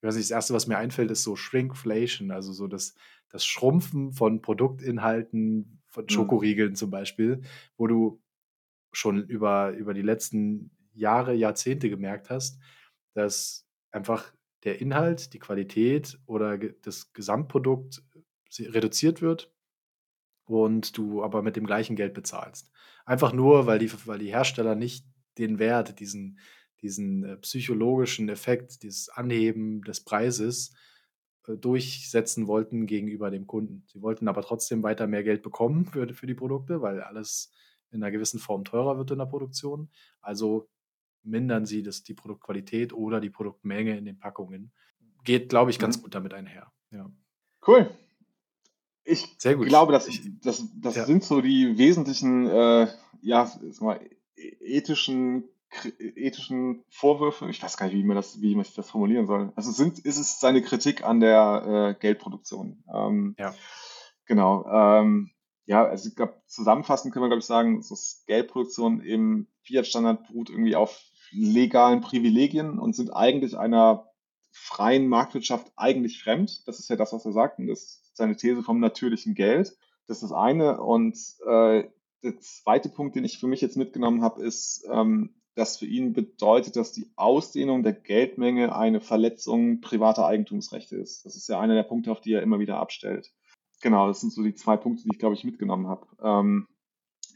ich 0.00 0.02
weiß 0.02 0.14
nicht, 0.16 0.30
das 0.30 0.34
Erste, 0.34 0.54
was 0.54 0.66
mir 0.66 0.78
einfällt, 0.78 1.10
ist 1.10 1.22
so 1.22 1.36
Shrinkflation, 1.36 2.30
also 2.30 2.54
so 2.54 2.66
das, 2.66 2.94
das 3.28 3.44
Schrumpfen 3.44 4.12
von 4.12 4.40
Produktinhalten, 4.40 5.82
von 5.88 6.04
mhm. 6.04 6.08
Schokoriegeln 6.08 6.74
zum 6.74 6.90
Beispiel, 6.90 7.42
wo 7.76 7.86
du 7.86 8.22
schon 8.92 9.24
über, 9.24 9.72
über 9.72 9.92
die 9.92 10.02
letzten 10.02 10.70
Jahre, 11.00 11.34
Jahrzehnte 11.34 11.90
gemerkt 11.90 12.30
hast, 12.30 12.60
dass 13.14 13.66
einfach 13.90 14.32
der 14.64 14.80
Inhalt, 14.80 15.32
die 15.32 15.38
Qualität 15.38 16.18
oder 16.26 16.58
das 16.58 17.12
Gesamtprodukt 17.12 18.02
reduziert 18.58 19.22
wird 19.22 19.52
und 20.44 20.96
du 20.96 21.22
aber 21.22 21.42
mit 21.42 21.56
dem 21.56 21.66
gleichen 21.66 21.96
Geld 21.96 22.14
bezahlst. 22.14 22.70
Einfach 23.04 23.32
nur, 23.32 23.66
weil 23.66 23.78
die, 23.78 23.90
weil 24.06 24.18
die 24.18 24.30
Hersteller 24.30 24.74
nicht 24.74 25.06
den 25.38 25.58
Wert, 25.58 26.00
diesen, 26.00 26.38
diesen 26.82 27.24
äh, 27.24 27.36
psychologischen 27.38 28.28
Effekt, 28.28 28.82
dieses 28.82 29.08
Anheben 29.08 29.82
des 29.82 30.04
Preises 30.04 30.74
äh, 31.46 31.56
durchsetzen 31.56 32.46
wollten 32.46 32.86
gegenüber 32.86 33.30
dem 33.30 33.46
Kunden. 33.46 33.84
Sie 33.86 34.02
wollten 34.02 34.28
aber 34.28 34.42
trotzdem 34.42 34.82
weiter 34.82 35.06
mehr 35.06 35.22
Geld 35.22 35.42
bekommen 35.42 35.86
für, 35.86 36.12
für 36.12 36.26
die 36.26 36.34
Produkte, 36.34 36.82
weil 36.82 37.00
alles 37.00 37.52
in 37.90 38.02
einer 38.02 38.12
gewissen 38.12 38.40
Form 38.40 38.64
teurer 38.64 38.98
wird 38.98 39.10
in 39.10 39.18
der 39.18 39.26
Produktion. 39.26 39.90
Also 40.20 40.68
mindern 41.22 41.66
sie 41.66 41.82
das, 41.82 42.02
die 42.02 42.14
Produktqualität 42.14 42.92
oder 42.92 43.20
die 43.20 43.30
Produktmenge 43.30 43.96
in 43.96 44.04
den 44.04 44.18
Packungen. 44.18 44.72
Geht, 45.24 45.48
glaube 45.48 45.70
ich, 45.70 45.78
ganz 45.78 45.98
mhm. 45.98 46.02
gut 46.02 46.14
damit 46.14 46.34
einher. 46.34 46.72
Ja. 46.90 47.10
Cool. 47.66 47.90
Ich 49.04 49.38
glaube, 49.40 49.92
das, 49.92 50.08
das, 50.42 50.64
das 50.80 50.96
ja. 50.96 51.04
sind 51.04 51.24
so 51.24 51.40
die 51.40 51.76
wesentlichen 51.78 52.46
äh, 52.46 52.86
ja, 53.22 53.50
mal, 53.80 54.00
ethischen 54.36 55.44
ethischen 55.98 56.84
Vorwürfe, 56.88 57.48
ich 57.48 57.62
weiß 57.62 57.76
gar 57.76 57.86
nicht, 57.86 57.94
wie 57.94 58.02
man 58.02 58.16
das, 58.16 58.40
wie 58.40 58.54
man 58.54 58.66
das 58.74 58.90
formulieren 58.90 59.26
soll. 59.26 59.52
Also 59.54 59.70
sind, 59.70 60.00
ist 60.00 60.18
es 60.18 60.40
seine 60.40 60.62
Kritik 60.62 61.04
an 61.04 61.20
der 61.20 61.94
äh, 61.96 62.00
Geldproduktion. 62.00 62.82
Ähm, 62.92 63.36
ja. 63.38 63.54
Genau. 64.26 64.66
Ähm, 64.66 65.30
ja, 65.66 65.84
also 65.84 66.08
ich 66.08 66.16
glaube, 66.16 66.42
zusammenfassend 66.46 67.12
können 67.12 67.24
wir, 67.24 67.28
glaube 67.28 67.40
ich, 67.40 67.46
sagen, 67.46 67.84
dass 67.88 68.24
Geldproduktion 68.26 69.00
im 69.00 69.46
Fiat-Standard 69.62 70.26
beruht 70.26 70.50
irgendwie 70.50 70.74
auf 70.74 71.00
legalen 71.32 72.00
Privilegien 72.00 72.78
und 72.78 72.94
sind 72.94 73.14
eigentlich 73.14 73.56
einer 73.56 74.10
freien 74.52 75.06
Marktwirtschaft 75.08 75.72
eigentlich 75.76 76.22
fremd. 76.22 76.66
Das 76.66 76.78
ist 76.78 76.90
ja 76.90 76.96
das, 76.96 77.12
was 77.12 77.24
er 77.24 77.32
sagt. 77.32 77.58
Und 77.58 77.68
das 77.68 77.82
ist 77.82 78.16
seine 78.16 78.36
These 78.36 78.62
vom 78.62 78.80
natürlichen 78.80 79.34
Geld. 79.34 79.76
Das 80.06 80.18
ist 80.18 80.30
das 80.30 80.32
eine. 80.32 80.80
Und 80.80 81.16
äh, 81.46 81.84
der 82.22 82.38
zweite 82.40 82.88
Punkt, 82.88 83.16
den 83.16 83.24
ich 83.24 83.38
für 83.38 83.46
mich 83.46 83.60
jetzt 83.60 83.76
mitgenommen 83.76 84.22
habe, 84.22 84.42
ist, 84.42 84.84
ähm, 84.90 85.34
das 85.54 85.78
für 85.78 85.86
ihn 85.86 86.12
bedeutet, 86.12 86.76
dass 86.76 86.92
die 86.92 87.10
Ausdehnung 87.16 87.82
der 87.82 87.92
Geldmenge 87.92 88.74
eine 88.74 89.00
Verletzung 89.00 89.80
privater 89.80 90.26
Eigentumsrechte 90.26 90.96
ist. 90.96 91.24
Das 91.24 91.36
ist 91.36 91.48
ja 91.48 91.60
einer 91.60 91.74
der 91.74 91.82
Punkte, 91.82 92.12
auf 92.12 92.20
die 92.20 92.32
er 92.32 92.42
immer 92.42 92.60
wieder 92.60 92.78
abstellt. 92.78 93.32
Genau, 93.82 94.08
das 94.08 94.20
sind 94.20 94.32
so 94.32 94.42
die 94.42 94.54
zwei 94.54 94.76
Punkte, 94.76 95.04
die 95.04 95.10
ich, 95.12 95.18
glaube 95.18 95.34
ich, 95.34 95.44
mitgenommen 95.44 95.88
habe. 95.88 96.06
Ähm, 96.22 96.68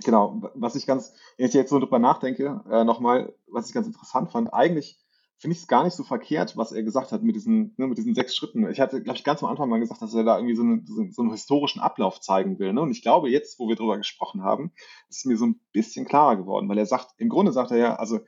genau, 0.02 0.42
was 0.54 0.74
ich 0.76 0.86
ganz, 0.86 1.12
wenn 1.36 1.46
ich 1.46 1.54
jetzt 1.54 1.70
so 1.70 1.78
drüber 1.78 1.98
nachdenke, 1.98 2.62
äh, 2.70 2.84
nochmal, 2.84 3.34
was 3.46 3.68
ich 3.68 3.74
ganz 3.74 3.86
interessant 3.86 4.30
fand, 4.30 4.52
eigentlich 4.52 4.98
finde 5.38 5.56
ich 5.56 5.62
es 5.62 5.68
gar 5.68 5.84
nicht 5.84 5.94
so 5.94 6.04
verkehrt, 6.04 6.56
was 6.56 6.72
er 6.72 6.82
gesagt 6.82 7.12
hat 7.12 7.22
mit 7.22 7.36
diesen, 7.36 7.74
ne, 7.76 7.86
mit 7.86 7.98
diesen 7.98 8.14
sechs 8.14 8.34
Schritten. 8.34 8.68
Ich 8.70 8.80
hatte, 8.80 9.02
glaube 9.02 9.18
ich, 9.18 9.24
ganz 9.24 9.42
am 9.42 9.50
Anfang 9.50 9.68
mal 9.68 9.80
gesagt, 9.80 10.00
dass 10.00 10.14
er 10.14 10.24
da 10.24 10.38
irgendwie 10.38 10.54
so, 10.54 10.62
eine, 10.62 10.82
so, 10.86 11.06
so 11.10 11.22
einen 11.22 11.32
historischen 11.32 11.80
Ablauf 11.80 12.20
zeigen 12.20 12.58
will. 12.58 12.72
Ne? 12.72 12.80
Und 12.80 12.90
ich 12.90 13.02
glaube, 13.02 13.28
jetzt, 13.28 13.58
wo 13.58 13.68
wir 13.68 13.76
drüber 13.76 13.98
gesprochen 13.98 14.42
haben, 14.42 14.72
ist 15.08 15.26
mir 15.26 15.36
so 15.36 15.46
ein 15.46 15.60
bisschen 15.72 16.06
klarer 16.06 16.36
geworden, 16.36 16.68
weil 16.68 16.78
er 16.78 16.86
sagt, 16.86 17.14
im 17.18 17.28
Grunde 17.28 17.52
sagt 17.52 17.72
er 17.72 17.76
ja, 17.76 17.96
also 17.96 18.20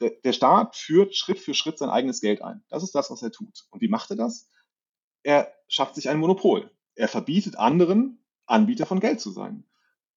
der, 0.00 0.10
der 0.24 0.32
Staat 0.32 0.76
führt 0.76 1.14
Schritt 1.14 1.38
für 1.38 1.52
Schritt 1.52 1.78
sein 1.78 1.90
eigenes 1.90 2.20
Geld 2.20 2.42
ein. 2.42 2.64
Das 2.68 2.82
ist 2.82 2.94
das, 2.94 3.10
was 3.10 3.22
er 3.22 3.32
tut. 3.32 3.66
Und 3.70 3.82
wie 3.82 3.88
macht 3.88 4.10
er 4.10 4.16
das? 4.16 4.48
Er 5.22 5.52
schafft 5.68 5.94
sich 5.94 6.08
ein 6.08 6.18
Monopol. 6.18 6.70
Er 6.94 7.08
verbietet 7.08 7.58
anderen, 7.58 8.24
Anbieter 8.46 8.86
von 8.86 9.00
Geld 9.00 9.20
zu 9.20 9.30
sein. 9.30 9.64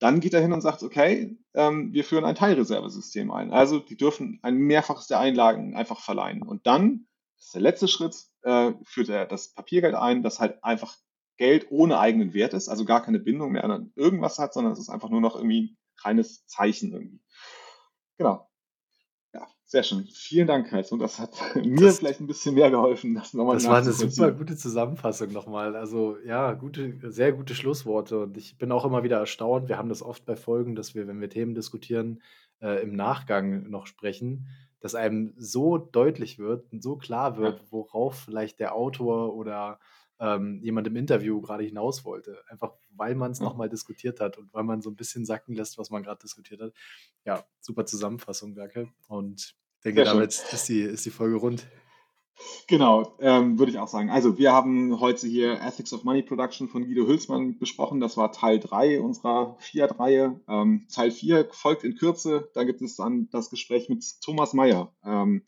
Dann 0.04 0.20
geht 0.20 0.34
er 0.34 0.42
hin 0.42 0.52
und 0.52 0.60
sagt, 0.60 0.84
okay, 0.84 1.38
ähm, 1.54 1.94
wir 1.94 2.04
führen 2.04 2.26
ein 2.26 2.36
Teilreservesystem 2.36 3.32
ein. 3.32 3.54
Also 3.54 3.80
die 3.80 3.96
dürfen 3.96 4.38
ein 4.42 4.58
Mehrfaches 4.58 5.08
der 5.08 5.22
Einlagen 5.22 5.78
einfach 5.78 6.02
verleihen. 6.02 6.44
Und 6.44 6.68
dann, 6.68 7.08
das 7.38 7.46
ist 7.46 7.56
der 7.56 7.62
letzte 7.62 7.88
Schritt, 7.88 8.18
äh, 8.42 8.74
führt 8.84 9.08
er 9.08 9.26
das 9.26 9.54
Papiergeld 9.54 9.96
ein, 9.96 10.22
das 10.22 10.42
halt 10.42 10.62
einfach 10.62 10.98
Geld 11.38 11.68
ohne 11.70 12.00
eigenen 12.00 12.34
Wert 12.34 12.54
ist, 12.54 12.68
also 12.68 12.84
gar 12.84 13.02
keine 13.02 13.20
Bindung 13.20 13.54
mehr 13.54 13.64
an 13.64 13.94
irgendwas 13.96 14.40
hat, 14.40 14.54
sondern 14.54 14.74
es 14.74 14.80
ist 14.80 14.90
einfach 14.90 15.08
nur 15.08 15.22
noch 15.22 15.38
irgendwie 15.38 15.78
reines 16.02 16.46
Zeichen 16.48 16.92
irgendwie. 16.92 17.22
Genau. 18.18 18.50
Sehr 19.74 19.82
schön. 19.82 20.08
Vielen 20.14 20.46
Dank, 20.46 20.72
Heiß. 20.72 20.92
Und 20.92 21.00
das 21.00 21.18
hat 21.18 21.32
mir 21.56 21.88
das, 21.88 21.98
vielleicht 21.98 22.20
ein 22.20 22.28
bisschen 22.28 22.54
mehr 22.54 22.70
geholfen, 22.70 23.16
das 23.16 23.34
nochmal 23.34 23.56
Das 23.56 23.68
war 23.68 23.78
eine 23.78 23.92
super 23.92 24.32
gute 24.32 24.56
Zusammenfassung 24.56 25.32
nochmal. 25.32 25.76
Also 25.76 26.16
ja, 26.24 26.54
gute, 26.54 27.00
sehr 27.12 27.32
gute 27.32 27.56
Schlussworte. 27.56 28.20
Und 28.20 28.38
ich 28.38 28.60
bin 28.60 28.72
auch 28.72 28.86
immer 28.86 29.02
wieder 29.02 29.18
erstaunt. 29.18 29.70
Wir 29.70 29.80
haben 29.80 29.90
das 29.90 30.04
oft 30.04 30.28
bei 30.28 30.36
Folgen, 30.36 30.76
dass 30.76 30.94
wir, 30.94 31.08
wenn 31.08 31.20
wir 31.20 31.30
Themen 31.32 31.56
diskutieren, 31.56 32.22
äh, 32.62 32.84
im 32.84 32.96
Nachgang 32.96 33.68
noch 33.68 33.88
sprechen, 33.88 34.46
dass 34.80 34.94
einem 34.94 35.34
so 35.38 35.80
deutlich 35.80 36.38
wird 36.38 36.72
und 36.72 36.84
so 36.84 36.96
klar 36.96 37.38
wird, 37.38 37.58
ja. 37.58 37.66
worauf 37.72 38.14
vielleicht 38.14 38.60
der 38.60 38.76
Autor 38.76 39.34
oder 39.34 39.80
ähm, 40.20 40.60
jemand 40.62 40.86
im 40.86 40.96
Interview 40.96 41.42
gerade 41.42 41.64
hinaus 41.64 42.06
wollte. 42.06 42.44
Einfach 42.48 42.74
weil 42.96 43.16
man 43.16 43.32
es 43.32 43.40
ja. 43.40 43.46
nochmal 43.46 43.70
diskutiert 43.70 44.20
hat 44.20 44.38
und 44.38 44.54
weil 44.54 44.66
man 44.66 44.84
so 44.84 44.92
ein 44.92 44.96
bisschen 44.96 45.26
sacken 45.26 45.56
lässt, 45.56 45.80
was 45.80 45.90
man 45.90 46.04
gerade 46.04 46.22
diskutiert 46.22 46.62
hat. 46.62 46.74
Ja, 47.26 47.44
super 47.60 47.88
Zusammenfassung, 47.88 48.54
danke. 48.54 48.90
Und 49.08 49.56
denke, 49.84 50.04
damit 50.04 50.32
ist 50.52 50.70
die, 50.70 50.82
ist 50.82 51.06
die 51.06 51.12
Folge 51.12 51.36
rund. 51.36 51.66
Genau, 52.68 53.16
ähm, 53.20 53.60
würde 53.60 53.72
ich 53.72 53.80
auch 53.80 53.88
sagen. 53.88 54.10
Also 54.10 54.38
wir 54.38 54.52
haben 54.54 55.00
heute 55.00 55.28
hier 55.28 55.62
Ethics 55.62 55.94
of 55.94 56.04
Money 56.04 56.24
Production 56.24 56.68
von 56.68 56.86
Guido 56.86 57.06
Hülsmann 57.06 57.60
besprochen. 57.60 58.00
Das 58.00 58.18
war 58.18 58.32
Teil 58.32 58.60
3 58.60 59.02
unserer 59.02 59.56
Fiat-Reihe. 59.60 60.40
Ähm, 60.48 60.88
Teil 60.92 61.12
4 61.12 61.50
folgt 61.52 61.84
in 61.84 61.96
Kürze. 61.96 62.50
Da 62.54 62.64
gibt 62.64 62.82
es 62.82 62.96
dann 62.96 63.30
das 63.32 63.50
Gespräch 63.50 63.90
mit 63.90 64.04
Thomas 64.22 64.54
Mayer. 64.54 64.92
Ähm, 65.06 65.44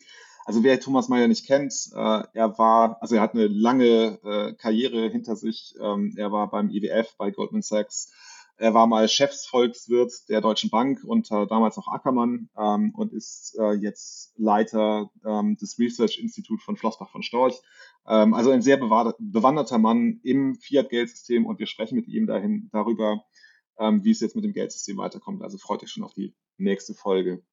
also 0.46 0.64
wer 0.64 0.80
Thomas 0.80 1.10
Mayer 1.10 1.28
nicht 1.28 1.48
kennt, 1.48 1.74
äh, 1.96 2.24
er 2.34 2.58
war, 2.58 3.02
also 3.02 3.16
er 3.16 3.22
hat 3.22 3.34
eine 3.34 3.48
lange 3.48 4.20
äh, 4.24 4.54
Karriere 4.54 5.10
hinter 5.10 5.36
sich. 5.36 5.76
Ähm, 5.82 6.14
er 6.18 6.32
war 6.32 6.52
beim 6.52 6.70
IWF, 6.70 7.16
bei 7.18 7.32
Goldman 7.32 7.64
Sachs. 7.64 8.14
Er 8.58 8.74
war 8.74 8.88
mal 8.88 9.08
Chefsvolkswirt 9.10 10.30
der 10.30 10.40
Deutschen 10.40 10.70
Bank 10.70 11.04
unter 11.04 11.46
damals 11.46 11.76
noch 11.76 11.90
Ackermann 11.90 12.50
ähm, 12.58 12.94
und 12.96 13.12
ist 13.12 13.58
äh, 13.60 13.74
jetzt 13.74 14.34
Leiter 14.38 15.12
ähm, 15.26 15.58
des 15.58 15.78
Research 15.78 16.20
Institute 16.20 16.64
von 16.64 16.78
Flossbach 16.78 17.10
von 17.10 17.22
Storch. 17.22 17.62
Ähm, 18.08 18.34
also 18.34 18.52
ein 18.52 18.62
sehr 18.62 18.78
bewanderter 18.78 19.78
Mann 19.78 20.22
im 20.24 20.56
Fiat-Geldsystem 20.56 21.46
und 21.46 21.60
wir 21.60 21.68
sprechen 21.68 21.96
mit 21.96 22.08
ihm 22.08 22.28
dahin 22.28 22.70
darüber, 22.72 23.26
ähm, 23.78 24.04
wie 24.06 24.12
es 24.12 24.22
jetzt 24.22 24.36
mit 24.36 24.46
dem 24.46 24.54
Geldsystem 24.54 24.98
weiterkommt. 24.98 25.42
Also 25.42 25.58
freut 25.58 25.84
euch 25.84 25.92
schon 25.92 26.04
auf 26.04 26.14
die 26.14 26.34
nächste 26.58 26.94
Folge. 26.94 27.44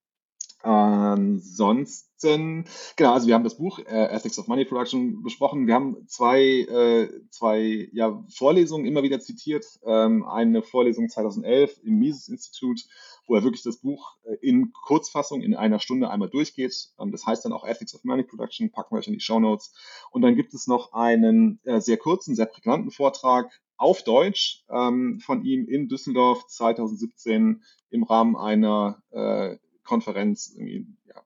Ansonsten, 0.62 2.66
genau, 2.96 3.14
also 3.14 3.26
wir 3.26 3.34
haben 3.34 3.42
das 3.42 3.56
Buch 3.56 3.80
äh, 3.80 4.14
Ethics 4.14 4.38
of 4.38 4.46
Money 4.46 4.64
Production 4.64 5.20
besprochen. 5.22 5.66
Wir 5.66 5.74
haben 5.74 6.06
zwei, 6.06 6.40
äh, 6.40 7.08
zwei 7.30 7.88
ja, 7.92 8.24
Vorlesungen 8.32 8.86
immer 8.86 9.02
wieder 9.02 9.18
zitiert. 9.18 9.66
Ähm, 9.84 10.24
eine 10.24 10.62
Vorlesung 10.62 11.08
2011 11.08 11.80
im 11.82 11.98
Mises 11.98 12.28
Institut, 12.28 12.80
wo 13.26 13.34
er 13.34 13.42
wirklich 13.42 13.64
das 13.64 13.78
Buch 13.78 14.14
äh, 14.22 14.36
in 14.40 14.72
Kurzfassung 14.72 15.42
in 15.42 15.56
einer 15.56 15.80
Stunde 15.80 16.10
einmal 16.10 16.30
durchgeht. 16.30 16.90
Ähm, 17.00 17.10
das 17.10 17.26
heißt 17.26 17.44
dann 17.44 17.52
auch 17.52 17.66
Ethics 17.66 17.96
of 17.96 18.04
Money 18.04 18.22
Production, 18.22 18.70
packen 18.70 18.94
wir 18.94 19.00
euch 19.00 19.08
in 19.08 19.14
die 19.14 19.20
Show 19.20 19.40
Notes. 19.40 19.74
Und 20.12 20.22
dann 20.22 20.36
gibt 20.36 20.54
es 20.54 20.68
noch 20.68 20.92
einen 20.92 21.58
äh, 21.64 21.80
sehr 21.80 21.96
kurzen, 21.96 22.36
sehr 22.36 22.46
prägnanten 22.46 22.92
Vortrag 22.92 23.50
auf 23.76 24.04
Deutsch 24.04 24.64
ähm, 24.70 25.18
von 25.18 25.44
ihm 25.44 25.66
in 25.66 25.88
Düsseldorf 25.88 26.46
2017 26.46 27.64
im 27.90 28.04
Rahmen 28.04 28.36
einer 28.36 29.02
äh, 29.10 29.56
Konferenz, 29.92 30.54
irgendwie, 30.56 30.86
ja. 31.04 31.22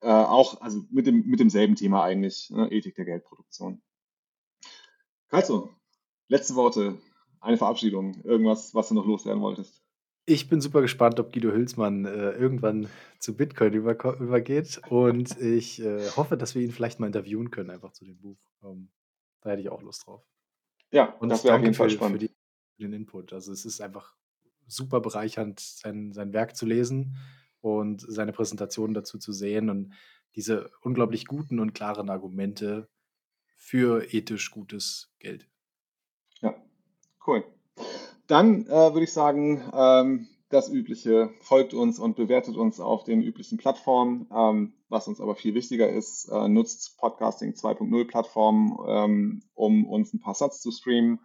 Äh, 0.00 0.24
auch, 0.26 0.62
also 0.62 0.82
mit, 0.90 1.06
dem, 1.06 1.26
mit 1.26 1.38
demselben 1.38 1.74
Thema 1.74 2.02
eigentlich, 2.02 2.48
ne? 2.48 2.72
Ethik 2.72 2.94
der 2.94 3.04
Geldproduktion. 3.04 3.82
Also, 5.28 5.68
letzte 6.28 6.54
Worte, 6.54 6.96
eine 7.40 7.58
Verabschiedung, 7.58 8.14
irgendwas, 8.24 8.74
was 8.74 8.88
du 8.88 8.94
noch 8.94 9.04
loswerden 9.04 9.42
wolltest. 9.42 9.82
Ich 10.24 10.48
bin 10.48 10.62
super 10.62 10.80
gespannt, 10.80 11.20
ob 11.20 11.30
Guido 11.30 11.50
Hülsmann 11.52 12.06
äh, 12.06 12.30
irgendwann 12.30 12.88
zu 13.18 13.36
Bitcoin 13.36 13.74
über, 13.74 13.92
übergeht 14.18 14.80
und 14.88 15.38
ich 15.38 15.82
äh, 15.82 16.08
hoffe, 16.16 16.38
dass 16.38 16.54
wir 16.54 16.62
ihn 16.62 16.72
vielleicht 16.72 17.00
mal 17.00 17.06
interviewen 17.06 17.50
können, 17.50 17.68
einfach 17.68 17.92
zu 17.92 18.06
dem 18.06 18.18
Buch. 18.18 18.38
Ähm, 18.62 18.88
da 19.42 19.50
hätte 19.50 19.60
ich 19.60 19.68
auch 19.68 19.82
Lust 19.82 20.06
drauf. 20.06 20.22
Ja, 20.90 21.12
und 21.20 21.28
das 21.28 21.44
wäre 21.44 21.56
auf 21.56 21.62
jeden 21.62 21.74
Fall 21.74 21.90
spannend. 21.90 22.20
Für, 22.20 22.28
die, 22.28 22.34
für 22.76 22.82
den 22.82 22.94
Input. 22.94 23.34
Also 23.34 23.52
es 23.52 23.66
ist 23.66 23.82
einfach 23.82 24.14
super 24.66 25.00
bereichernd, 25.00 25.60
sein, 25.60 26.12
sein 26.14 26.32
Werk 26.32 26.56
zu 26.56 26.64
lesen 26.64 27.18
und 27.60 28.00
seine 28.00 28.32
Präsentation 28.32 28.94
dazu 28.94 29.18
zu 29.18 29.32
sehen 29.32 29.70
und 29.70 29.92
diese 30.36 30.70
unglaublich 30.82 31.26
guten 31.26 31.58
und 31.58 31.74
klaren 31.74 32.10
Argumente 32.10 32.88
für 33.56 34.12
ethisch 34.12 34.50
gutes 34.50 35.12
Geld. 35.18 35.48
Ja, 36.40 36.54
cool. 37.26 37.44
Dann 38.26 38.66
äh, 38.66 38.70
würde 38.70 39.04
ich 39.04 39.12
sagen, 39.12 39.62
ähm, 39.74 40.28
das 40.50 40.68
Übliche, 40.68 41.30
folgt 41.40 41.74
uns 41.74 41.98
und 41.98 42.16
bewertet 42.16 42.56
uns 42.56 42.80
auf 42.80 43.04
den 43.04 43.22
üblichen 43.22 43.56
Plattformen. 43.56 44.28
Ähm, 44.34 44.74
was 44.88 45.06
uns 45.06 45.20
aber 45.20 45.36
viel 45.36 45.54
wichtiger 45.54 45.88
ist, 45.88 46.28
äh, 46.28 46.48
nutzt 46.48 46.98
Podcasting 46.98 47.52
2.0 47.52 48.06
Plattformen, 48.06 48.76
ähm, 48.88 49.42
um 49.54 49.86
uns 49.86 50.12
ein 50.12 50.20
paar 50.20 50.34
Satz 50.34 50.60
zu 50.60 50.72
streamen 50.72 51.20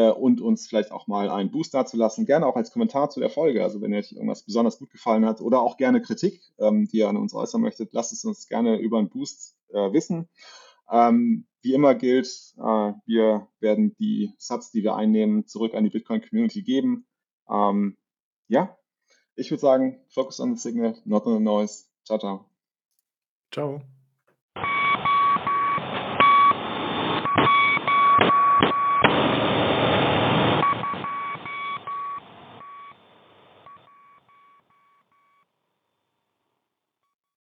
und 0.00 0.40
uns 0.40 0.66
vielleicht 0.66 0.90
auch 0.90 1.06
mal 1.06 1.28
einen 1.28 1.50
Boost 1.50 1.74
dazulassen. 1.74 2.24
Gerne 2.24 2.46
auch 2.46 2.56
als 2.56 2.72
Kommentar 2.72 3.10
zu 3.10 3.20
der 3.20 3.30
Folge. 3.30 3.62
Also 3.62 3.80
wenn 3.82 3.92
euch 3.92 4.12
irgendwas 4.12 4.42
besonders 4.42 4.78
gut 4.78 4.90
gefallen 4.90 5.26
hat 5.26 5.40
oder 5.40 5.60
auch 5.60 5.76
gerne 5.76 6.00
Kritik, 6.00 6.40
ähm, 6.58 6.88
die 6.88 6.98
ihr 6.98 7.08
an 7.08 7.16
uns 7.16 7.34
äußern 7.34 7.60
möchtet, 7.60 7.92
lasst 7.92 8.12
es 8.12 8.24
uns 8.24 8.48
gerne 8.48 8.78
über 8.78 8.98
einen 8.98 9.10
Boost 9.10 9.56
äh, 9.68 9.92
wissen. 9.92 10.28
Ähm, 10.90 11.46
wie 11.62 11.74
immer 11.74 11.94
gilt, 11.94 12.28
äh, 12.58 12.92
wir 13.06 13.48
werden 13.60 13.94
die 13.98 14.32
Satz, 14.38 14.70
die 14.70 14.82
wir 14.82 14.96
einnehmen, 14.96 15.46
zurück 15.46 15.74
an 15.74 15.84
die 15.84 15.90
Bitcoin-Community 15.90 16.62
geben. 16.62 17.06
Ähm, 17.48 17.96
ja, 18.48 18.76
ich 19.34 19.50
würde 19.50 19.60
sagen, 19.60 20.00
focus 20.08 20.40
on 20.40 20.56
the 20.56 20.60
signal, 20.60 20.96
not 21.04 21.26
on 21.26 21.38
the 21.38 21.42
noise. 21.42 21.84
Ciao, 22.04 22.18
ciao. 22.18 22.46
Ciao. 23.50 23.82